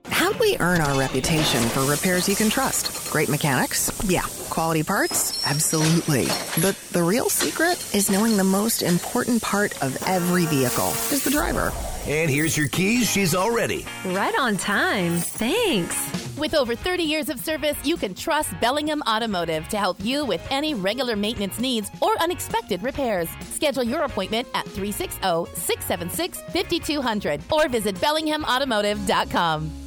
How 0.07 0.33
do 0.33 0.39
we 0.39 0.57
earn 0.61 0.81
our 0.81 0.99
reputation 0.99 1.63
for 1.63 1.85
repairs 1.85 2.29
you 2.29 2.37
can 2.37 2.51
trust? 2.51 3.11
Great 3.11 3.29
mechanics? 3.29 3.91
Yeah. 4.05 4.23
Quality 4.51 4.83
parts? 4.83 5.47
Absolutely. 5.47 6.27
But 6.61 6.77
the 6.93 7.03
real 7.03 7.29
secret 7.29 7.95
is 7.95 8.11
knowing 8.11 8.37
the 8.37 8.45
most 8.45 8.83
important 8.83 9.43
part 9.43 9.83
of 9.83 9.97
every 10.07 10.47
vehicle 10.47 10.89
is 11.11 11.25
the 11.25 11.31
driver. 11.31 11.73
And 12.07 12.31
here's 12.31 12.57
your 12.57 12.69
keys. 12.69 13.11
She's 13.11 13.35
all 13.35 13.51
ready. 13.51 13.87
Right 14.05 14.35
on 14.39 14.57
time. 14.57 15.17
Thanks. 15.17 16.24
With 16.37 16.55
over 16.55 16.75
30 16.75 17.05
years 17.05 17.29
of 17.29 17.39
service, 17.39 17.77
you 17.85 17.97
can 17.97 18.13
trust 18.13 18.59
Bellingham 18.61 19.03
Automotive 19.07 19.69
to 19.69 19.79
help 19.79 19.97
you 20.01 20.25
with 20.25 20.45
any 20.51 20.75
regular 20.75 21.15
maintenance 21.15 21.61
needs 21.61 21.91
or 22.03 22.21
unexpected 22.21 22.83
repairs. 22.83 23.29
Schedule 23.43 23.85
your 23.85 24.03
appointment 24.03 24.49
at 24.53 24.65
360 24.65 25.21
676 25.55 26.43
5200 26.53 27.41
or 27.53 27.69
visit 27.69 27.95
BellinghamAutomotive.com. 27.97 29.84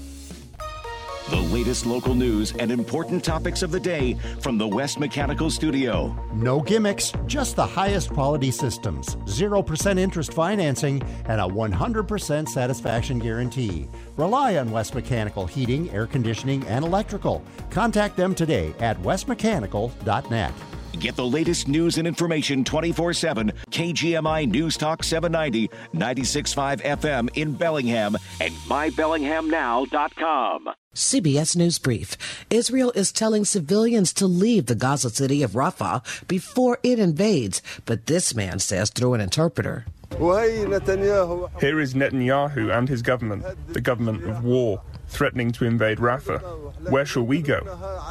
The 1.30 1.36
latest 1.36 1.86
local 1.86 2.16
news 2.16 2.54
and 2.54 2.72
important 2.72 3.22
topics 3.22 3.62
of 3.62 3.70
the 3.70 3.82
day 3.82 4.14
from 4.40 4.58
the 4.58 4.66
West 4.66 4.98
Mechanical 4.98 5.50
Studio. 5.50 6.18
No 6.34 6.62
gimmicks, 6.62 7.12
just 7.26 7.58
the 7.58 7.66
highest 7.66 8.12
quality 8.12 8.50
systems, 8.50 9.18
0% 9.26 10.00
interest 10.00 10.32
financing, 10.32 11.04
and 11.26 11.42
a 11.42 11.44
100% 11.44 12.48
satisfaction 12.48 13.20
guarantee. 13.20 13.90
Rely 14.16 14.56
on 14.56 14.72
West 14.72 14.96
Mechanical 14.96 15.46
Heating, 15.46 15.90
Air 15.90 16.08
Conditioning, 16.08 16.66
and 16.66 16.86
Electrical. 16.86 17.44
Contact 17.72 18.16
them 18.16 18.34
today 18.34 18.74
at 18.80 18.98
westmechanical.net. 19.02 20.54
Get 20.94 21.16
the 21.16 21.26
latest 21.26 21.68
news 21.68 21.98
and 21.98 22.08
information 22.08 22.64
24 22.64 23.14
7. 23.14 23.52
KGMI 23.70 24.50
News 24.50 24.78
Talk 24.78 25.04
790, 25.04 25.70
96.5 25.94 26.82
FM 26.82 27.30
in 27.36 27.54
Bellingham 27.54 28.18
and 28.42 28.52
mybellinghamnow.com. 28.68 30.70
CBS 30.96 31.56
News 31.56 31.78
Brief. 31.78 32.18
Israel 32.50 32.92
is 32.96 33.12
telling 33.12 33.46
civilians 33.46 34.12
to 34.14 34.26
leave 34.26 34.66
the 34.66 34.74
Gaza 34.74 35.12
city 35.12 35.44
of 35.44 35.52
Rafah 35.52 36.02
before 36.28 36.80
it 36.82 36.98
invades, 36.98 37.62
but 37.86 38.08
this 38.08 38.34
man 38.34 38.58
says 38.58 38.90
through 38.90 39.14
an 39.14 39.22
interpreter. 39.22 39.86
Here 40.18 41.80
is 41.80 41.94
Netanyahu 41.94 42.76
and 42.76 42.90
his 42.90 43.04
government, 43.04 43.46
the 43.74 43.82
government 43.82 44.24
of 44.24 44.44
war, 44.44 44.82
threatening 45.08 45.52
to 45.54 45.66
invade 45.66 45.98
Rafah. 45.98 46.90
Where 46.90 47.06
shall 47.06 47.24
we 47.24 47.42
go? 47.42 47.62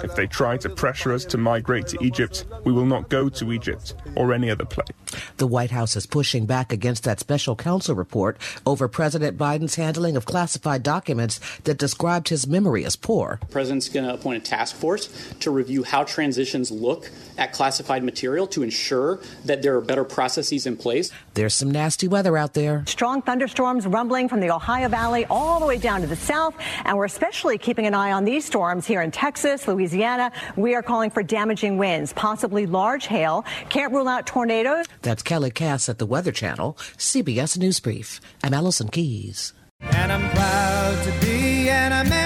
If 0.02 0.16
they 0.16 0.26
try 0.26 0.56
to 0.58 0.68
pressure 0.68 1.12
us 1.12 1.24
to 1.26 1.38
migrate 1.38 1.86
to 1.88 1.98
Egypt, 2.02 2.44
we 2.64 2.72
will 2.72 2.86
not 2.86 3.08
go 3.08 3.28
to 3.28 3.52
Egypt 3.52 3.94
or 4.16 4.32
any 4.32 4.50
other 4.50 4.64
place. 4.64 4.88
The 5.36 5.46
White 5.46 5.70
House 5.70 5.96
is 5.96 6.06
pushing 6.06 6.46
back 6.46 6.72
against 6.72 7.04
that 7.04 7.20
special 7.20 7.56
counsel 7.56 7.94
report 7.94 8.38
over 8.66 8.88
President 8.88 9.38
Biden's 9.38 9.76
handling 9.76 10.16
of 10.16 10.26
classified 10.26 10.82
documents 10.82 11.40
that 11.64 11.78
described 11.78 12.28
his 12.28 12.46
memory 12.46 12.84
as 12.84 12.96
poor. 12.96 13.38
The 13.40 13.46
president's 13.46 13.88
going 13.88 14.06
to 14.06 14.14
appoint 14.14 14.42
a 14.42 14.50
task 14.50 14.76
force 14.76 15.34
to 15.40 15.50
review 15.50 15.84
how 15.84 16.04
transitions 16.04 16.70
look 16.70 17.10
at 17.38 17.52
classified 17.52 18.02
material 18.02 18.46
to 18.48 18.62
ensure 18.62 19.20
that 19.44 19.62
there 19.62 19.76
are 19.76 19.80
better 19.80 20.04
processes 20.04 20.66
in 20.66 20.76
place. 20.76 21.10
There's 21.34 21.54
some 21.54 21.70
nasty 21.70 22.08
weather 22.08 22.36
out 22.36 22.54
there. 22.54 22.84
Strong 22.86 23.22
thunderstorms 23.22 23.86
rumbling 23.86 24.28
from 24.28 24.40
the 24.40 24.50
Ohio 24.50 24.88
Valley 24.88 25.26
all 25.26 25.60
the 25.60 25.66
way 25.66 25.78
down 25.78 26.00
to 26.00 26.06
the 26.06 26.16
south, 26.16 26.54
and 26.86 26.96
we're 26.96 27.04
especially 27.04 27.58
keeping 27.58 27.86
an 27.86 27.94
eye 27.94 28.12
on 28.12 28.24
these 28.24 28.44
storms 28.44 28.86
here 28.86 29.02
in 29.02 29.10
Texas, 29.10 29.68
Louisiana. 29.68 30.32
We 30.56 30.74
are 30.74 30.82
calling 30.82 31.10
for 31.10 31.22
damaging 31.22 31.78
winds, 31.78 32.12
possibly 32.12 32.66
large 32.66 33.06
hail. 33.06 33.44
Can't 33.68 33.92
rule 33.92 34.08
out 34.08 34.26
tornadoes. 34.26 34.86
That's 35.02 35.22
Kelly 35.22 35.50
Cass 35.50 35.88
at 35.88 35.98
the 35.98 36.06
Weather 36.06 36.32
Channel, 36.32 36.74
CBS 36.96 37.58
News 37.58 37.80
Brief. 37.80 38.20
I'm 38.42 38.54
Allison 38.54 38.88
Keyes. 38.88 39.52
And 39.80 40.10
I'm 40.10 40.30
proud 40.30 41.04
to 41.04 41.26
be 41.26 41.68
an 41.68 41.92
American 42.06 42.25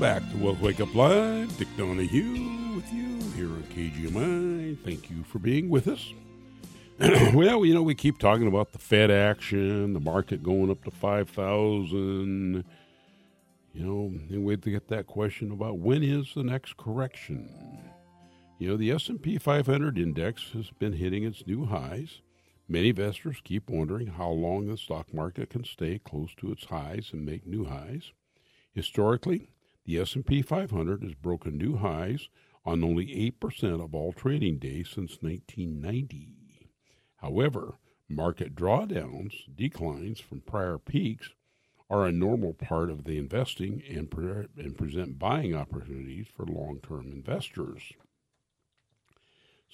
back 0.00 0.22
to 0.30 0.36
Wealth 0.38 0.62
Wake 0.62 0.80
Up 0.80 0.94
Live. 0.94 1.54
Dick 1.58 1.68
Donahue 1.76 2.74
with 2.74 2.90
you 2.90 3.20
here 3.36 3.50
on 3.50 3.62
KGMI. 3.64 4.78
Thank 4.82 5.10
you 5.10 5.22
for 5.24 5.38
being 5.38 5.68
with 5.68 5.88
us. 5.88 6.14
well, 7.34 7.66
you 7.66 7.74
know, 7.74 7.82
we 7.82 7.94
keep 7.94 8.18
talking 8.18 8.46
about 8.46 8.72
the 8.72 8.78
Fed 8.78 9.10
action, 9.10 9.92
the 9.92 10.00
market 10.00 10.42
going 10.42 10.70
up 10.70 10.82
to 10.84 10.90
5,000. 10.90 12.64
You 13.74 13.84
know, 13.84 14.06
and 14.30 14.42
we 14.42 14.56
get 14.56 14.88
that 14.88 15.06
question 15.06 15.52
about 15.52 15.80
when 15.80 16.02
is 16.02 16.32
the 16.34 16.44
next 16.44 16.78
correction? 16.78 17.50
You 18.58 18.70
know, 18.70 18.76
the 18.78 18.92
S&P 18.92 19.36
500 19.36 19.98
index 19.98 20.52
has 20.54 20.70
been 20.70 20.94
hitting 20.94 21.24
its 21.24 21.46
new 21.46 21.66
highs. 21.66 22.22
Many 22.66 22.88
investors 22.88 23.42
keep 23.44 23.68
wondering 23.68 24.06
how 24.06 24.30
long 24.30 24.66
the 24.66 24.78
stock 24.78 25.12
market 25.12 25.50
can 25.50 25.64
stay 25.64 25.98
close 25.98 26.30
to 26.38 26.52
its 26.52 26.64
highs 26.64 27.10
and 27.12 27.26
make 27.26 27.46
new 27.46 27.66
highs. 27.66 28.12
Historically, 28.72 29.50
the 29.90 29.98
S&P 29.98 30.40
500 30.40 31.02
has 31.02 31.14
broken 31.14 31.58
new 31.58 31.76
highs 31.76 32.28
on 32.64 32.84
only 32.84 33.06
8% 33.42 33.82
of 33.82 33.92
all 33.92 34.12
trading 34.12 34.58
days 34.58 34.88
since 34.88 35.18
1990. 35.20 36.68
However, 37.16 37.74
market 38.08 38.54
drawdowns, 38.54 39.32
declines 39.52 40.20
from 40.20 40.42
prior 40.42 40.78
peaks, 40.78 41.30
are 41.88 42.06
a 42.06 42.12
normal 42.12 42.54
part 42.54 42.88
of 42.88 43.02
the 43.02 43.18
investing 43.18 43.82
and, 43.90 44.08
pre- 44.08 44.46
and 44.56 44.78
present 44.78 45.18
buying 45.18 45.56
opportunities 45.56 46.28
for 46.36 46.46
long 46.46 46.78
term 46.86 47.10
investors. 47.10 47.82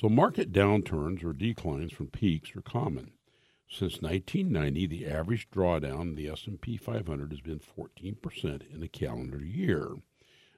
So, 0.00 0.08
market 0.08 0.50
downturns 0.50 1.22
or 1.24 1.34
declines 1.34 1.92
from 1.92 2.06
peaks 2.06 2.56
are 2.56 2.62
common. 2.62 3.12
Since 3.68 4.00
1990, 4.00 4.86
the 4.86 5.06
average 5.06 5.50
drawdown 5.50 6.02
in 6.02 6.14
the 6.14 6.28
S&P 6.28 6.76
500 6.76 7.32
has 7.32 7.40
been 7.40 7.58
14% 7.58 8.74
in 8.74 8.82
a 8.82 8.88
calendar 8.88 9.44
year, 9.44 9.96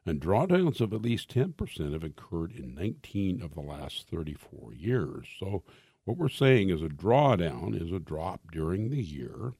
and 0.04 0.20
drawdowns 0.20 0.82
of 0.82 0.92
at 0.92 1.02
least 1.02 1.34
10% 1.34 1.92
have 1.94 2.04
occurred 2.04 2.52
in 2.52 2.74
19 2.74 3.40
of 3.40 3.54
the 3.54 3.62
last 3.62 4.08
34 4.10 4.74
years. 4.74 5.26
So, 5.40 5.64
what 6.04 6.18
we're 6.18 6.28
saying 6.28 6.68
is 6.68 6.82
a 6.82 6.88
drawdown 6.88 7.74
is 7.80 7.92
a 7.92 7.98
drop 7.98 8.50
during 8.52 8.90
the 8.90 9.02
year. 9.02 9.54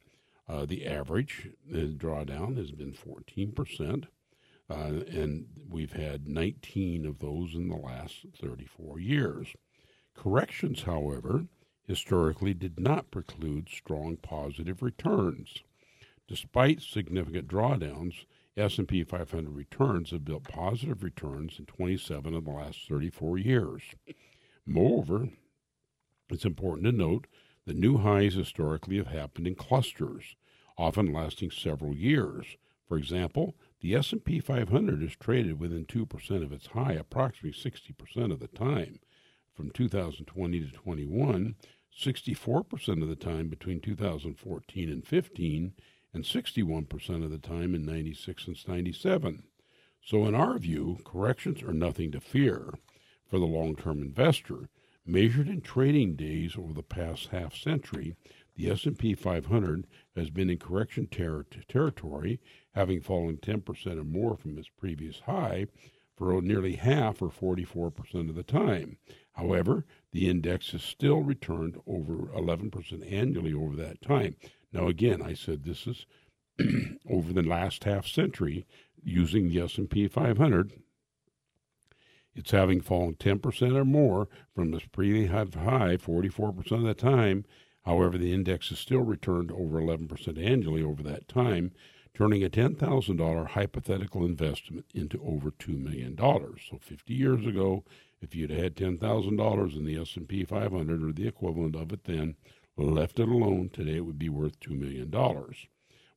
Uh, 0.46 0.66
the 0.66 0.86
average 0.86 1.50
uh, 1.72 1.76
drawdown 1.76 2.56
has 2.58 2.70
been 2.70 2.92
14%, 2.92 4.08
uh, 4.70 4.74
and 4.74 5.46
we've 5.68 5.92
had 5.92 6.28
19 6.28 7.06
of 7.06 7.18
those 7.18 7.54
in 7.54 7.68
the 7.68 7.76
last 7.76 8.26
34 8.38 9.00
years. 9.00 9.48
Corrections, 10.14 10.82
however, 10.82 11.46
historically 11.88 12.52
did 12.52 12.78
not 12.78 13.10
preclude 13.10 13.68
strong 13.70 14.18
positive 14.18 14.82
returns. 14.82 15.62
Despite 16.28 16.82
significant 16.82 17.48
drawdowns, 17.48 18.26
S&P 18.58 19.04
500 19.04 19.48
returns 19.50 20.10
have 20.10 20.24
built 20.24 20.44
positive 20.44 21.02
returns 21.02 21.58
in 21.58 21.64
27 21.64 22.34
of 22.34 22.44
the 22.44 22.50
last 22.50 22.86
34 22.86 23.38
years. 23.38 23.82
Moreover, 24.66 25.30
it's 26.28 26.44
important 26.44 26.84
to 26.84 26.92
note 26.92 27.26
that 27.64 27.76
new 27.76 27.96
highs 27.96 28.34
historically 28.34 28.98
have 28.98 29.06
happened 29.06 29.46
in 29.46 29.54
clusters, 29.54 30.36
often 30.76 31.10
lasting 31.10 31.50
several 31.50 31.94
years. 31.94 32.58
For 32.86 32.98
example, 32.98 33.54
the 33.80 33.94
S&P 33.94 34.40
500 34.40 35.02
is 35.02 35.16
traded 35.16 35.58
within 35.58 35.86
2% 35.86 36.42
of 36.42 36.52
its 36.52 36.66
high 36.68 36.92
approximately 36.92 37.58
60% 37.58 38.32
of 38.32 38.40
the 38.40 38.48
time. 38.48 38.98
From 39.54 39.70
2020 39.70 40.60
to 40.60 40.70
21, 40.70 41.54
64% 41.98 43.02
of 43.02 43.08
the 43.08 43.16
time 43.16 43.48
between 43.48 43.80
2014 43.80 44.88
and 44.88 45.06
15, 45.06 45.72
and 46.14 46.24
61% 46.24 47.24
of 47.24 47.30
the 47.30 47.38
time 47.38 47.74
in 47.74 47.84
96 47.84 48.46
and 48.46 48.68
97. 48.68 49.42
So 50.00 50.24
in 50.24 50.34
our 50.34 50.58
view, 50.58 50.98
corrections 51.04 51.62
are 51.62 51.72
nothing 51.72 52.12
to 52.12 52.20
fear 52.20 52.74
for 53.28 53.38
the 53.38 53.46
long-term 53.46 54.00
investor 54.00 54.68
Measured 55.10 55.48
in 55.48 55.62
trading 55.62 56.16
days 56.16 56.54
over 56.54 56.74
the 56.74 56.82
past 56.82 57.28
half 57.28 57.56
century, 57.56 58.14
the 58.56 58.70
S&P 58.70 59.14
500 59.14 59.86
has 60.14 60.28
been 60.28 60.50
in 60.50 60.58
correction 60.58 61.06
ter- 61.06 61.46
territory, 61.66 62.38
having 62.74 63.00
fallen 63.00 63.38
10% 63.38 63.98
or 63.98 64.04
more 64.04 64.36
from 64.36 64.58
its 64.58 64.68
previous 64.68 65.20
high 65.20 65.64
for 66.14 66.42
nearly 66.42 66.74
half 66.76 67.22
or 67.22 67.30
44% 67.30 68.28
of 68.28 68.34
the 68.34 68.42
time. 68.42 68.98
However, 69.38 69.86
the 70.10 70.28
index 70.28 70.72
has 70.72 70.82
still 70.82 71.22
returned 71.22 71.78
over 71.86 72.26
11% 72.36 73.12
annually 73.12 73.54
over 73.54 73.76
that 73.76 74.02
time. 74.02 74.34
Now 74.72 74.88
again, 74.88 75.22
I 75.22 75.34
said 75.34 75.62
this 75.62 75.86
is 75.86 76.06
over 77.08 77.32
the 77.32 77.42
last 77.42 77.84
half 77.84 78.06
century 78.06 78.66
using 79.02 79.48
the 79.48 79.60
S&P 79.60 80.08
500 80.08 80.72
it's 82.34 82.52
having 82.52 82.80
fallen 82.80 83.14
10% 83.14 83.76
or 83.76 83.84
more 83.84 84.28
from 84.54 84.72
its 84.72 84.86
pre 84.86 85.26
high 85.26 85.46
high 85.54 85.96
44% 85.96 86.70
of 86.70 86.82
the 86.82 86.94
time. 86.94 87.44
However, 87.84 88.16
the 88.16 88.32
index 88.32 88.68
has 88.68 88.78
still 88.78 89.00
returned 89.00 89.50
over 89.50 89.80
11% 89.80 90.44
annually 90.44 90.82
over 90.82 91.02
that 91.02 91.26
time, 91.26 91.72
turning 92.14 92.44
a 92.44 92.48
$10,000 92.48 93.46
hypothetical 93.48 94.24
investment 94.24 94.86
into 94.94 95.20
over 95.24 95.50
$2 95.50 95.78
million. 95.80 96.16
So 96.16 96.78
50 96.80 97.12
years 97.12 97.44
ago, 97.44 97.84
if 98.20 98.34
you'd 98.34 98.50
had 98.50 98.74
$10,000 98.74 99.76
in 99.76 99.84
the 99.84 100.00
S&P 100.00 100.44
500 100.44 101.04
or 101.04 101.12
the 101.12 101.28
equivalent 101.28 101.76
of 101.76 101.92
it 101.92 102.04
then, 102.04 102.36
left 102.76 103.18
it 103.18 103.28
alone, 103.28 103.70
today 103.72 103.96
it 103.96 104.04
would 104.04 104.18
be 104.18 104.28
worth 104.28 104.58
$2 104.60 104.78
million. 104.78 105.10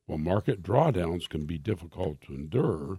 While 0.06 0.18
market 0.18 0.62
drawdowns 0.62 1.28
can 1.28 1.46
be 1.46 1.58
difficult 1.58 2.20
to 2.22 2.34
endure, 2.34 2.98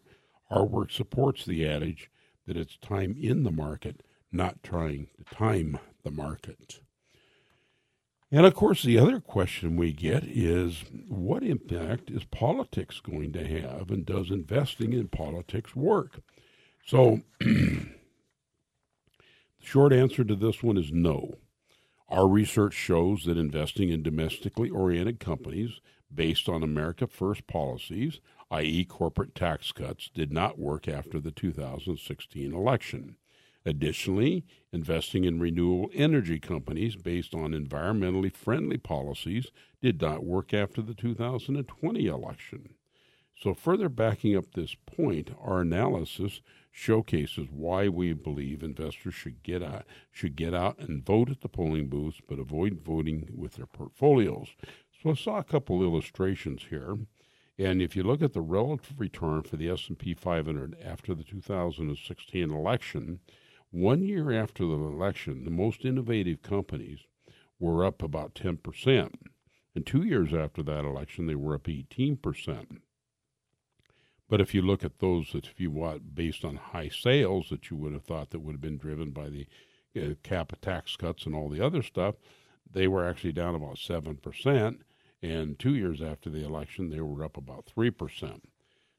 our 0.49 0.65
work 0.65 0.91
supports 0.91 1.45
the 1.45 1.67
adage 1.67 2.09
that 2.47 2.57
it's 2.57 2.77
time 2.77 3.15
in 3.19 3.43
the 3.43 3.51
market, 3.51 4.03
not 4.31 4.63
trying 4.63 5.07
to 5.17 5.35
time 5.35 5.79
the 6.03 6.11
market. 6.11 6.79
And 8.31 8.45
of 8.45 8.55
course, 8.55 8.81
the 8.81 8.97
other 8.97 9.19
question 9.19 9.75
we 9.75 9.93
get 9.93 10.23
is 10.23 10.85
what 11.07 11.43
impact 11.43 12.09
is 12.09 12.23
politics 12.23 12.99
going 12.99 13.31
to 13.33 13.47
have, 13.47 13.91
and 13.91 14.05
does 14.05 14.31
investing 14.31 14.91
in 14.91 15.07
politics 15.07 15.75
work? 15.75 16.21
So, 16.85 17.21
short 19.63 19.93
answer 19.93 20.23
to 20.23 20.35
this 20.35 20.61
one 20.61 20.77
is 20.77 20.91
no. 20.91 21.39
Our 22.09 22.27
research 22.27 22.73
shows 22.73 23.25
that 23.25 23.37
investing 23.37 23.89
in 23.89 24.03
domestically 24.03 24.69
oriented 24.69 25.19
companies 25.19 25.81
based 26.13 26.47
on 26.47 26.61
America 26.61 27.07
First 27.07 27.47
policies 27.47 28.19
i.e., 28.53 28.85
corporate 28.85 29.33
tax 29.33 29.71
cuts, 29.71 30.11
did 30.13 30.31
not 30.31 30.59
work 30.59 30.87
after 30.87 31.19
the 31.19 31.31
2016 31.31 32.53
election. 32.53 33.15
Additionally, 33.65 34.45
investing 34.71 35.23
in 35.23 35.39
renewable 35.39 35.89
energy 35.93 36.39
companies 36.39 36.95
based 36.95 37.33
on 37.33 37.51
environmentally 37.51 38.31
friendly 38.31 38.77
policies 38.77 39.47
did 39.81 39.99
not 39.99 40.23
work 40.23 40.53
after 40.53 40.83
the 40.83 40.93
2020 40.93 42.05
election. 42.05 42.75
So, 43.35 43.55
further 43.55 43.89
backing 43.89 44.37
up 44.37 44.53
this 44.53 44.75
point, 44.85 45.31
our 45.41 45.61
analysis 45.61 46.41
showcases 46.75 47.47
why 47.51 47.87
we 47.87 48.11
believe 48.13 48.63
investors 48.63 49.13
should 49.13 49.43
get 49.43 49.61
out, 49.61 49.85
should 50.11 50.35
get 50.35 50.55
out 50.55 50.79
and 50.79 51.05
vote 51.05 51.29
at 51.29 51.41
the 51.41 51.47
polling 51.47 51.87
booths, 51.87 52.19
but 52.27 52.39
avoid 52.39 52.81
voting 52.83 53.29
with 53.33 53.53
their 53.53 53.67
portfolios. 53.67 54.49
So, 55.01 55.11
I 55.11 55.13
saw 55.13 55.37
a 55.37 55.43
couple 55.43 55.83
illustrations 55.83 56.65
here. 56.69 56.97
And 57.59 57.79
if 57.79 57.95
you 57.95 58.01
look 58.01 58.23
at 58.23 58.33
the 58.33 58.41
relative 58.41 58.99
return 58.99 59.43
for 59.43 59.55
the 59.57 59.69
S&P 59.69 60.15
500 60.15 60.75
after 60.83 61.13
the 61.13 61.23
2016 61.23 62.51
election, 62.51 63.19
one 63.69 64.01
year 64.01 64.31
after 64.31 64.65
the 64.65 64.73
election, 64.73 65.45
the 65.45 65.51
most 65.51 65.85
innovative 65.85 66.41
companies 66.41 67.01
were 67.59 67.85
up 67.85 68.01
about 68.01 68.33
10%. 68.33 69.11
And 69.75 69.85
two 69.85 70.03
years 70.03 70.33
after 70.33 70.63
that 70.63 70.85
election, 70.85 71.27
they 71.27 71.35
were 71.35 71.53
up 71.53 71.65
18%. 71.65 72.79
But 74.29 74.41
if 74.41 74.53
you 74.53 74.61
look 74.61 74.83
at 74.83 74.99
those 74.99 75.31
that, 75.33 75.47
if 75.47 75.59
you 75.59 75.69
want, 75.71 76.15
based 76.15 76.43
on 76.45 76.55
high 76.55 76.89
sales 76.89 77.49
that 77.49 77.69
you 77.69 77.77
would 77.77 77.93
have 77.93 78.05
thought 78.05 78.31
that 78.31 78.39
would 78.39 78.53
have 78.53 78.61
been 78.61 78.77
driven 78.77 79.11
by 79.11 79.29
the 79.29 79.47
uh, 79.95 80.15
cap 80.23 80.53
tax 80.61 80.95
cuts 80.95 81.25
and 81.25 81.35
all 81.35 81.49
the 81.49 81.63
other 81.63 81.83
stuff, 81.83 82.15
they 82.71 82.87
were 82.87 83.07
actually 83.07 83.33
down 83.33 83.55
about 83.55 83.75
7%. 83.75 84.79
And 85.21 85.59
two 85.59 85.75
years 85.75 86.01
after 86.01 86.29
the 86.29 86.43
election, 86.43 86.89
they 86.89 86.99
were 86.99 87.23
up 87.23 87.37
about 87.37 87.69
3%. 87.75 88.41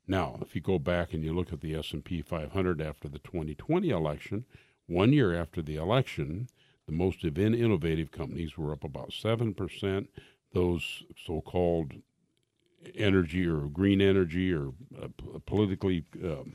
Now, 0.06 0.38
if 0.42 0.54
you 0.54 0.60
go 0.60 0.78
back 0.78 1.12
and 1.12 1.24
you 1.24 1.32
look 1.32 1.52
at 1.52 1.60
the 1.60 1.74
S&P 1.74 2.22
500 2.22 2.80
after 2.80 3.08
the 3.08 3.18
2020 3.18 3.90
election, 3.90 4.44
one 4.86 5.12
year 5.12 5.34
after 5.34 5.62
the 5.62 5.76
election, 5.76 6.48
the 6.86 6.92
most 6.92 7.24
innovative 7.24 8.10
companies 8.10 8.58
were 8.58 8.72
up 8.72 8.84
about 8.84 9.10
7%. 9.10 10.08
Those 10.52 11.04
so-called 11.16 11.94
energy 12.94 13.46
or 13.46 13.68
green 13.68 14.00
energy 14.00 14.52
or 14.52 14.72
uh, 15.00 15.08
politically 15.46 16.04
um, 16.22 16.54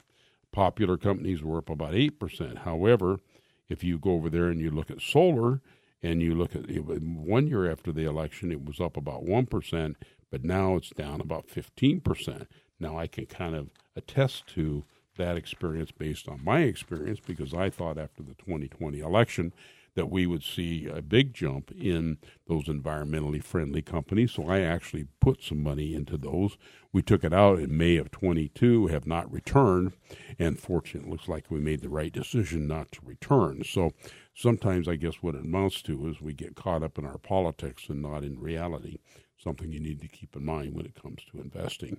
popular 0.51 0.97
companies 0.97 1.43
were 1.43 1.59
up 1.59 1.69
about 1.69 1.93
8%. 1.93 2.59
However, 2.59 3.19
if 3.67 3.83
you 3.83 3.99
go 3.99 4.11
over 4.11 4.29
there 4.29 4.47
and 4.47 4.59
you 4.59 4.71
look 4.71 4.89
at 4.89 5.01
solar, 5.01 5.61
and 6.01 6.21
you 6.21 6.33
look 6.35 6.55
at 6.55 6.69
it, 6.69 6.79
one 6.79 7.47
year 7.47 7.69
after 7.69 7.91
the 7.91 8.05
election, 8.05 8.51
it 8.51 8.65
was 8.65 8.79
up 8.79 8.95
about 8.95 9.25
1%, 9.25 9.95
but 10.31 10.43
now 10.43 10.75
it's 10.75 10.91
down 10.91 11.19
about 11.21 11.47
15%. 11.47 12.47
Now 12.79 12.97
I 12.97 13.07
can 13.07 13.25
kind 13.25 13.55
of 13.55 13.69
attest 13.95 14.47
to 14.55 14.85
that 15.17 15.35
experience 15.35 15.91
based 15.91 16.29
on 16.29 16.43
my 16.43 16.61
experience 16.61 17.19
because 17.19 17.53
I 17.53 17.69
thought 17.69 17.97
after 17.97 18.23
the 18.23 18.35
2020 18.35 18.99
election 18.99 19.53
that 19.95 20.09
we 20.09 20.25
would 20.25 20.43
see 20.43 20.87
a 20.87 21.01
big 21.01 21.33
jump 21.33 21.71
in 21.71 22.17
those 22.47 22.65
environmentally 22.65 23.43
friendly 23.43 23.81
companies. 23.81 24.31
So 24.31 24.47
I 24.47 24.61
actually 24.61 25.07
put 25.19 25.43
some 25.43 25.61
money 25.61 25.93
into 25.93 26.17
those. 26.17 26.57
We 26.91 27.01
took 27.01 27.23
it 27.23 27.33
out 27.33 27.59
in 27.59 27.77
May 27.77 27.97
of 27.97 28.11
22, 28.11 28.87
have 28.87 29.05
not 29.05 29.31
returned, 29.31 29.93
and 30.37 30.59
fortunately, 30.59 31.11
looks 31.11 31.27
like 31.27 31.51
we 31.51 31.59
made 31.59 31.81
the 31.81 31.89
right 31.89 32.11
decision 32.11 32.67
not 32.67 32.91
to 32.93 32.99
return. 33.03 33.63
So 33.63 33.91
sometimes 34.33 34.87
I 34.87 34.95
guess 34.95 35.15
what 35.21 35.35
it 35.35 35.41
amounts 35.41 35.81
to 35.83 36.07
is 36.07 36.21
we 36.21 36.33
get 36.33 36.55
caught 36.55 36.83
up 36.83 36.97
in 36.97 37.05
our 37.05 37.17
politics 37.17 37.89
and 37.89 38.01
not 38.01 38.23
in 38.23 38.39
reality. 38.39 38.99
Something 39.37 39.71
you 39.71 39.79
need 39.79 40.01
to 40.01 40.07
keep 40.07 40.35
in 40.35 40.43
mind 40.43 40.75
when 40.75 40.85
it 40.85 41.01
comes 41.01 41.23
to 41.31 41.39
investing. 41.39 41.97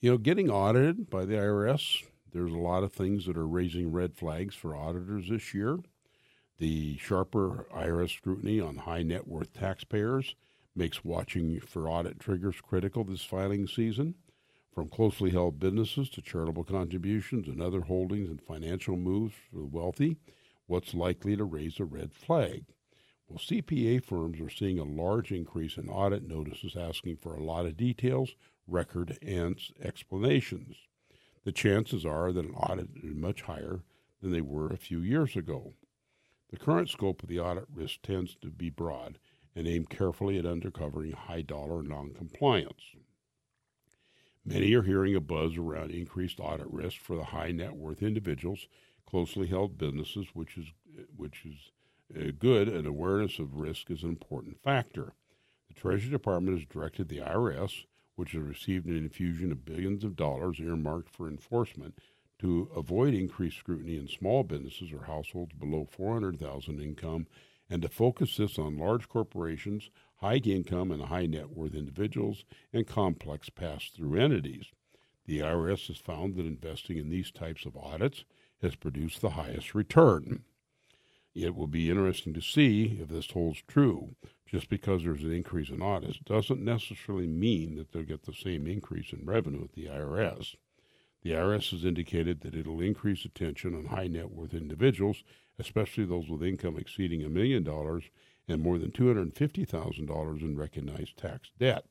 You 0.00 0.12
know, 0.12 0.18
getting 0.18 0.50
audited 0.50 1.08
by 1.08 1.24
the 1.24 1.34
IRS 1.34 2.04
there's 2.36 2.52
a 2.52 2.58
lot 2.58 2.82
of 2.82 2.92
things 2.92 3.24
that 3.24 3.36
are 3.36 3.46
raising 3.46 3.90
red 3.90 4.14
flags 4.14 4.54
for 4.54 4.76
auditors 4.76 5.30
this 5.30 5.54
year. 5.54 5.78
The 6.58 6.98
sharper 6.98 7.66
IRS 7.74 8.14
scrutiny 8.14 8.60
on 8.60 8.76
high 8.76 9.02
net 9.02 9.26
worth 9.26 9.54
taxpayers 9.54 10.34
makes 10.74 11.04
watching 11.04 11.60
for 11.60 11.88
audit 11.88 12.20
triggers 12.20 12.60
critical 12.60 13.04
this 13.04 13.24
filing 13.24 13.66
season. 13.66 14.16
From 14.74 14.88
closely 14.88 15.30
held 15.30 15.58
businesses 15.58 16.10
to 16.10 16.20
charitable 16.20 16.64
contributions 16.64 17.48
and 17.48 17.62
other 17.62 17.80
holdings 17.80 18.28
and 18.28 18.42
financial 18.42 18.98
moves 18.98 19.34
for 19.50 19.56
the 19.56 19.64
wealthy, 19.64 20.18
what's 20.66 20.92
likely 20.92 21.36
to 21.36 21.44
raise 21.44 21.80
a 21.80 21.86
red 21.86 22.12
flag? 22.12 22.66
Well, 23.26 23.38
CPA 23.38 24.04
firms 24.04 24.38
are 24.42 24.50
seeing 24.50 24.78
a 24.78 24.84
large 24.84 25.32
increase 25.32 25.78
in 25.78 25.88
audit 25.88 26.28
notices 26.28 26.76
asking 26.76 27.16
for 27.16 27.34
a 27.34 27.42
lot 27.42 27.64
of 27.64 27.78
details, 27.78 28.36
record, 28.66 29.16
and 29.22 29.58
explanations 29.82 30.76
the 31.46 31.52
chances 31.52 32.04
are 32.04 32.32
that 32.32 32.44
an 32.44 32.54
audit 32.54 32.88
is 33.04 33.14
much 33.14 33.42
higher 33.42 33.84
than 34.20 34.32
they 34.32 34.40
were 34.40 34.66
a 34.66 34.76
few 34.76 34.98
years 34.98 35.36
ago. 35.36 35.74
The 36.50 36.56
current 36.56 36.88
scope 36.88 37.22
of 37.22 37.28
the 37.28 37.38
audit 37.38 37.66
risk 37.72 38.02
tends 38.02 38.34
to 38.42 38.50
be 38.50 38.68
broad 38.68 39.20
and 39.54 39.68
aimed 39.68 39.88
carefully 39.88 40.38
at 40.38 40.44
uncovering 40.44 41.12
high 41.12 41.42
dollar 41.42 41.84
noncompliance. 41.84 42.96
Many 44.44 44.74
are 44.74 44.82
hearing 44.82 45.14
a 45.14 45.20
buzz 45.20 45.56
around 45.56 45.92
increased 45.92 46.40
audit 46.40 46.66
risk 46.66 46.98
for 46.98 47.14
the 47.14 47.26
high 47.26 47.52
net 47.52 47.76
worth 47.76 48.02
individuals, 48.02 48.66
closely 49.08 49.46
held 49.46 49.78
businesses, 49.78 50.26
which 50.34 50.58
is 50.58 50.66
which 51.16 51.46
is 51.46 51.70
uh, 52.20 52.32
good, 52.36 52.68
and 52.68 52.88
awareness 52.88 53.38
of 53.38 53.54
risk 53.54 53.88
is 53.92 54.02
an 54.02 54.08
important 54.08 54.60
factor. 54.64 55.12
The 55.68 55.74
Treasury 55.74 56.10
Department 56.10 56.58
has 56.58 56.66
directed 56.66 57.08
the 57.08 57.18
IRS 57.18 57.84
which 58.16 58.32
has 58.32 58.42
received 58.42 58.86
an 58.86 58.96
infusion 58.96 59.52
of 59.52 59.64
billions 59.64 60.04
of 60.04 60.16
dollars 60.16 60.58
earmarked 60.58 61.08
for 61.08 61.28
enforcement 61.28 61.98
to 62.38 62.70
avoid 62.74 63.14
increased 63.14 63.58
scrutiny 63.58 63.96
in 63.96 64.08
small 64.08 64.42
businesses 64.42 64.92
or 64.92 65.04
households 65.04 65.52
below 65.54 65.86
400,000 65.90 66.80
income 66.80 67.26
and 67.68 67.82
to 67.82 67.88
focus 67.88 68.36
this 68.36 68.58
on 68.58 68.78
large 68.78 69.08
corporations, 69.08 69.90
high 70.16 70.36
income 70.36 70.90
and 70.90 71.04
high 71.04 71.26
net 71.26 71.50
worth 71.50 71.74
individuals, 71.74 72.44
and 72.72 72.86
complex 72.86 73.48
pass 73.48 73.90
through 73.90 74.20
entities. 74.20 74.66
The 75.26 75.40
IRS 75.40 75.88
has 75.88 75.96
found 75.96 76.36
that 76.36 76.46
investing 76.46 76.96
in 76.98 77.08
these 77.08 77.30
types 77.30 77.66
of 77.66 77.76
audits 77.76 78.24
has 78.62 78.76
produced 78.76 79.20
the 79.20 79.30
highest 79.30 79.74
return. 79.74 80.44
It 81.34 81.54
will 81.54 81.66
be 81.66 81.90
interesting 81.90 82.32
to 82.34 82.40
see 82.40 82.98
if 83.00 83.08
this 83.08 83.30
holds 83.30 83.62
true. 83.66 84.14
Just 84.46 84.68
because 84.68 85.02
there's 85.02 85.24
an 85.24 85.32
increase 85.32 85.70
in 85.70 85.82
audits 85.82 86.18
doesn't 86.18 86.64
necessarily 86.64 87.26
mean 87.26 87.74
that 87.74 87.90
they'll 87.90 88.04
get 88.04 88.24
the 88.24 88.32
same 88.32 88.66
increase 88.66 89.12
in 89.12 89.24
revenue 89.24 89.64
at 89.64 89.72
the 89.72 89.86
IRS. 89.86 90.54
The 91.22 91.30
IRS 91.32 91.72
has 91.72 91.84
indicated 91.84 92.42
that 92.42 92.54
it'll 92.54 92.80
increase 92.80 93.24
attention 93.24 93.74
on 93.74 93.86
high 93.86 94.06
net 94.06 94.30
worth 94.30 94.54
individuals, 94.54 95.24
especially 95.58 96.04
those 96.04 96.28
with 96.28 96.44
income 96.44 96.76
exceeding 96.76 97.24
a 97.24 97.28
million 97.28 97.64
dollars 97.64 98.04
and 98.46 98.62
more 98.62 98.78
than 98.78 98.92
$250,000 98.92 100.40
in 100.42 100.56
recognized 100.56 101.16
tax 101.16 101.50
debt. 101.58 101.86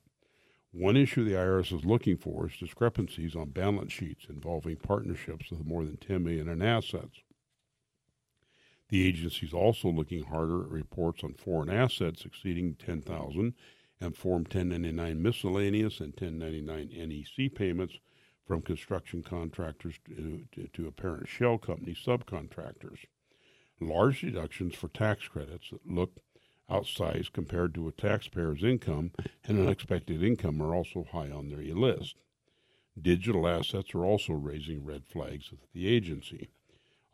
One 0.71 0.95
issue 0.95 1.25
the 1.25 1.35
IRS 1.35 1.77
is 1.77 1.85
looking 1.85 2.15
for 2.17 2.47
is 2.47 2.57
discrepancies 2.57 3.35
on 3.35 3.49
balance 3.49 3.91
sheets 3.91 4.27
involving 4.29 4.77
partnerships 4.77 5.51
with 5.51 5.65
more 5.65 5.83
than 5.83 5.97
10 5.97 6.23
million 6.23 6.47
in 6.47 6.61
assets. 6.61 7.19
The 8.89 9.07
agency 9.07 9.47
is 9.47 9.53
also 9.53 9.89
looking 9.89 10.23
harder 10.23 10.63
at 10.63 10.69
reports 10.69 11.23
on 11.23 11.33
foreign 11.33 11.69
assets 11.69 12.23
exceeding 12.25 12.75
10,000 12.75 13.53
and 13.99 14.15
Form 14.15 14.43
1099 14.43 15.21
miscellaneous 15.21 15.99
and 15.99 16.13
1099 16.13 16.89
NEC 17.09 17.55
payments 17.55 17.99
from 18.45 18.61
construction 18.61 19.23
contractors 19.23 19.95
to, 20.05 20.45
to, 20.51 20.67
to 20.67 20.87
apparent 20.87 21.27
shell 21.27 21.57
company 21.57 21.95
subcontractors. 21.95 22.99
Large 23.79 24.21
deductions 24.21 24.75
for 24.75 24.87
tax 24.89 25.27
credits 25.27 25.71
that 25.71 25.85
look 25.89 26.19
outsized 26.69 27.33
compared 27.33 27.73
to 27.73 27.87
a 27.87 27.91
taxpayer's 27.91 28.63
income 28.63 29.11
and 29.45 29.59
unexpected 29.59 30.23
income 30.23 30.61
are 30.61 30.75
also 30.75 31.05
high 31.11 31.29
on 31.29 31.49
their 31.49 31.61
list. 31.75 32.15
Digital 32.99 33.47
assets 33.47 33.93
are 33.93 34.05
also 34.05 34.33
raising 34.33 34.85
red 34.85 35.05
flags 35.05 35.49
at 35.51 35.57
the 35.73 35.87
agency. 35.87 36.49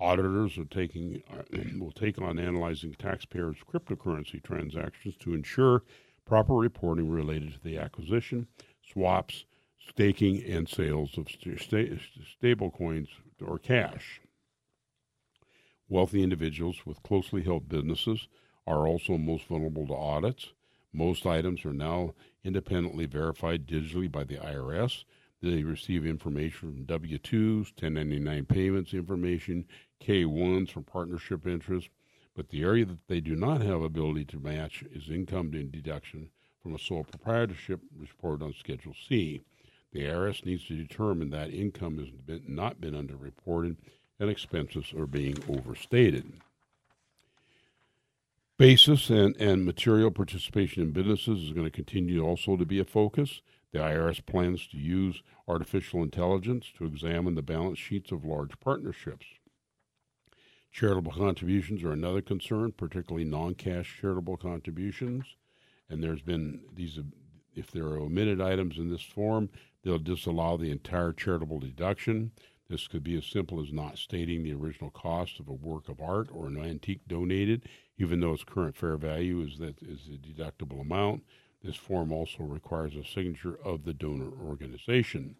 Auditors 0.01 0.57
are 0.57 0.65
taking 0.65 1.21
will 1.79 1.91
take 1.91 2.19
on 2.19 2.39
analyzing 2.39 2.95
taxpayers' 2.95 3.57
cryptocurrency 3.71 4.41
transactions 4.41 5.15
to 5.17 5.35
ensure 5.35 5.83
proper 6.25 6.55
reporting 6.55 7.07
related 7.07 7.53
to 7.53 7.63
the 7.63 7.77
acquisition, 7.77 8.47
swaps, 8.91 9.45
staking, 9.87 10.43
and 10.43 10.67
sales 10.67 11.19
of 11.19 11.27
st- 11.29 12.01
stable 12.27 12.73
or 13.45 13.59
cash. 13.59 14.21
Wealthy 15.87 16.23
individuals 16.23 16.83
with 16.83 17.03
closely 17.03 17.43
held 17.43 17.69
businesses 17.69 18.27
are 18.65 18.87
also 18.87 19.17
most 19.17 19.45
vulnerable 19.45 19.85
to 19.85 19.93
audits. 19.93 20.53
Most 20.91 21.27
items 21.27 21.63
are 21.63 21.73
now 21.73 22.15
independently 22.43 23.05
verified 23.05 23.67
digitally 23.67 24.11
by 24.11 24.23
the 24.23 24.37
IRS. 24.37 25.03
They 25.41 25.63
receive 25.63 26.05
information 26.05 26.73
from 26.73 26.85
W 26.85 27.17
2s, 27.17 27.71
1099 27.81 28.45
payments 28.45 28.93
information, 28.93 29.65
K 29.99 30.23
1s 30.23 30.69
from 30.69 30.83
partnership 30.83 31.47
interests, 31.47 31.89
but 32.35 32.49
the 32.49 32.63
area 32.63 32.85
that 32.85 33.07
they 33.07 33.19
do 33.19 33.35
not 33.35 33.61
have 33.61 33.81
ability 33.81 34.25
to 34.25 34.39
match 34.39 34.83
is 34.93 35.09
income 35.09 35.53
in 35.53 35.71
deduction 35.71 36.29
from 36.61 36.75
a 36.75 36.79
sole 36.79 37.03
proprietorship 37.03 37.79
reported 37.97 38.45
on 38.45 38.53
Schedule 38.53 38.95
C. 39.07 39.41
The 39.91 40.01
IRS 40.01 40.45
needs 40.45 40.65
to 40.67 40.75
determine 40.75 41.31
that 41.31 41.49
income 41.49 41.97
has 41.97 42.09
been, 42.09 42.43
not 42.47 42.79
been 42.79 42.93
underreported 42.93 43.77
and 44.19 44.29
expenses 44.29 44.93
are 44.95 45.07
being 45.07 45.37
overstated. 45.49 46.31
Basis 48.57 49.09
and, 49.09 49.35
and 49.37 49.65
material 49.65 50.11
participation 50.11 50.83
in 50.83 50.91
businesses 50.91 51.41
is 51.41 51.51
going 51.51 51.65
to 51.65 51.71
continue 51.71 52.23
also 52.23 52.55
to 52.55 52.65
be 52.65 52.79
a 52.79 52.85
focus. 52.85 53.41
The 53.71 53.79
IRS 53.79 54.25
plans 54.25 54.67
to 54.67 54.77
use 54.77 55.23
artificial 55.47 56.03
intelligence 56.03 56.71
to 56.77 56.85
examine 56.85 57.35
the 57.35 57.41
balance 57.41 57.79
sheets 57.79 58.11
of 58.11 58.25
large 58.25 58.59
partnerships. 58.59 59.25
Charitable 60.71 61.13
contributions 61.13 61.83
are 61.83 61.91
another 61.91 62.21
concern, 62.21 62.71
particularly 62.71 63.25
non-cash 63.25 63.99
charitable 63.99 64.37
contributions. 64.37 65.25
And 65.89 66.03
there's 66.03 66.21
been 66.21 66.61
these, 66.73 66.99
if 67.55 67.71
there 67.71 67.85
are 67.85 67.99
omitted 67.99 68.41
items 68.41 68.77
in 68.77 68.89
this 68.89 69.01
form, 69.01 69.49
they'll 69.83 69.99
disallow 69.99 70.57
the 70.57 70.71
entire 70.71 71.11
charitable 71.11 71.59
deduction. 71.59 72.31
This 72.69 72.87
could 72.87 73.03
be 73.03 73.17
as 73.17 73.25
simple 73.25 73.61
as 73.61 73.73
not 73.73 73.97
stating 73.97 74.43
the 74.43 74.53
original 74.53 74.91
cost 74.91 75.41
of 75.41 75.49
a 75.49 75.53
work 75.53 75.89
of 75.89 75.99
art 75.99 76.29
or 76.31 76.47
an 76.47 76.57
antique 76.57 77.05
donated, 77.07 77.67
even 77.97 78.21
though 78.21 78.33
its 78.33 78.45
current 78.45 78.77
fair 78.77 78.95
value 78.95 79.41
is 79.41 79.57
that 79.59 79.81
is 79.81 80.07
the 80.07 80.17
deductible 80.17 80.79
amount. 80.79 81.23
This 81.63 81.75
form 81.75 82.11
also 82.11 82.43
requires 82.43 82.95
a 82.95 83.03
signature 83.03 83.57
of 83.63 83.83
the 83.83 83.93
donor 83.93 84.31
organization. 84.31 85.35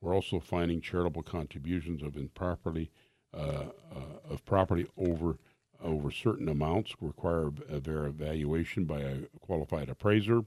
We're 0.00 0.14
also 0.14 0.38
finding 0.38 0.80
charitable 0.80 1.24
contributions 1.24 2.02
of 2.02 2.16
improperly 2.16 2.90
uh, 3.34 3.66
uh, 3.94 4.30
of 4.30 4.44
property 4.44 4.86
over 4.96 5.38
over 5.82 6.10
certain 6.10 6.48
amounts 6.48 6.94
require 7.00 7.50
a 7.68 7.76
evaluation 7.76 8.84
by 8.84 9.00
a 9.00 9.20
qualified 9.40 9.88
appraiser. 9.88 10.44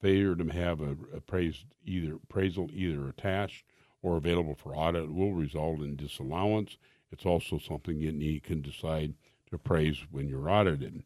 Failure 0.00 0.34
to 0.34 0.46
have 0.48 0.80
a 0.80 0.96
appraised 1.14 1.64
either 1.84 2.16
appraisal 2.16 2.68
either 2.72 3.08
attached 3.08 3.64
or 4.02 4.16
available 4.16 4.54
for 4.54 4.76
audit 4.76 5.12
will 5.12 5.32
result 5.32 5.80
in 5.80 5.96
disallowance. 5.96 6.76
It's 7.10 7.24
also 7.24 7.58
something 7.58 7.98
you 7.98 8.12
need 8.12 8.42
can 8.42 8.60
decide 8.60 9.14
to 9.48 9.56
appraise 9.56 10.04
when 10.10 10.28
you're 10.28 10.50
audited 10.50 11.04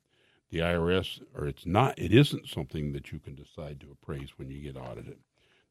the 0.51 0.59
IRS, 0.61 1.23
or 1.35 1.47
it's 1.47 1.67
not, 1.67 1.99
it 1.99 2.13
isn't 2.13 2.49
something 2.49 2.93
that 2.93 3.13
you 3.13 3.19
can 3.19 3.35
decide 3.35 3.81
to 3.81 3.91
appraise 3.91 4.31
when 4.39 4.51
you 4.51 4.61
get 4.61 4.77
audited. 4.81 5.19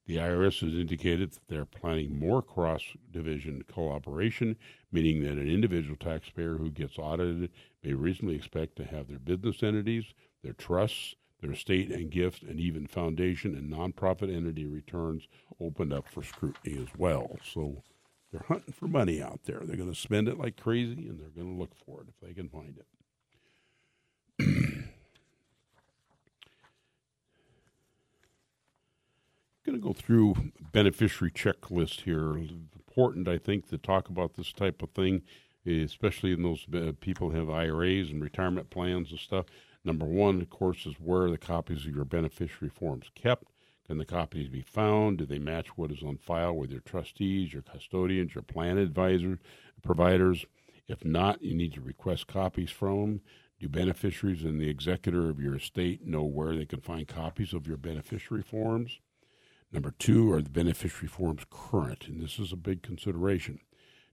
The 0.06 0.18
IRS 0.18 0.62
has 0.62 0.74
indicated 0.74 1.34
that 1.34 1.48
they're 1.50 1.66
planning 1.66 2.18
more 2.18 2.42
cross 2.42 2.82
division 3.12 3.64
cooperation, 3.72 4.56
meaning 4.92 5.22
that 5.24 5.34
an 5.34 5.50
individual 5.50 5.98
taxpayer 5.98 6.58
who 6.58 6.72
gets 6.72 6.98
audited 6.98 7.52
may 7.84 7.94
reasonably 7.94 8.36
expect 8.36 8.76
to 8.78 8.86
have 8.86 9.08
their 9.08 9.20
business 9.20 9.64
entities, 9.64 10.06
their 10.44 10.54
trusts, 10.54 11.16
Their 11.42 11.52
estate 11.52 11.92
and 11.92 12.10
gift 12.10 12.44
and 12.44 12.60
even 12.60 12.88
foundation 12.88 13.56
and 13.56 13.72
nonprofit 13.72 14.36
entity 14.36 14.66
returns 14.66 15.28
opened 15.60 15.94
up 15.94 16.08
for 16.08 16.24
scrutiny 16.24 16.80
as 16.82 16.90
well. 16.98 17.38
So 17.44 17.84
they're 18.32 18.46
hunting 18.48 18.74
for 18.74 18.88
money 18.88 19.22
out 19.22 19.42
there. 19.46 19.62
They're 19.64 19.78
going 19.78 19.94
to 19.94 20.00
spend 20.00 20.28
it 20.28 20.40
like 20.40 20.58
crazy 20.58 21.08
and 21.08 21.20
they're 21.20 21.30
going 21.30 21.54
to 21.54 21.60
look 21.60 21.76
for 21.76 22.02
it 22.02 22.08
if 22.10 22.20
they 22.20 22.34
can 22.34 22.50
find 22.50 22.78
it. 22.78 22.88
Going 29.68 29.80
to 29.80 29.86
go 29.86 29.94
through 29.94 30.34
beneficiary 30.72 31.30
checklist 31.30 32.02
here. 32.02 32.38
Important, 32.38 33.28
I 33.28 33.38
think, 33.38 33.68
to 33.70 33.78
talk 33.78 34.08
about 34.08 34.36
this 34.36 34.54
type 34.54 34.82
of 34.82 34.92
thing, 34.92 35.24
especially 35.66 36.32
in 36.32 36.42
those 36.42 36.66
uh, 36.74 36.94
people 37.02 37.32
have 37.32 37.50
IRAs 37.50 38.10
and 38.10 38.24
retirement 38.24 38.70
plans 38.70 39.12
and 39.12 39.20
stuff. 39.20 39.46
Number 39.84 40.06
one, 40.06 40.42
of 40.42 40.50
course, 40.50 40.86
is 40.86 40.96
where 40.96 41.30
the 41.30 41.38
copies 41.38 41.86
of 41.86 41.94
your 41.94 42.06
beneficiary 42.06 42.70
forms 42.70 43.12
kept? 43.14 43.50
Can 43.86 43.98
the 43.98 44.06
copies 44.06 44.48
be 44.48 44.62
found? 44.62 45.18
Do 45.18 45.26
they 45.26 45.38
match 45.38 45.78
what 45.78 45.92
is 45.92 46.02
on 46.02 46.18
file 46.18 46.56
with 46.56 46.72
your 46.72 46.82
trustees, 46.82 47.52
your 47.52 47.62
custodians, 47.62 48.36
your 48.36 48.44
plan 48.44 48.78
advisor 48.78 49.38
providers? 49.84 50.46
If 50.88 51.04
not, 51.04 51.42
you 51.42 51.54
need 51.54 51.74
to 51.74 51.82
request 51.82 52.28
copies 52.28 52.72
from 52.72 53.00
them. 53.00 53.22
Do 53.60 53.68
beneficiaries 53.68 54.44
and 54.44 54.62
the 54.62 54.70
executor 54.70 55.30
of 55.30 55.42
your 55.42 55.56
estate 55.56 56.06
know 56.06 56.24
where 56.24 56.56
they 56.56 56.66
can 56.66 56.80
find 56.80 57.08
copies 57.08 57.54
of 57.54 57.68
your 57.68 57.78
beneficiary 57.78 58.44
forms? 58.44 59.00
Number 59.72 59.92
two, 59.92 60.32
are 60.32 60.42
the 60.42 60.50
beneficiary 60.50 61.10
forms 61.10 61.44
current? 61.50 62.08
And 62.08 62.22
this 62.22 62.40
is 62.40 62.54
a 62.54 62.58
big 62.58 62.82
consideration. 62.82 63.60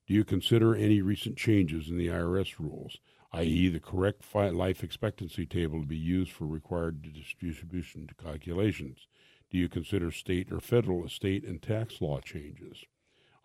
Do 0.07 0.13
you 0.13 0.25
consider 0.25 0.75
any 0.75 1.01
recent 1.01 1.37
changes 1.37 1.89
in 1.89 1.97
the 1.97 2.09
IRS 2.09 2.59
rules, 2.59 2.99
i.e., 3.33 3.69
the 3.69 3.81
correct 3.81 4.23
life 4.35 4.83
expectancy 4.83 5.47
table 5.47 5.81
to 5.81 5.87
be 5.87 5.97
used 5.97 6.33
for 6.33 6.47
required 6.47 7.03
distribution 7.41 8.09
calculations? 8.23 9.07
Do 9.51 9.59
you 9.59 9.69
consider 9.69 10.11
state 10.11 10.51
or 10.51 10.59
federal 10.61 11.05
estate 11.05 11.45
and 11.45 11.63
tax 11.63 12.01
law 12.01 12.21
changes, 12.21 12.85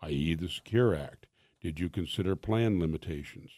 i.e., 0.02 0.34
the 0.34 0.48
Secure 0.48 0.94
Act? 0.94 1.26
Did 1.62 1.78
you 1.78 1.88
consider 1.88 2.34
plan 2.34 2.80
limitations? 2.80 3.52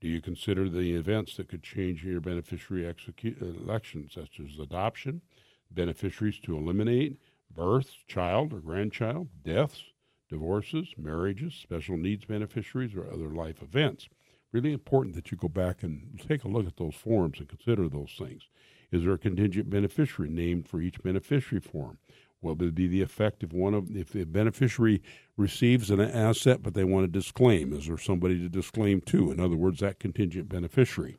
Do 0.00 0.08
you 0.08 0.20
consider 0.20 0.68
the 0.68 0.94
events 0.94 1.36
that 1.36 1.48
could 1.48 1.62
change 1.62 2.04
your 2.04 2.20
beneficiary 2.20 2.82
execu- 2.82 3.40
elections, 3.40 4.12
such 4.12 4.38
as 4.38 4.58
adoption, 4.58 5.22
beneficiaries 5.70 6.38
to 6.40 6.56
eliminate, 6.56 7.18
births, 7.54 7.96
child 8.06 8.52
or 8.52 8.60
grandchild, 8.60 9.28
deaths, 9.42 9.82
divorces, 10.28 10.88
marriages, 10.96 11.54
special 11.54 11.96
needs 11.96 12.24
beneficiaries, 12.24 12.94
or 12.94 13.06
other 13.06 13.30
life 13.30 13.62
events. 13.62 14.08
Really 14.52 14.72
important 14.72 15.14
that 15.16 15.30
you 15.30 15.36
go 15.36 15.48
back 15.48 15.82
and 15.82 16.20
take 16.26 16.44
a 16.44 16.48
look 16.48 16.66
at 16.66 16.76
those 16.76 16.94
forms 16.94 17.38
and 17.38 17.48
consider 17.48 17.88
those 17.88 18.14
things. 18.18 18.48
Is 18.92 19.02
there 19.02 19.14
a 19.14 19.18
contingent 19.18 19.70
beneficiary 19.70 20.30
named 20.30 20.68
for 20.68 20.80
each 20.80 21.02
beneficiary 21.02 21.60
form? 21.60 21.98
Will 22.40 22.54
there 22.54 22.70
be 22.70 22.86
the 22.86 23.00
effect 23.00 23.42
if 23.42 23.52
one 23.52 23.74
of 23.74 23.90
if 23.96 24.10
the 24.10 24.24
beneficiary 24.24 25.02
receives 25.36 25.90
an 25.90 26.00
asset 26.00 26.62
but 26.62 26.74
they 26.74 26.84
want 26.84 27.04
to 27.04 27.18
disclaim? 27.18 27.72
Is 27.72 27.86
there 27.86 27.98
somebody 27.98 28.38
to 28.38 28.48
disclaim 28.48 29.00
to? 29.02 29.32
In 29.32 29.40
other 29.40 29.56
words, 29.56 29.80
that 29.80 29.98
contingent 29.98 30.48
beneficiary. 30.48 31.16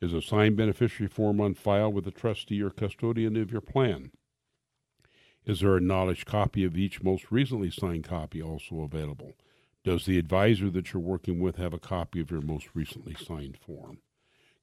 Is 0.00 0.12
a 0.12 0.22
signed 0.22 0.56
beneficiary 0.56 1.08
form 1.08 1.40
on 1.40 1.54
file 1.54 1.92
with 1.92 2.04
the 2.04 2.12
trustee 2.12 2.62
or 2.62 2.70
custodian 2.70 3.36
of 3.36 3.50
your 3.50 3.60
plan? 3.60 4.12
Is 5.48 5.60
there 5.60 5.78
a 5.78 5.80
knowledge 5.80 6.26
copy 6.26 6.62
of 6.64 6.76
each 6.76 7.02
most 7.02 7.32
recently 7.32 7.70
signed 7.70 8.04
copy 8.04 8.42
also 8.42 8.82
available? 8.82 9.32
Does 9.82 10.04
the 10.04 10.18
advisor 10.18 10.68
that 10.68 10.92
you're 10.92 11.00
working 11.02 11.40
with 11.40 11.56
have 11.56 11.72
a 11.72 11.78
copy 11.78 12.20
of 12.20 12.30
your 12.30 12.42
most 12.42 12.68
recently 12.74 13.14
signed 13.14 13.56
form? 13.56 14.00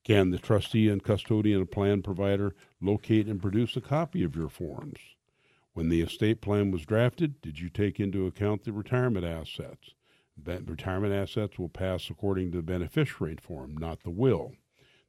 Can 0.04 0.30
the 0.30 0.38
trustee 0.38 0.88
and 0.88 1.04
custodian 1.04 1.62
and 1.62 1.72
plan 1.72 2.04
provider 2.04 2.54
locate 2.80 3.26
and 3.26 3.42
produce 3.42 3.76
a 3.76 3.82
copy 3.82 4.24
of 4.24 4.36
your 4.36 4.48
forms? 4.48 5.00
When 5.74 5.90
the 5.90 6.02
estate 6.02 6.40
plan 6.40 6.70
was 6.70 6.86
drafted, 6.86 7.42
did 7.42 7.60
you 7.60 7.70
take 7.70 8.00
into 8.00 8.28
account 8.28 8.64
the 8.64 8.72
retirement 8.72 9.26
assets? 9.26 9.96
Retirement 10.46 11.16
assets 11.16 11.58
will 11.58 11.68
pass 11.68 12.12
according 12.12 12.52
to 12.52 12.58
the 12.58 12.64
beneficiary 12.64 13.38
form, 13.42 13.76
not 13.76 14.04
the 14.04 14.12
will. 14.12 14.52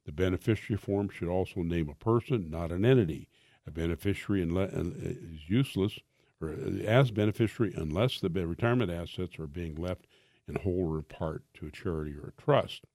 The 0.05 0.11
beneficiary 0.11 0.79
form 0.79 1.09
should 1.09 1.29
also 1.29 1.61
name 1.61 1.87
a 1.87 1.93
person, 1.93 2.49
not 2.49 2.71
an 2.71 2.83
entity. 2.83 3.29
A 3.67 3.71
beneficiary 3.71 4.41
is 4.41 5.49
useless 5.49 5.99
or 6.41 6.55
as 6.85 7.11
beneficiary 7.11 7.73
unless 7.75 8.19
the 8.19 8.29
retirement 8.29 8.89
assets 8.89 9.37
are 9.39 9.47
being 9.47 9.75
left 9.75 10.07
in 10.47 10.55
whole 10.55 10.93
or 10.93 10.97
in 10.97 11.03
part 11.03 11.43
to 11.55 11.67
a 11.67 11.71
charity 11.71 12.15
or 12.15 12.29
a 12.29 12.41
trust. 12.41 12.85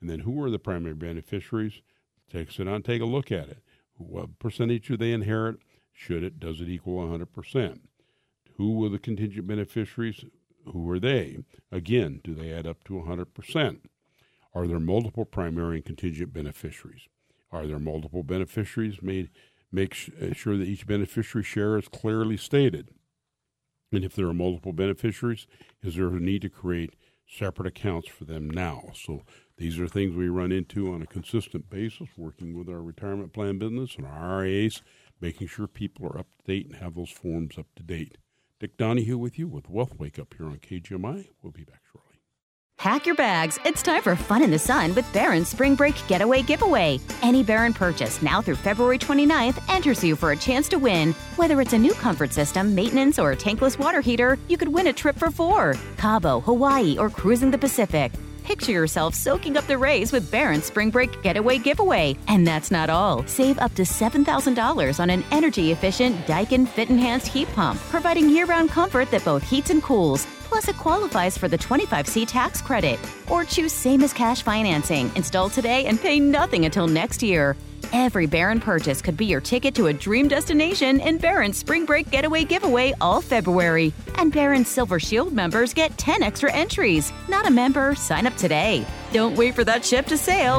And 0.00 0.10
then 0.10 0.20
who 0.20 0.42
are 0.42 0.50
the 0.50 0.58
primary 0.58 0.94
beneficiaries? 0.94 1.80
Take 2.30 2.50
sit 2.50 2.64
down, 2.64 2.82
take 2.82 3.00
a 3.00 3.06
look 3.06 3.30
at 3.30 3.48
it. 3.48 3.58
What 3.96 4.38
percentage 4.38 4.88
do 4.88 4.96
they 4.96 5.12
inherit? 5.12 5.56
Should 5.92 6.24
it? 6.24 6.40
Does 6.40 6.60
it 6.60 6.68
equal 6.68 7.06
100%? 7.06 7.80
Who 8.56 8.84
are 8.84 8.88
the 8.88 8.98
contingent 8.98 9.46
beneficiaries? 9.46 10.24
Who 10.70 10.90
are 10.90 10.98
they? 10.98 11.38
Again, 11.70 12.20
do 12.24 12.34
they 12.34 12.52
add 12.52 12.66
up 12.66 12.82
to 12.84 12.94
100%? 12.94 13.78
Are 14.54 14.66
there 14.66 14.80
multiple 14.80 15.24
primary 15.24 15.76
and 15.76 15.84
contingent 15.84 16.32
beneficiaries? 16.32 17.08
Are 17.52 17.66
there 17.66 17.78
multiple 17.78 18.22
beneficiaries 18.22 19.00
made 19.00 19.30
make 19.76 20.10
uh, 20.20 20.32
sure 20.32 20.56
that 20.56 20.66
each 20.66 20.86
beneficiary 20.86 21.44
share 21.44 21.76
is 21.76 21.86
clearly 21.86 22.36
stated. 22.36 22.90
And 23.92 24.04
if 24.04 24.16
there 24.16 24.26
are 24.26 24.34
multiple 24.34 24.72
beneficiaries, 24.72 25.46
is 25.82 25.94
there 25.94 26.08
a 26.08 26.18
need 26.18 26.42
to 26.42 26.48
create 26.48 26.94
separate 27.28 27.68
accounts 27.68 28.08
for 28.08 28.24
them 28.24 28.50
now? 28.50 28.88
So 28.94 29.22
these 29.58 29.78
are 29.78 29.86
things 29.86 30.16
we 30.16 30.28
run 30.28 30.50
into 30.50 30.92
on 30.92 31.02
a 31.02 31.06
consistent 31.06 31.70
basis, 31.70 32.08
working 32.16 32.58
with 32.58 32.68
our 32.68 32.82
retirement 32.82 33.32
plan 33.32 33.58
business 33.58 33.94
and 33.96 34.06
our 34.06 34.42
RIAs, 34.42 34.82
making 35.20 35.46
sure 35.46 35.68
people 35.68 36.06
are 36.06 36.18
up 36.18 36.26
to 36.38 36.52
date 36.52 36.66
and 36.66 36.76
have 36.76 36.94
those 36.94 37.10
forms 37.10 37.56
up 37.58 37.66
to 37.76 37.82
date. 37.82 38.18
Dick 38.58 38.76
Donahue 38.78 39.18
with 39.18 39.38
you 39.38 39.46
with 39.46 39.68
Wealth 39.68 39.98
Wake 39.98 40.18
Up 40.18 40.34
here 40.36 40.46
on 40.46 40.56
KGMI. 40.56 41.28
We'll 41.42 41.52
be 41.52 41.64
back 41.64 41.82
shortly. 41.92 42.05
Pack 42.78 43.06
your 43.06 43.14
bags. 43.14 43.58
It's 43.64 43.82
time 43.82 44.02
for 44.02 44.14
fun 44.14 44.42
in 44.42 44.50
the 44.50 44.58
sun 44.58 44.94
with 44.94 45.10
Barron's 45.14 45.48
Spring 45.48 45.74
Break 45.76 45.94
Getaway 46.08 46.42
Giveaway. 46.42 47.00
Any 47.22 47.42
Barron 47.42 47.72
purchase 47.72 48.20
now 48.20 48.42
through 48.42 48.56
February 48.56 48.98
29th 48.98 49.58
enters 49.70 50.04
you 50.04 50.14
for 50.14 50.32
a 50.32 50.36
chance 50.36 50.68
to 50.68 50.78
win. 50.78 51.12
Whether 51.36 51.60
it's 51.62 51.72
a 51.72 51.78
new 51.78 51.94
comfort 51.94 52.32
system, 52.34 52.74
maintenance, 52.74 53.18
or 53.18 53.32
a 53.32 53.36
tankless 53.36 53.78
water 53.78 54.02
heater, 54.02 54.38
you 54.48 54.58
could 54.58 54.68
win 54.68 54.88
a 54.88 54.92
trip 54.92 55.16
for 55.16 55.30
four. 55.30 55.74
Cabo, 55.96 56.40
Hawaii, 56.40 56.98
or 56.98 57.08
cruising 57.08 57.50
the 57.50 57.58
Pacific. 57.58 58.12
Picture 58.44 58.72
yourself 58.72 59.14
soaking 59.14 59.56
up 59.56 59.66
the 59.66 59.78
rays 59.78 60.12
with 60.12 60.30
Barron's 60.30 60.66
Spring 60.66 60.90
Break 60.90 61.22
Getaway 61.22 61.58
Giveaway. 61.58 62.16
And 62.28 62.46
that's 62.46 62.70
not 62.70 62.90
all. 62.90 63.26
Save 63.26 63.58
up 63.58 63.74
to 63.74 63.82
$7,000 63.82 65.00
on 65.00 65.10
an 65.10 65.24
energy 65.32 65.72
efficient 65.72 66.14
Daikin 66.26 66.68
Fit 66.68 66.90
Enhanced 66.90 67.26
heat 67.26 67.48
pump, 67.54 67.80
providing 67.88 68.28
year 68.28 68.44
round 68.44 68.70
comfort 68.70 69.10
that 69.10 69.24
both 69.24 69.42
heats 69.42 69.70
and 69.70 69.82
cools. 69.82 70.26
Plus, 70.46 70.68
it 70.68 70.76
qualifies 70.76 71.36
for 71.36 71.48
the 71.48 71.58
25C 71.58 72.26
tax 72.26 72.62
credit. 72.62 72.98
Or 73.28 73.44
choose 73.44 73.72
same 73.72 74.02
as 74.02 74.12
cash 74.12 74.42
financing. 74.42 75.10
Install 75.16 75.50
today 75.50 75.86
and 75.86 76.00
pay 76.00 76.20
nothing 76.20 76.64
until 76.64 76.86
next 76.86 77.22
year. 77.22 77.56
Every 77.92 78.26
Barron 78.26 78.60
purchase 78.60 79.02
could 79.02 79.16
be 79.16 79.26
your 79.26 79.40
ticket 79.40 79.74
to 79.76 79.88
a 79.88 79.92
dream 79.92 80.28
destination 80.28 81.00
in 81.00 81.18
Barron's 81.18 81.56
Spring 81.56 81.84
Break 81.84 82.10
Getaway 82.10 82.44
Giveaway 82.44 82.94
all 83.00 83.20
February. 83.20 83.92
And 84.16 84.32
Barron's 84.32 84.68
Silver 84.68 84.98
Shield 85.00 85.32
members 85.32 85.74
get 85.74 85.96
10 85.98 86.22
extra 86.22 86.52
entries. 86.52 87.12
Not 87.28 87.46
a 87.46 87.50
member? 87.50 87.94
Sign 87.94 88.26
up 88.26 88.36
today. 88.36 88.84
Don't 89.12 89.36
wait 89.36 89.54
for 89.54 89.64
that 89.64 89.84
ship 89.84 90.06
to 90.06 90.16
sail. 90.16 90.58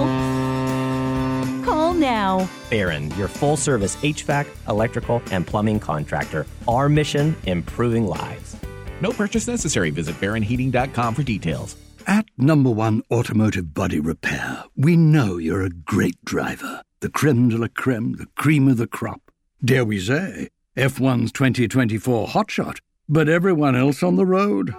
Call 1.66 1.94
now. 1.94 2.48
Barron, 2.70 3.12
your 3.16 3.28
full 3.28 3.58
service 3.58 3.96
HVAC, 3.98 4.48
electrical, 4.70 5.22
and 5.32 5.46
plumbing 5.46 5.80
contractor. 5.80 6.46
Our 6.68 6.88
mission 6.88 7.36
improving 7.46 8.08
lives. 8.08 8.56
No 9.02 9.12
purchase 9.12 9.48
necessary. 9.48 9.90
Visit 9.90 10.20
BarronHeating.com 10.20 11.16
for 11.16 11.24
details. 11.24 11.76
At 12.06 12.26
Number 12.38 12.70
One 12.70 13.02
Automotive 13.12 13.74
Body 13.74 14.00
Repair, 14.00 14.64
we 14.78 14.96
know 14.96 15.38
you're 15.38 15.64
a 15.64 15.70
great 15.70 16.24
driver. 16.24 16.82
The 17.02 17.10
creme 17.10 17.50
de 17.50 17.58
la 17.58 17.68
creme, 17.68 18.14
the 18.14 18.28
cream 18.38 18.70
of 18.70 18.78
the 18.78 18.88
crop. 18.88 19.30
Dare 19.64 19.84
we 19.84 20.00
say, 20.00 20.50
F1's 20.78 21.32
2024 21.34 22.28
hotshot, 22.28 22.78
but 23.10 23.28
everyone 23.28 23.76
else 23.76 24.04
on 24.04 24.16
the 24.16 24.26
road? 24.26 24.74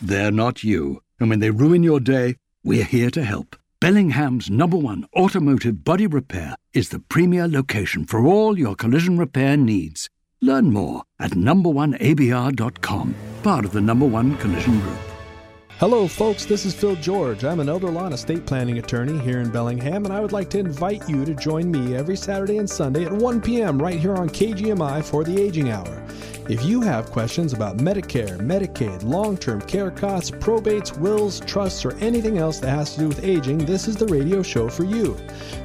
They're 0.00 0.30
not 0.30 0.62
you. 0.62 1.02
And 1.18 1.28
when 1.28 1.40
they 1.40 1.50
ruin 1.50 1.82
your 1.82 1.98
day, 1.98 2.36
we're 2.62 2.84
here 2.84 3.10
to 3.10 3.24
help. 3.24 3.56
Bellingham's 3.80 4.48
number 4.48 4.76
one 4.76 5.06
automotive 5.16 5.82
body 5.84 6.06
repair 6.06 6.54
is 6.72 6.90
the 6.90 7.00
premier 7.00 7.48
location 7.48 8.04
for 8.06 8.24
all 8.24 8.58
your 8.58 8.76
collision 8.76 9.18
repair 9.18 9.56
needs. 9.56 10.08
Learn 10.46 10.72
more 10.72 11.02
at 11.18 11.32
number1abr.com, 11.32 13.14
part 13.42 13.64
of 13.64 13.72
the 13.72 13.80
number 13.80 14.06
one 14.06 14.36
collision 14.36 14.78
group. 14.78 14.98
Hello, 15.78 16.06
folks. 16.06 16.44
This 16.44 16.64
is 16.64 16.72
Phil 16.72 16.94
George. 16.94 17.44
I'm 17.44 17.58
an 17.58 17.68
elder 17.68 17.90
law 17.90 18.04
and 18.04 18.14
estate 18.14 18.46
planning 18.46 18.78
attorney 18.78 19.18
here 19.18 19.40
in 19.40 19.50
Bellingham, 19.50 20.04
and 20.04 20.14
I 20.14 20.20
would 20.20 20.30
like 20.30 20.48
to 20.50 20.60
invite 20.60 21.08
you 21.08 21.24
to 21.24 21.34
join 21.34 21.68
me 21.68 21.96
every 21.96 22.14
Saturday 22.14 22.58
and 22.58 22.70
Sunday 22.70 23.04
at 23.04 23.12
1 23.12 23.40
p.m. 23.40 23.76
right 23.76 23.98
here 23.98 24.14
on 24.14 24.28
KGMI 24.28 25.02
for 25.02 25.24
the 25.24 25.42
Aging 25.42 25.70
Hour. 25.70 26.06
If 26.48 26.64
you 26.64 26.80
have 26.80 27.10
questions 27.10 27.52
about 27.52 27.78
Medicare, 27.78 28.38
Medicaid, 28.38 29.02
long 29.02 29.36
term 29.36 29.60
care 29.62 29.90
costs, 29.90 30.30
probates, 30.30 30.96
wills, 30.96 31.40
trusts, 31.40 31.84
or 31.84 31.96
anything 31.96 32.38
else 32.38 32.60
that 32.60 32.70
has 32.70 32.94
to 32.94 33.00
do 33.00 33.08
with 33.08 33.24
aging, 33.24 33.58
this 33.58 33.88
is 33.88 33.96
the 33.96 34.06
radio 34.06 34.44
show 34.44 34.68
for 34.68 34.84
you. 34.84 35.16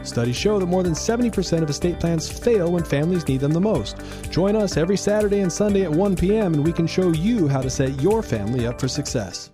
Studies 0.04 0.36
show 0.36 0.58
that 0.58 0.66
more 0.66 0.82
than 0.82 0.94
70% 0.94 1.62
of 1.62 1.70
estate 1.70 2.00
plans 2.00 2.32
fail 2.32 2.72
when 2.72 2.84
families 2.84 3.28
need 3.28 3.42
them 3.42 3.52
the 3.52 3.62
most. 3.62 3.96
Join 4.32 4.56
us 4.56 4.76
every 4.76 4.98
Saturday 4.98 5.42
and 5.42 5.54
Sunday 5.54 5.84
at 5.84 5.92
1 5.92 6.16
p.m., 6.16 6.56
and 6.56 6.66
we 6.66 6.74
can 6.74 6.88
show 6.88 7.12
you 7.12 7.48
how 7.48 7.62
to 7.62 7.70
set 7.70 8.02
your 8.02 8.24
family 8.24 8.66
up 8.66 8.82
for 8.82 8.88
success. 8.88 9.52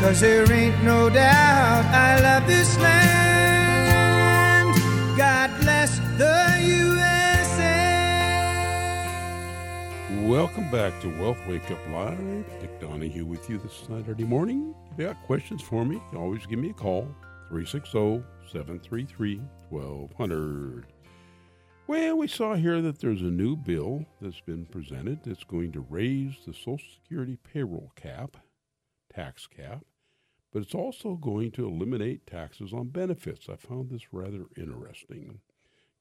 Cause 0.00 0.20
there 0.20 0.50
ain't 0.52 0.82
no 0.82 1.08
doubt 1.08 1.84
I 1.84 2.20
love 2.20 2.48
this 2.48 2.76
land. 2.78 3.23
Welcome 10.24 10.70
back 10.70 10.98
to 11.02 11.20
Wealth 11.20 11.46
Wake 11.46 11.70
Up 11.70 11.78
Live. 11.90 12.46
Dick 12.58 12.80
Donahue 12.80 13.26
with 13.26 13.50
you 13.50 13.58
this 13.58 13.84
Saturday 13.86 14.24
morning. 14.24 14.74
If 14.90 14.98
you 14.98 15.04
got 15.04 15.22
questions 15.24 15.60
for 15.60 15.84
me, 15.84 16.00
always 16.16 16.46
give 16.46 16.58
me 16.58 16.70
a 16.70 16.72
call 16.72 17.02
360 17.50 18.24
733 18.50 19.42
1200. 19.68 20.86
Well, 21.86 22.16
we 22.16 22.26
saw 22.26 22.54
here 22.54 22.80
that 22.80 23.00
there's 23.00 23.20
a 23.20 23.24
new 23.24 23.54
bill 23.54 24.06
that's 24.22 24.40
been 24.40 24.64
presented 24.64 25.22
that's 25.22 25.44
going 25.44 25.72
to 25.72 25.84
raise 25.90 26.32
the 26.46 26.54
Social 26.54 26.78
Security 26.94 27.36
payroll 27.52 27.92
cap, 27.94 28.38
tax 29.14 29.46
cap, 29.46 29.84
but 30.54 30.62
it's 30.62 30.74
also 30.74 31.16
going 31.16 31.50
to 31.50 31.68
eliminate 31.68 32.26
taxes 32.26 32.72
on 32.72 32.88
benefits. 32.88 33.50
I 33.50 33.56
found 33.56 33.90
this 33.90 34.10
rather 34.10 34.46
interesting 34.56 35.40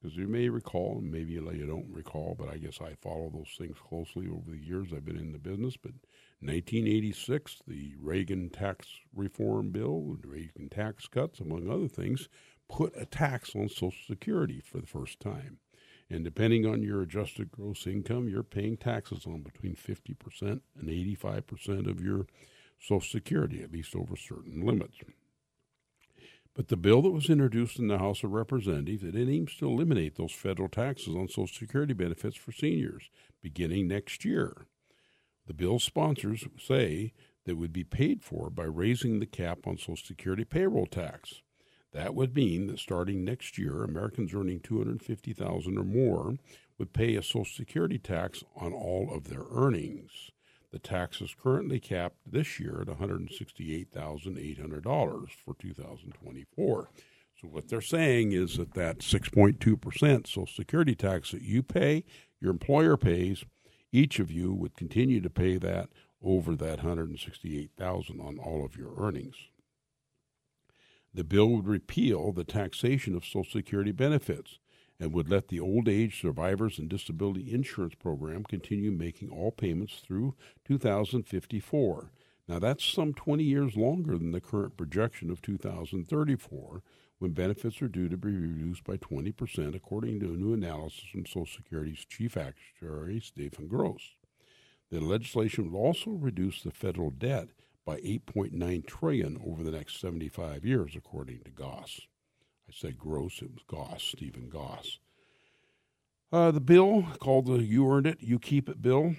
because 0.03 0.17
you 0.17 0.27
may 0.27 0.49
recall, 0.49 0.99
maybe 1.01 1.31
you 1.31 1.65
don't 1.65 1.87
recall, 1.89 2.35
but 2.37 2.49
I 2.49 2.57
guess 2.57 2.81
I 2.81 2.95
follow 3.01 3.31
those 3.33 3.55
things 3.57 3.77
closely 3.79 4.27
over 4.27 4.51
the 4.51 4.57
years 4.57 4.89
I've 4.91 5.05
been 5.05 5.17
in 5.17 5.31
the 5.31 5.39
business. 5.39 5.77
But 5.77 5.93
1986, 6.41 7.61
the 7.65 7.95
Reagan 7.97 8.49
tax 8.49 8.87
reform 9.15 9.71
bill, 9.71 10.17
Reagan 10.25 10.67
tax 10.67 11.07
cuts, 11.07 11.39
among 11.39 11.69
other 11.69 11.87
things, 11.87 12.27
put 12.69 12.93
a 12.97 13.05
tax 13.05 13.55
on 13.55 13.69
Social 13.69 13.93
Security 14.05 14.59
for 14.59 14.79
the 14.79 14.87
first 14.87 15.21
time. 15.21 15.59
And 16.09 16.25
depending 16.25 16.65
on 16.65 16.83
your 16.83 17.01
adjusted 17.01 17.49
gross 17.49 17.87
income, 17.87 18.27
you're 18.27 18.43
paying 18.43 18.75
taxes 18.75 19.25
on 19.25 19.41
between 19.41 19.75
50% 19.75 20.41
and 20.41 20.89
85% 20.89 21.89
of 21.89 22.01
your 22.01 22.27
Social 22.77 22.99
Security, 22.99 23.63
at 23.63 23.71
least 23.71 23.95
over 23.95 24.17
certain 24.17 24.65
limits. 24.65 24.97
But 26.55 26.67
the 26.67 26.77
bill 26.77 27.01
that 27.01 27.11
was 27.11 27.31
introduced 27.31 27.79
in 27.79 27.87
the 27.87 27.97
House 27.97 28.23
of 28.23 28.31
Representatives, 28.31 29.03
it 29.03 29.15
aims 29.15 29.55
to 29.55 29.67
eliminate 29.67 30.15
those 30.15 30.31
federal 30.31 30.69
taxes 30.69 31.15
on 31.15 31.27
Social 31.27 31.47
Security 31.47 31.93
benefits 31.93 32.37
for 32.37 32.51
seniors 32.51 33.09
beginning 33.41 33.87
next 33.87 34.23
year. 34.23 34.67
The 35.47 35.53
bill's 35.53 35.83
sponsors 35.83 36.45
say 36.59 37.13
that 37.45 37.57
would 37.57 37.73
be 37.73 37.83
paid 37.83 38.23
for 38.23 38.49
by 38.49 38.63
raising 38.63 39.19
the 39.19 39.25
cap 39.25 39.65
on 39.65 39.77
Social 39.77 39.97
Security 39.97 40.45
payroll 40.45 40.85
tax. 40.85 41.41
That 41.91 42.15
would 42.15 42.35
mean 42.35 42.67
that 42.67 42.79
starting 42.79 43.23
next 43.23 43.57
year, 43.57 43.83
Americans 43.83 44.33
earning 44.33 44.59
250,000 44.59 45.77
or 45.77 45.83
more 45.83 46.35
would 46.77 46.93
pay 46.93 47.15
a 47.15 47.23
Social 47.23 47.45
Security 47.45 47.97
tax 47.97 48.43
on 48.55 48.73
all 48.73 49.11
of 49.11 49.27
their 49.27 49.43
earnings. 49.51 50.31
The 50.73 50.79
tax 50.79 51.21
is 51.21 51.33
currently 51.39 51.79
capped 51.79 52.17
this 52.25 52.59
year 52.59 52.81
at 52.81 52.87
$168,800 52.87 55.29
for 55.29 55.53
2024. 55.53 56.89
So 57.39 57.47
what 57.47 57.67
they're 57.67 57.79
saying 57.79 58.31
is 58.31 58.57
that 58.57 58.73
that 58.73 58.97
6.2% 58.97 60.25
Social 60.25 60.47
Security 60.47 60.95
tax 60.95 61.29
that 61.29 61.43
you 61.43 61.61
pay, 61.61 62.05
your 62.41 62.49
employer 62.49 62.97
pays, 62.97 63.45
each 63.91 64.17
of 64.17 64.31
you 64.31 64.51
would 64.51 64.75
continue 64.75 65.21
to 65.21 65.29
pay 65.29 65.57
that 65.57 65.89
over 66.23 66.55
that 66.55 66.77
168,000 66.77 68.19
on 68.19 68.39
all 68.39 68.65
of 68.65 68.75
your 68.75 68.95
earnings. 68.97 69.35
The 71.13 71.23
bill 71.23 71.49
would 71.49 71.67
repeal 71.67 72.31
the 72.31 72.43
taxation 72.43 73.13
of 73.13 73.25
Social 73.25 73.43
Security 73.43 73.91
benefits 73.91 74.57
and 75.03 75.11
would 75.11 75.29
let 75.29 75.49
the 75.49 75.59
Old 75.59 75.89
Age 75.89 76.21
Survivors 76.21 76.79
and 76.79 76.87
Disability 76.87 77.53
Insurance 77.53 77.93
Program 77.93 78.45
continue 78.45 78.89
making 78.89 79.29
all 79.29 79.51
payments 79.51 79.95
through 79.95 80.33
2054. 80.63 82.09
Now, 82.47 82.59
that's 82.59 82.85
some 82.85 83.13
20 83.13 83.43
years 83.43 83.75
longer 83.75 84.17
than 84.17 84.31
the 84.31 84.39
current 84.39 84.77
projection 84.77 85.29
of 85.29 85.41
2034, 85.41 86.83
when 87.19 87.31
benefits 87.31 87.81
are 87.81 87.89
due 87.89 88.07
to 88.07 88.15
be 88.15 88.31
reduced 88.31 88.85
by 88.85 88.95
20%, 88.95 89.75
according 89.75 90.21
to 90.21 90.27
a 90.27 90.37
new 90.37 90.53
analysis 90.53 91.03
from 91.11 91.25
Social 91.25 91.47
Security's 91.47 92.05
chief 92.05 92.37
actuary, 92.37 93.19
Stephen 93.19 93.67
Gross. 93.67 94.15
The 94.89 95.01
legislation 95.01 95.69
would 95.69 95.77
also 95.77 96.11
reduce 96.11 96.63
the 96.63 96.71
federal 96.71 97.09
debt 97.09 97.49
by 97.85 97.97
8.9 97.97 98.87
trillion 98.87 99.41
over 99.45 99.63
the 99.63 99.71
next 99.71 99.99
75 99.99 100.63
years, 100.63 100.93
according 100.95 101.41
to 101.41 101.51
Goss. 101.51 101.99
Said 102.75 102.97
gross, 102.97 103.41
it 103.41 103.51
was 103.53 103.63
Goss, 103.67 104.03
Stephen 104.03 104.49
Goss. 104.49 104.97
Uh, 106.31 106.49
the 106.49 106.59
bill 106.59 107.05
called 107.19 107.45
the 107.45 107.63
You 107.63 107.87
Earned 107.87 108.07
It, 108.07 108.17
You 108.19 108.39
Keep 108.39 108.67
It 108.67 108.81
bill 108.81 109.15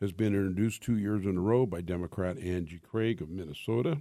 has 0.00 0.12
been 0.12 0.34
introduced 0.34 0.82
two 0.82 0.98
years 0.98 1.24
in 1.24 1.36
a 1.36 1.40
row 1.40 1.66
by 1.66 1.82
Democrat 1.82 2.36
Angie 2.38 2.80
Craig 2.80 3.22
of 3.22 3.28
Minnesota. 3.28 3.98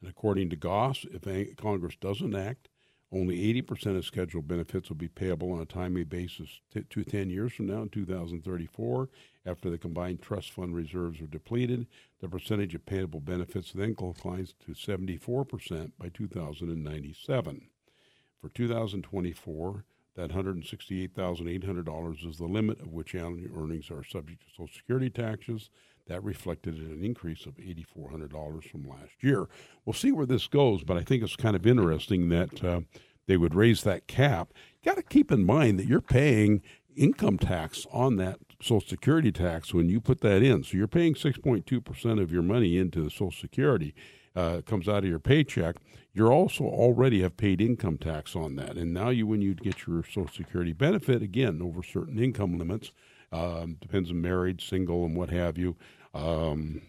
And 0.00 0.08
according 0.08 0.48
to 0.50 0.56
Goss, 0.56 1.04
if 1.10 1.56
Congress 1.56 1.96
doesn't 2.00 2.34
act, 2.34 2.68
only 3.10 3.54
80% 3.62 3.96
of 3.96 4.04
scheduled 4.04 4.46
benefits 4.46 4.90
will 4.90 4.96
be 4.96 5.08
payable 5.08 5.52
on 5.52 5.60
a 5.60 5.66
timely 5.66 6.04
basis 6.04 6.60
t- 6.72 6.82
to 6.90 7.04
10 7.04 7.30
years 7.30 7.54
from 7.54 7.66
now 7.66 7.82
in 7.82 7.88
2034. 7.88 9.08
After 9.46 9.70
the 9.70 9.78
combined 9.78 10.20
trust 10.20 10.50
fund 10.52 10.74
reserves 10.74 11.20
are 11.22 11.26
depleted, 11.26 11.86
the 12.20 12.28
percentage 12.28 12.74
of 12.74 12.84
payable 12.84 13.20
benefits 13.20 13.72
then 13.72 13.94
declines 13.94 14.54
to 14.66 14.72
74% 14.72 15.92
by 15.98 16.10
2097. 16.10 17.68
For 18.42 18.48
2024, 18.50 19.84
that 20.14 20.30
$168,800 20.30 22.28
is 22.28 22.36
the 22.36 22.44
limit 22.44 22.80
of 22.80 22.92
which 22.92 23.14
annual 23.14 23.62
earnings 23.62 23.90
are 23.90 24.04
subject 24.04 24.42
to 24.42 24.50
Social 24.50 24.68
Security 24.68 25.08
taxes. 25.08 25.70
That 26.08 26.24
reflected 26.24 26.76
an 26.76 27.04
increase 27.04 27.46
of 27.46 27.56
$8,400 27.56 28.64
from 28.64 28.88
last 28.88 29.12
year. 29.20 29.46
We'll 29.84 29.92
see 29.92 30.10
where 30.10 30.26
this 30.26 30.46
goes, 30.46 30.82
but 30.82 30.96
I 30.96 31.02
think 31.02 31.22
it's 31.22 31.36
kind 31.36 31.54
of 31.54 31.66
interesting 31.66 32.30
that 32.30 32.64
uh, 32.64 32.80
they 33.26 33.36
would 33.36 33.54
raise 33.54 33.82
that 33.82 34.06
cap. 34.06 34.52
You 34.82 34.90
got 34.90 34.96
to 34.96 35.02
keep 35.02 35.30
in 35.30 35.44
mind 35.44 35.78
that 35.78 35.86
you're 35.86 36.00
paying 36.00 36.62
income 36.96 37.38
tax 37.38 37.86
on 37.92 38.16
that 38.16 38.38
Social 38.60 38.80
Security 38.80 39.30
tax 39.30 39.72
when 39.72 39.88
you 39.88 40.00
put 40.00 40.20
that 40.22 40.42
in. 40.42 40.64
So 40.64 40.76
you're 40.76 40.88
paying 40.88 41.14
6.2% 41.14 42.22
of 42.22 42.32
your 42.32 42.42
money 42.42 42.76
into 42.76 43.02
the 43.02 43.10
Social 43.10 43.30
Security. 43.30 43.94
Uh, 44.34 44.60
comes 44.64 44.88
out 44.88 44.98
of 44.98 45.10
your 45.10 45.18
paycheck. 45.18 45.76
You're 46.12 46.32
also 46.32 46.64
already 46.64 47.22
have 47.22 47.36
paid 47.36 47.60
income 47.60 47.98
tax 47.98 48.36
on 48.36 48.54
that, 48.56 48.76
and 48.76 48.92
now 48.92 49.08
you, 49.08 49.26
when 49.26 49.42
you 49.42 49.54
get 49.54 49.86
your 49.86 50.04
Social 50.04 50.28
Security 50.28 50.72
benefit, 50.72 51.22
again 51.22 51.60
over 51.60 51.82
certain 51.82 52.18
income 52.18 52.56
limits, 52.56 52.92
um, 53.32 53.76
depends 53.80 54.10
on 54.10 54.20
married, 54.20 54.60
single, 54.60 55.04
and 55.04 55.16
what 55.16 55.30
have 55.30 55.58
you. 55.58 55.76
Um, 56.14 56.82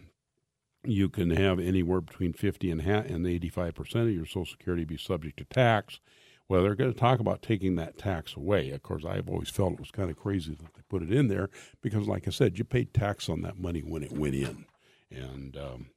you 0.84 1.08
can 1.08 1.30
have 1.30 1.58
anywhere 1.58 2.00
between 2.00 2.32
50 2.32 2.70
and, 2.70 2.80
and 2.80 3.26
85 3.26 3.74
percent 3.74 4.08
of 4.08 4.14
your 4.14 4.26
Social 4.26 4.46
Security 4.46 4.84
be 4.84 4.96
subject 4.96 5.38
to 5.38 5.44
tax. 5.44 6.00
Well, 6.48 6.62
they're 6.62 6.74
going 6.74 6.92
to 6.92 6.98
talk 6.98 7.20
about 7.20 7.42
taking 7.42 7.76
that 7.76 7.96
tax 7.96 8.34
away. 8.34 8.70
Of 8.70 8.82
course, 8.82 9.04
I've 9.04 9.28
always 9.28 9.50
felt 9.50 9.74
it 9.74 9.80
was 9.80 9.92
kind 9.92 10.10
of 10.10 10.16
crazy 10.18 10.54
that 10.54 10.74
they 10.74 10.82
put 10.88 11.02
it 11.02 11.12
in 11.12 11.28
there 11.28 11.48
because, 11.80 12.08
like 12.08 12.26
I 12.26 12.30
said, 12.30 12.58
you 12.58 12.64
paid 12.64 12.92
tax 12.92 13.28
on 13.28 13.42
that 13.42 13.60
money 13.60 13.82
when 13.82 14.02
it 14.02 14.10
went 14.10 14.34
in, 14.34 14.64
and 15.12 15.56
um, 15.56 15.90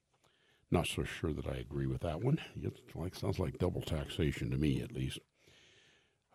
not 0.70 0.86
so 0.86 1.04
sure 1.06 1.34
that 1.34 1.48
I 1.48 1.56
agree 1.56 1.88
with 1.88 2.02
that 2.02 2.22
one. 2.22 2.40
It 2.62 2.74
like 2.94 3.16
sounds 3.16 3.40
like 3.40 3.58
double 3.58 3.82
taxation 3.82 4.52
to 4.52 4.58
me, 4.58 4.80
at 4.82 4.94
least. 4.94 5.18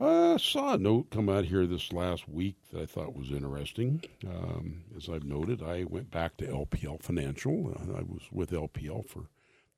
I 0.00 0.36
saw 0.36 0.74
a 0.74 0.78
note 0.78 1.10
come 1.10 1.28
out 1.28 1.46
here 1.46 1.66
this 1.66 1.92
last 1.92 2.28
week 2.28 2.54
that 2.72 2.82
I 2.82 2.86
thought 2.86 3.16
was 3.16 3.32
interesting. 3.32 4.04
Um, 4.24 4.84
as 4.96 5.08
I've 5.08 5.24
noted, 5.24 5.60
I 5.60 5.84
went 5.84 6.12
back 6.12 6.36
to 6.36 6.46
LPL 6.46 7.02
Financial. 7.02 7.76
I 7.96 8.02
was 8.02 8.22
with 8.30 8.52
LPL 8.52 9.08
for 9.08 9.24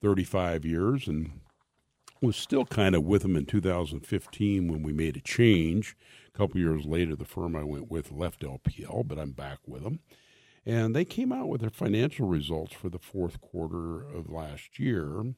35 0.02 0.66
years 0.66 1.08
and 1.08 1.40
was 2.20 2.36
still 2.36 2.66
kind 2.66 2.94
of 2.94 3.04
with 3.04 3.22
them 3.22 3.34
in 3.34 3.46
2015 3.46 4.68
when 4.68 4.82
we 4.82 4.92
made 4.92 5.16
a 5.16 5.20
change. 5.20 5.96
A 6.28 6.36
couple 6.36 6.60
years 6.60 6.84
later, 6.84 7.16
the 7.16 7.24
firm 7.24 7.56
I 7.56 7.64
went 7.64 7.90
with 7.90 8.12
left 8.12 8.42
LPL, 8.42 9.08
but 9.08 9.18
I'm 9.18 9.32
back 9.32 9.60
with 9.66 9.84
them. 9.84 10.00
And 10.66 10.94
they 10.94 11.06
came 11.06 11.32
out 11.32 11.48
with 11.48 11.62
their 11.62 11.70
financial 11.70 12.28
results 12.28 12.74
for 12.74 12.90
the 12.90 12.98
fourth 12.98 13.40
quarter 13.40 14.06
of 14.06 14.30
last 14.30 14.78
year. 14.78 15.32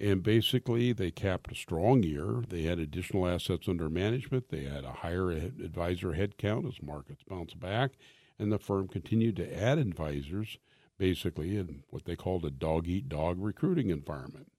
And 0.00 0.22
basically, 0.22 0.92
they 0.92 1.10
capped 1.10 1.52
a 1.52 1.54
strong 1.54 2.02
year. 2.02 2.42
They 2.48 2.62
had 2.62 2.78
additional 2.78 3.26
assets 3.26 3.68
under 3.68 3.90
management. 3.90 4.48
They 4.48 4.64
had 4.64 4.84
a 4.84 4.92
higher 4.92 5.30
advisor 5.30 6.12
headcount 6.12 6.66
as 6.66 6.82
markets 6.82 7.22
bounced 7.28 7.60
back. 7.60 7.92
And 8.38 8.50
the 8.50 8.58
firm 8.58 8.88
continued 8.88 9.36
to 9.36 9.62
add 9.62 9.78
advisors, 9.78 10.56
basically, 10.98 11.56
in 11.56 11.84
what 11.90 12.06
they 12.06 12.16
called 12.16 12.44
a 12.44 12.50
dog 12.50 12.88
eat 12.88 13.08
dog 13.08 13.36
recruiting 13.38 13.90
environment. 13.90 14.50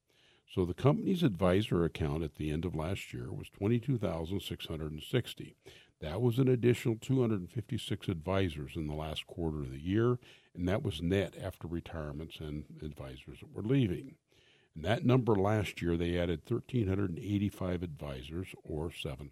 So 0.54 0.66
the 0.66 0.74
company's 0.76 1.24
advisor 1.24 1.84
account 1.84 2.24
at 2.24 2.36
the 2.36 2.52
end 2.52 2.64
of 2.64 2.76
last 2.76 3.12
year 3.12 3.32
was 3.32 3.50
22,660. 3.50 5.56
That 6.00 6.22
was 6.22 6.38
an 6.38 6.48
additional 6.48 6.98
256 7.02 8.08
advisors 8.08 8.74
in 8.76 8.86
the 8.88 8.94
last 8.94 9.26
quarter 9.26 9.62
of 9.62 9.72
the 9.72 9.80
year, 9.80 10.20
and 10.54 10.68
that 10.68 10.84
was 10.84 11.02
net 11.02 11.34
after 11.42 11.68
retirements 11.68 12.40
and 12.40 12.66
advisors 12.84 13.40
that 13.40 13.52
were 13.52 13.64
leaving. 13.64 14.18
And 14.76 14.84
that 14.86 15.06
number 15.06 15.36
last 15.36 15.82
year, 15.82 15.98
they 15.98 16.18
added 16.18 16.42
1,385 16.48 17.84
advisors, 17.84 18.48
or 18.64 18.90
7%. 18.90 19.30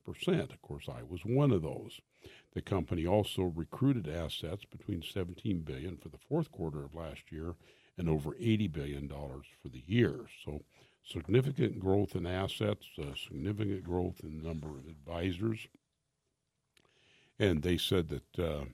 Of 0.54 0.62
course, 0.62 0.88
I 0.88 1.02
was 1.04 1.22
one 1.26 1.52
of 1.52 1.64
those. 1.64 2.00
The 2.54 2.62
company 2.62 3.08
also 3.08 3.44
recruited 3.44 4.08
assets 4.08 4.66
between 4.66 5.02
17 5.02 5.62
billion 5.62 5.98
for 5.98 6.10
the 6.10 6.18
fourth 6.18 6.52
quarter 6.52 6.84
of 6.84 6.94
last 6.94 7.32
year 7.32 7.56
and 7.98 8.10
over 8.10 8.36
80 8.40 8.68
billion 8.68 9.08
dollars 9.08 9.46
for 9.62 9.70
the 9.70 9.84
year. 9.86 10.26
So 10.46 10.62
significant 11.04 11.80
growth 11.80 12.16
in 12.16 12.26
assets, 12.26 12.86
uh, 13.00 13.16
significant 13.16 13.84
growth 13.84 14.22
in 14.24 14.38
the 14.38 14.48
number 14.48 14.70
of 14.70 14.88
advisors. 14.88 15.68
And 17.40 17.64
they 17.64 17.78
said 17.78 18.10
that 18.10 18.40
uh, 18.40 18.66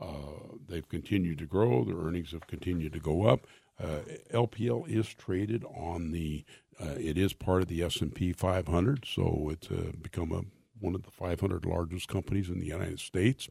uh, 0.00 0.56
they've 0.68 0.88
continued 0.88 1.38
to 1.38 1.46
grow. 1.46 1.84
Their 1.84 1.96
earnings 1.96 2.32
have 2.32 2.46
continued 2.46 2.92
to 2.94 3.00
go 3.00 3.26
up. 3.26 3.46
Uh, 3.82 4.00
LPL 4.32 4.88
is 4.88 5.08
traded 5.08 5.64
on 5.64 6.12
the. 6.12 6.44
Uh, 6.78 6.94
it 6.98 7.16
is 7.16 7.32
part 7.32 7.62
of 7.62 7.68
the 7.68 7.82
S 7.82 8.02
and 8.02 8.14
P 8.14 8.32
500, 8.32 9.06
so 9.06 9.48
it's 9.50 9.70
uh, 9.70 9.92
become 10.00 10.32
a 10.32 10.42
one 10.80 10.94
of 10.94 11.02
the 11.02 11.10
500 11.10 11.64
largest 11.64 12.08
companies 12.08 12.48
in 12.48 12.60
the 12.60 12.66
United 12.66 13.00
States. 13.00 13.48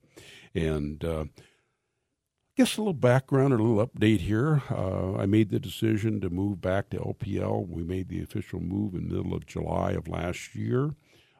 And 0.53 1.03
uh, 1.03 1.25
I 2.57 2.61
guess 2.61 2.77
a 2.77 2.81
little 2.81 2.93
background 2.93 3.53
or 3.53 3.57
a 3.57 3.63
little 3.63 3.85
update 3.85 4.21
here. 4.21 4.61
Uh, 4.69 5.15
I 5.15 5.25
made 5.25 5.49
the 5.49 5.59
decision 5.59 6.21
to 6.21 6.29
move 6.29 6.61
back 6.61 6.89
to 6.89 6.97
LPL. 6.97 7.67
We 7.67 7.83
made 7.83 8.09
the 8.09 8.21
official 8.21 8.59
move 8.59 8.93
in 8.93 9.09
the 9.09 9.15
middle 9.15 9.33
of 9.33 9.45
July 9.45 9.91
of 9.91 10.07
last 10.07 10.55
year. 10.55 10.95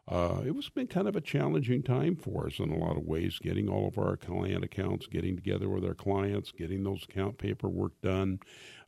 Uh, 0.08 0.42
it 0.46 0.56
was 0.56 0.70
been 0.70 0.86
kind 0.86 1.08
of 1.08 1.16
a 1.16 1.22
challenging 1.22 1.82
time 1.82 2.16
for 2.16 2.46
us 2.46 2.60
in 2.60 2.72
a 2.72 2.78
lot 2.78 2.96
of 2.96 3.04
ways, 3.04 3.40
getting 3.42 3.68
all 3.68 3.88
of 3.88 3.98
our 3.98 4.16
client 4.16 4.64
accounts, 4.64 5.08
getting 5.08 5.36
together 5.36 5.68
with 5.68 5.84
our 5.84 5.96
clients, 5.96 6.52
getting 6.52 6.84
those 6.84 7.04
account 7.04 7.40
paperwork 7.40 8.00
done, 8.02 8.40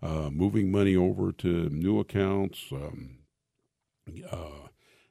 uh, 0.03 0.30
moving 0.32 0.72
money 0.72 0.95
over 0.95 1.32
to 1.32 1.70
new 1.70 1.99
accounts, 1.99 2.65
um, 2.72 3.18
uh, 4.32 4.68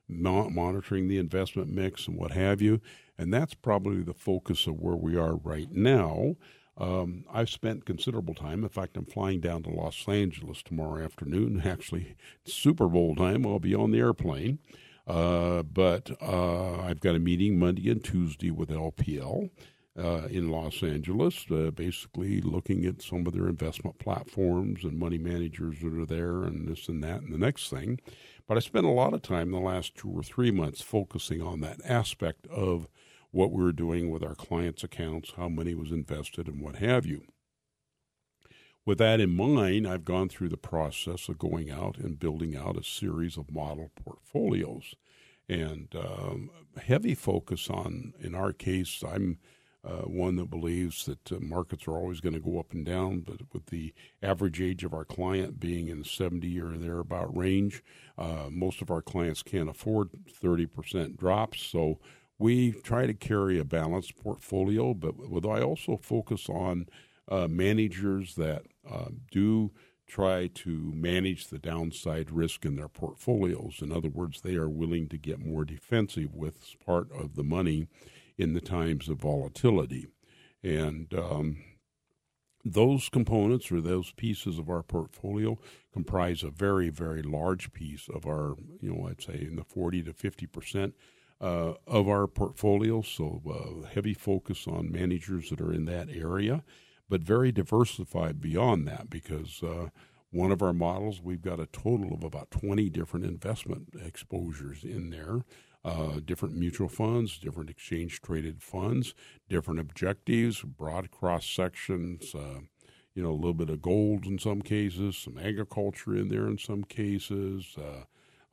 mo- 0.08 0.48
monitoring 0.48 1.08
the 1.08 1.18
investment 1.18 1.70
mix 1.70 2.06
and 2.06 2.16
what 2.16 2.30
have 2.30 2.62
you. 2.62 2.80
And 3.18 3.34
that's 3.34 3.54
probably 3.54 4.02
the 4.02 4.14
focus 4.14 4.68
of 4.68 4.78
where 4.78 4.96
we 4.96 5.16
are 5.16 5.36
right 5.36 5.70
now. 5.72 6.36
Um, 6.78 7.24
I've 7.32 7.50
spent 7.50 7.86
considerable 7.86 8.34
time. 8.34 8.62
In 8.62 8.68
fact, 8.68 8.96
I'm 8.96 9.06
flying 9.06 9.40
down 9.40 9.62
to 9.64 9.70
Los 9.70 10.06
Angeles 10.06 10.62
tomorrow 10.62 11.04
afternoon. 11.04 11.62
Actually, 11.66 12.14
Super 12.44 12.86
Bowl 12.86 13.16
time. 13.16 13.46
I'll 13.46 13.58
be 13.58 13.74
on 13.74 13.90
the 13.90 13.98
airplane. 13.98 14.58
Uh, 15.06 15.62
but 15.62 16.10
uh, 16.20 16.80
I've 16.80 17.00
got 17.00 17.14
a 17.14 17.20
meeting 17.20 17.58
Monday 17.58 17.90
and 17.90 18.02
Tuesday 18.02 18.50
with 18.50 18.70
LPL 18.70 19.50
uh, 19.98 20.26
in 20.28 20.50
Los 20.50 20.82
Angeles, 20.82 21.46
uh, 21.50 21.70
basically 21.70 22.40
looking 22.40 22.84
at 22.84 23.02
some 23.02 23.26
of 23.26 23.32
their 23.32 23.48
investment 23.48 23.98
platforms 23.98 24.84
and 24.84 24.98
money 24.98 25.18
managers 25.18 25.76
that 25.80 25.94
are 25.94 26.06
there 26.06 26.42
and 26.42 26.68
this 26.68 26.88
and 26.88 27.02
that 27.04 27.22
and 27.22 27.32
the 27.32 27.38
next 27.38 27.70
thing. 27.70 28.00
But 28.46 28.56
I 28.56 28.60
spent 28.60 28.86
a 28.86 28.90
lot 28.90 29.14
of 29.14 29.22
time 29.22 29.50
the 29.50 29.58
last 29.58 29.94
two 29.94 30.10
or 30.10 30.22
three 30.22 30.50
months 30.50 30.82
focusing 30.82 31.40
on 31.40 31.60
that 31.60 31.80
aspect 31.84 32.46
of 32.48 32.88
what 33.30 33.52
we 33.52 33.62
were 33.62 33.72
doing 33.72 34.10
with 34.10 34.22
our 34.22 34.34
clients' 34.34 34.84
accounts, 34.84 35.32
how 35.36 35.48
money 35.48 35.74
was 35.74 35.92
invested, 35.92 36.46
and 36.48 36.60
what 36.60 36.76
have 36.76 37.06
you. 37.06 37.24
With 38.86 38.98
that 38.98 39.20
in 39.20 39.36
mind, 39.36 39.84
I've 39.84 40.04
gone 40.04 40.28
through 40.28 40.50
the 40.50 40.56
process 40.56 41.28
of 41.28 41.38
going 41.38 41.72
out 41.72 41.98
and 41.98 42.20
building 42.20 42.56
out 42.56 42.78
a 42.78 42.84
series 42.84 43.36
of 43.36 43.50
model 43.50 43.90
portfolios. 44.02 44.94
And 45.48 45.92
um, 45.96 46.50
heavy 46.80 47.16
focus 47.16 47.68
on, 47.68 48.14
in 48.20 48.36
our 48.36 48.52
case, 48.52 49.02
I'm 49.04 49.38
uh, 49.84 50.02
one 50.02 50.36
that 50.36 50.50
believes 50.50 51.04
that 51.06 51.32
uh, 51.32 51.38
markets 51.40 51.88
are 51.88 51.96
always 51.96 52.20
going 52.20 52.34
to 52.34 52.40
go 52.40 52.60
up 52.60 52.72
and 52.72 52.84
down, 52.84 53.20
but 53.20 53.40
with 53.52 53.66
the 53.66 53.92
average 54.22 54.60
age 54.60 54.84
of 54.84 54.94
our 54.94 55.04
client 55.04 55.60
being 55.60 55.88
in 55.88 56.00
the 56.00 56.04
70 56.04 56.60
or 56.60 56.76
thereabout 56.76 57.36
range, 57.36 57.82
uh, 58.18 58.46
most 58.50 58.82
of 58.82 58.90
our 58.90 59.02
clients 59.02 59.42
can't 59.42 59.68
afford 59.68 60.10
30% 60.42 61.16
drops. 61.16 61.62
So 61.62 61.98
we 62.38 62.72
try 62.72 63.06
to 63.06 63.14
carry 63.14 63.58
a 63.58 63.64
balanced 63.64 64.16
portfolio, 64.16 64.92
but 64.94 65.14
I 65.46 65.60
also 65.62 65.96
focus 65.96 66.48
on 66.48 66.86
uh, 67.28 67.48
managers 67.48 68.34
that 68.36 68.62
uh, 68.88 69.08
do 69.30 69.72
try 70.06 70.46
to 70.46 70.92
manage 70.94 71.48
the 71.48 71.58
downside 71.58 72.30
risk 72.30 72.64
in 72.64 72.76
their 72.76 72.88
portfolios. 72.88 73.78
In 73.82 73.90
other 73.90 74.08
words, 74.08 74.40
they 74.40 74.54
are 74.54 74.68
willing 74.68 75.08
to 75.08 75.18
get 75.18 75.44
more 75.44 75.64
defensive 75.64 76.34
with 76.34 76.76
part 76.84 77.10
of 77.12 77.34
the 77.34 77.42
money 77.42 77.88
in 78.38 78.54
the 78.54 78.60
times 78.60 79.08
of 79.08 79.18
volatility. 79.18 80.06
And 80.62 81.12
um, 81.14 81.56
those 82.64 83.08
components 83.08 83.72
or 83.72 83.80
those 83.80 84.12
pieces 84.12 84.58
of 84.58 84.68
our 84.68 84.82
portfolio 84.82 85.58
comprise 85.92 86.42
a 86.42 86.50
very, 86.50 86.88
very 86.88 87.22
large 87.22 87.72
piece 87.72 88.08
of 88.12 88.26
our, 88.26 88.54
you 88.80 88.92
know, 88.92 89.08
I'd 89.08 89.22
say 89.22 89.34
in 89.40 89.56
the 89.56 89.64
40 89.64 90.02
to 90.04 90.12
50 90.12 90.46
percent 90.46 90.94
uh, 91.40 91.74
of 91.86 92.08
our 92.08 92.26
portfolio. 92.26 93.02
So, 93.02 93.42
uh, 93.48 93.88
heavy 93.88 94.14
focus 94.14 94.66
on 94.66 94.90
managers 94.90 95.50
that 95.50 95.60
are 95.60 95.72
in 95.72 95.84
that 95.86 96.08
area 96.10 96.64
but 97.08 97.22
very 97.22 97.52
diversified 97.52 98.40
beyond 98.40 98.86
that 98.88 99.08
because 99.08 99.62
uh, 99.62 99.88
one 100.30 100.52
of 100.52 100.62
our 100.62 100.72
models, 100.72 101.20
we've 101.22 101.42
got 101.42 101.60
a 101.60 101.66
total 101.66 102.12
of 102.12 102.22
about 102.22 102.50
20 102.50 102.90
different 102.90 103.24
investment 103.24 103.88
exposures 104.04 104.84
in 104.84 105.10
there. 105.10 105.44
Uh, 105.84 106.18
different 106.24 106.56
mutual 106.56 106.88
funds, 106.88 107.38
different 107.38 107.70
exchange 107.70 108.20
traded 108.20 108.60
funds, 108.60 109.14
different 109.48 109.78
objectives, 109.78 110.60
broad 110.62 111.12
cross 111.12 111.46
sections, 111.48 112.34
uh, 112.34 112.58
you 113.14 113.22
know, 113.22 113.30
a 113.30 113.32
little 113.32 113.54
bit 113.54 113.70
of 113.70 113.80
gold 113.80 114.26
in 114.26 114.36
some 114.36 114.60
cases, 114.60 115.16
some 115.16 115.38
agriculture 115.38 116.16
in 116.16 116.28
there 116.28 116.48
in 116.48 116.58
some 116.58 116.82
cases, 116.82 117.76
uh, 117.78 118.02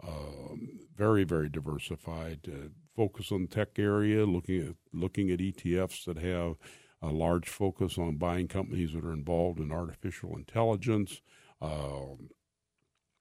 um, 0.07 0.79
very, 0.95 1.23
very 1.23 1.49
diversified. 1.49 2.39
Uh, 2.47 2.67
focus 2.95 3.31
on 3.31 3.47
tech 3.47 3.79
area, 3.79 4.25
looking 4.25 4.61
at 4.61 4.75
looking 4.93 5.31
at 5.31 5.39
ETFs 5.39 6.05
that 6.05 6.17
have 6.17 6.55
a 7.03 7.11
large 7.11 7.49
focus 7.49 7.97
on 7.97 8.15
buying 8.15 8.47
companies 8.47 8.93
that 8.93 9.03
are 9.03 9.13
involved 9.13 9.59
in 9.59 9.71
artificial 9.71 10.37
intelligence, 10.37 11.21
uh, 11.61 12.15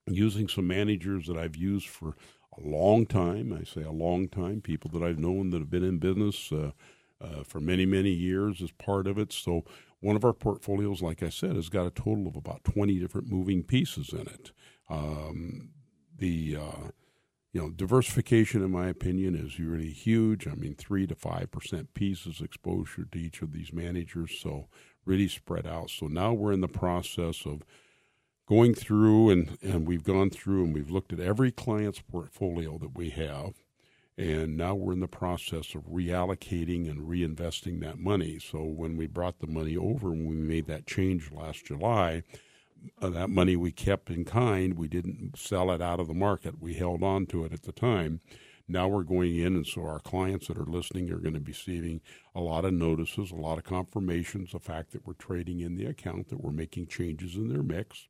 using 0.07 0.49
some 0.49 0.68
managers 0.68 1.26
that 1.26 1.37
I've 1.37 1.57
used 1.57 1.89
for 1.89 2.14
a 2.57 2.61
long 2.61 3.07
time. 3.07 3.53
I 3.53 3.64
say 3.64 3.83
a 3.83 3.91
long 3.91 4.28
time, 4.28 4.61
people 4.61 4.89
that 4.93 5.05
I've 5.05 5.18
known 5.18 5.51
that 5.51 5.59
have 5.59 5.70
been 5.70 5.85
in 5.85 5.99
business 5.99 6.53
uh, 6.53 6.70
uh, 7.20 7.43
for 7.43 7.61
many, 7.61 7.85
many 7.85 8.11
years 8.11 8.62
as 8.62 8.70
part 8.70 9.09
of 9.09 9.18
it. 9.18 9.33
So, 9.33 9.64
one 10.01 10.16
of 10.16 10.24
our 10.24 10.33
portfolios, 10.33 11.01
like 11.01 11.22
I 11.22 11.28
said, 11.28 11.55
has 11.55 11.68
got 11.68 11.87
a 11.87 11.91
total 11.91 12.26
of 12.26 12.35
about 12.35 12.64
20 12.64 12.99
different 12.99 13.30
moving 13.30 13.62
pieces 13.62 14.12
in 14.12 14.22
it. 14.22 14.51
Um, 14.91 15.70
the 16.18 16.57
uh, 16.61 16.89
you 17.53 17.61
know, 17.61 17.70
diversification, 17.70 18.62
in 18.62 18.70
my 18.70 18.88
opinion, 18.88 19.34
is 19.34 19.61
really 19.61 19.90
huge. 19.90 20.46
I 20.48 20.55
mean, 20.55 20.74
three 20.74 21.07
to 21.07 21.14
five 21.14 21.50
percent 21.50 21.92
pieces 21.92 22.40
exposure 22.40 23.05
to 23.05 23.18
each 23.18 23.42
of 23.42 23.53
these 23.53 23.72
managers, 23.72 24.38
so 24.40 24.68
really 25.05 25.28
spread 25.28 25.66
out. 25.66 25.90
So 25.90 26.07
now 26.07 26.32
we're 26.32 26.53
in 26.53 26.62
the 26.62 26.68
process 26.68 27.44
of 27.44 27.62
going 28.48 28.74
through, 28.74 29.30
and 29.30 29.59
and 29.62 29.86
we've 29.86 30.05
gone 30.05 30.30
through 30.30 30.64
and 30.64 30.74
we've 30.74 30.90
looked 30.90 31.12
at 31.12 31.20
every 31.20 31.53
client's 31.53 32.00
portfolio 32.00 32.78
that 32.78 32.96
we 32.96 33.11
have, 33.11 33.62
and 34.16 34.57
now 34.57 34.74
we're 34.74 34.94
in 34.94 35.00
the 35.00 35.07
process 35.09 35.74
of 35.74 35.82
reallocating 35.82 36.90
and 36.90 37.07
reinvesting 37.07 37.80
that 37.80 37.98
money. 37.98 38.38
So 38.38 38.62
when 38.62 38.96
we 38.96 39.07
brought 39.07 39.40
the 39.40 39.46
money 39.46 39.76
over, 39.76 40.09
when 40.09 40.26
we 40.26 40.36
made 40.36 40.66
that 40.68 40.86
change 40.86 41.30
last 41.30 41.66
July 41.66 42.22
uh, 43.01 43.11
that 43.11 43.30
money 43.30 43.57
we 43.57 43.72
kept 43.72 44.11
in 44.11 44.24
kind. 44.24 44.74
We 44.74 44.89
didn't 44.89 45.39
sell 45.39 45.70
it 45.70 45.83
out 45.83 46.01
of 46.01 46.09
the 46.09 46.14
market. 46.14 46.61
We 46.61 46.74
held 46.74 47.03
on 47.03 47.26
to 47.26 47.45
it 47.45 47.53
at 47.53 47.62
the 47.62 47.72
time. 47.72 48.20
Now 48.68 48.89
we're 48.89 49.03
going 49.03 49.37
in, 49.37 49.57
and 49.57 49.66
so 49.66 49.83
our 49.83 49.99
clients 49.99 50.49
that 50.49 50.57
are 50.57 50.64
listening 50.64 51.11
are 51.11 51.18
going 51.18 51.35
to 51.35 51.41
be 51.41 51.53
receiving 51.53 52.01
a 52.35 52.41
lot 52.41 52.64
of 52.64 52.72
notices, 52.72 53.30
a 53.30 53.37
lot 53.37 53.59
of 53.59 53.64
confirmations, 53.64 54.53
the 54.53 54.61
fact 54.61 54.93
that 54.93 55.07
we're 55.07 55.14
trading 55.14 55.61
in 55.61 55.76
the 55.76 55.85
account, 55.85 56.28
that 56.28 56.41
we're 56.41 56.53
making 56.53 56.87
changes 56.87 57.35
in 57.35 57.49
their 57.49 57.62
mix. 57.62 58.07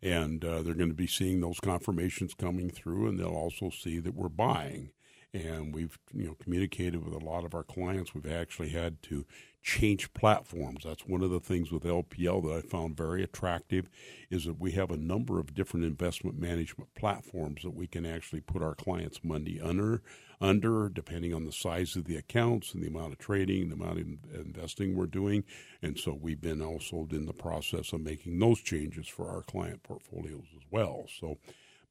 And 0.00 0.44
uh, 0.44 0.62
they're 0.62 0.74
going 0.74 0.90
to 0.90 0.94
be 0.94 1.08
seeing 1.08 1.40
those 1.40 1.58
confirmations 1.58 2.34
coming 2.34 2.70
through, 2.70 3.08
and 3.08 3.18
they'll 3.18 3.28
also 3.28 3.70
see 3.70 3.98
that 3.98 4.14
we're 4.14 4.28
buying 4.28 4.90
and 5.34 5.74
we've 5.74 5.98
you 6.12 6.26
know 6.26 6.36
communicated 6.42 7.04
with 7.04 7.14
a 7.14 7.24
lot 7.24 7.44
of 7.44 7.54
our 7.54 7.62
clients. 7.62 8.14
We've 8.14 8.30
actually 8.30 8.70
had 8.70 9.02
to 9.04 9.26
change 9.62 10.12
platforms. 10.14 10.84
That's 10.84 11.06
one 11.06 11.22
of 11.22 11.30
the 11.30 11.40
things 11.40 11.70
with 11.70 11.82
LPL 11.82 12.42
that 12.44 12.56
I 12.56 12.60
found 12.62 12.96
very 12.96 13.22
attractive 13.22 13.88
is 14.30 14.44
that 14.44 14.58
we 14.58 14.72
have 14.72 14.90
a 14.90 14.96
number 14.96 15.38
of 15.38 15.54
different 15.54 15.84
investment 15.84 16.38
management 16.38 16.94
platforms 16.94 17.62
that 17.62 17.74
we 17.74 17.86
can 17.86 18.06
actually 18.06 18.40
put 18.40 18.62
our 18.62 18.74
clients' 18.74 19.22
money 19.22 19.60
under 19.62 20.02
under 20.40 20.88
depending 20.88 21.34
on 21.34 21.44
the 21.44 21.52
size 21.52 21.96
of 21.96 22.04
the 22.04 22.16
accounts 22.16 22.72
and 22.72 22.82
the 22.82 22.86
amount 22.86 23.12
of 23.12 23.18
trading, 23.18 23.68
the 23.68 23.74
amount 23.74 23.98
of 23.98 24.06
investing 24.34 24.96
we're 24.96 25.06
doing. 25.06 25.44
And 25.82 25.98
so 25.98 26.16
we've 26.18 26.40
been 26.40 26.62
also 26.62 27.06
in 27.10 27.26
the 27.26 27.32
process 27.32 27.92
of 27.92 28.00
making 28.00 28.38
those 28.38 28.60
changes 28.60 29.08
for 29.08 29.28
our 29.28 29.42
client 29.42 29.82
portfolios 29.82 30.46
as 30.56 30.62
well. 30.70 31.06
So 31.20 31.38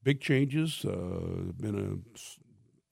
big 0.04 0.22
changes. 0.22 0.86
Uh, 0.86 1.52
been 1.60 2.04
a 2.16 2.18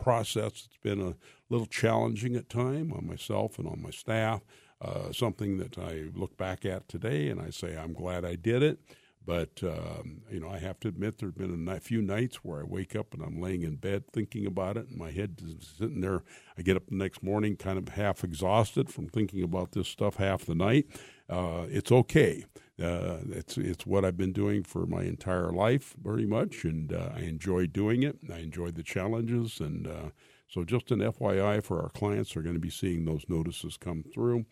process. 0.05 0.67
It's 0.67 0.77
been 0.83 1.01
a 1.01 1.15
little 1.49 1.65
challenging 1.65 2.35
at 2.35 2.47
time 2.47 2.93
on 2.93 3.07
myself 3.07 3.57
and 3.57 3.67
on 3.67 3.81
my 3.81 3.89
staff. 3.89 4.41
Uh, 4.79 5.11
something 5.11 5.57
that 5.57 5.79
I 5.79 6.11
look 6.13 6.37
back 6.37 6.63
at 6.63 6.87
today 6.87 7.29
and 7.29 7.41
I 7.41 7.49
say 7.49 7.75
I'm 7.75 7.93
glad 7.93 8.23
I 8.23 8.35
did 8.35 8.61
it. 8.61 8.77
But 9.25 9.63
um, 9.63 10.21
you 10.29 10.39
know, 10.39 10.49
I 10.49 10.59
have 10.59 10.79
to 10.81 10.87
admit 10.87 11.17
there've 11.17 11.35
been 11.35 11.67
a 11.67 11.79
few 11.79 12.03
nights 12.03 12.37
where 12.43 12.59
I 12.59 12.65
wake 12.65 12.95
up 12.95 13.15
and 13.15 13.23
I'm 13.23 13.41
laying 13.41 13.63
in 13.63 13.77
bed 13.77 14.03
thinking 14.13 14.45
about 14.45 14.77
it, 14.77 14.87
and 14.89 14.97
my 14.99 15.09
head 15.09 15.41
is 15.43 15.73
sitting 15.79 16.01
there. 16.01 16.21
I 16.55 16.61
get 16.61 16.77
up 16.77 16.85
the 16.85 16.95
next 16.95 17.23
morning 17.23 17.55
kind 17.55 17.79
of 17.79 17.95
half 17.95 18.23
exhausted 18.23 18.91
from 18.91 19.07
thinking 19.07 19.41
about 19.41 19.71
this 19.71 19.87
stuff 19.87 20.17
half 20.17 20.45
the 20.45 20.53
night. 20.53 20.85
Uh, 21.29 21.65
it's 21.69 21.91
okay. 21.91 22.45
Uh, 22.81 23.19
it's 23.29 23.57
it's 23.57 23.85
what 23.85 24.03
I've 24.03 24.17
been 24.17 24.33
doing 24.33 24.63
for 24.63 24.85
my 24.85 25.03
entire 25.03 25.51
life, 25.51 25.95
very 26.01 26.25
much, 26.25 26.65
and 26.65 26.91
uh, 26.91 27.11
I 27.15 27.21
enjoy 27.21 27.67
doing 27.67 28.03
it. 28.03 28.17
I 28.31 28.39
enjoy 28.39 28.71
the 28.71 28.83
challenges, 28.83 29.59
and 29.61 29.87
uh, 29.87 30.09
so 30.49 30.63
just 30.63 30.91
an 30.91 30.99
FYI 30.99 31.63
for 31.63 31.81
our 31.81 31.89
clients, 31.89 32.35
are 32.35 32.41
going 32.41 32.55
to 32.55 32.59
be 32.59 32.69
seeing 32.69 33.05
those 33.05 33.25
notices 33.29 33.77
come 33.77 34.03
through. 34.03 34.45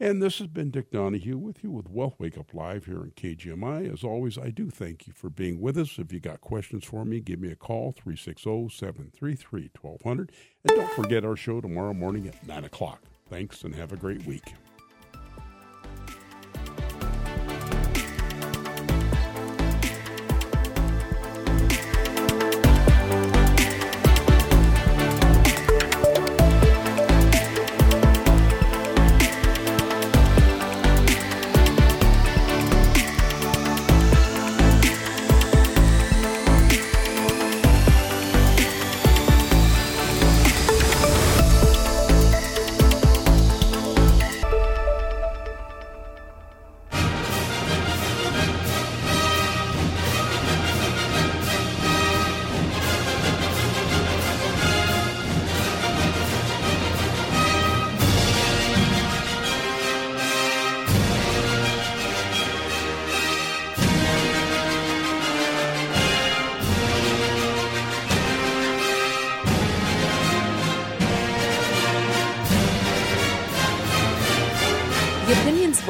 And 0.00 0.22
this 0.22 0.38
has 0.38 0.46
been 0.46 0.70
Dick 0.70 0.92
Donahue 0.92 1.36
with 1.36 1.64
you 1.64 1.72
with 1.72 1.90
Wealth 1.90 2.14
Wake 2.20 2.38
Up 2.38 2.54
Live 2.54 2.84
here 2.84 3.02
in 3.02 3.10
KGMI. 3.10 3.92
As 3.92 4.04
always, 4.04 4.38
I 4.38 4.50
do 4.50 4.70
thank 4.70 5.08
you 5.08 5.12
for 5.12 5.28
being 5.28 5.60
with 5.60 5.76
us. 5.76 5.98
If 5.98 6.12
you 6.12 6.20
got 6.20 6.40
questions 6.40 6.84
for 6.84 7.04
me, 7.04 7.18
give 7.18 7.40
me 7.40 7.50
a 7.50 7.56
call, 7.56 7.90
360 7.90 8.68
733 8.68 9.70
1200. 9.80 10.30
And 10.68 10.76
don't 10.76 10.92
forget 10.92 11.24
our 11.24 11.34
show 11.34 11.60
tomorrow 11.60 11.94
morning 11.94 12.28
at 12.28 12.46
9 12.46 12.64
o'clock. 12.64 13.02
Thanks 13.28 13.64
and 13.64 13.74
have 13.74 13.92
a 13.92 13.96
great 13.96 14.24
week. 14.24 14.54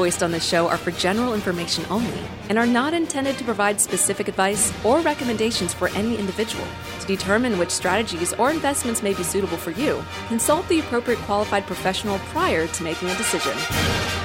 Voiced 0.08 0.22
on 0.22 0.30
the 0.30 0.40
show 0.40 0.66
are 0.68 0.78
for 0.78 0.90
general 0.92 1.34
information 1.34 1.84
only 1.90 2.22
and 2.48 2.56
are 2.56 2.66
not 2.66 2.94
intended 2.94 3.36
to 3.36 3.44
provide 3.44 3.78
specific 3.78 4.26
advice 4.26 4.72
or 4.82 5.00
recommendations 5.00 5.74
for 5.74 5.88
any 5.88 6.16
individual. 6.16 6.64
To 7.00 7.06
determine 7.06 7.58
which 7.58 7.68
strategies 7.68 8.32
or 8.34 8.50
investments 8.50 9.02
may 9.02 9.12
be 9.12 9.22
suitable 9.22 9.58
for 9.58 9.72
you, 9.72 10.02
consult 10.28 10.66
the 10.68 10.80
appropriate 10.80 11.18
qualified 11.26 11.66
professional 11.66 12.18
prior 12.32 12.66
to 12.66 12.82
making 12.82 13.10
a 13.10 13.16
decision. 13.18 14.17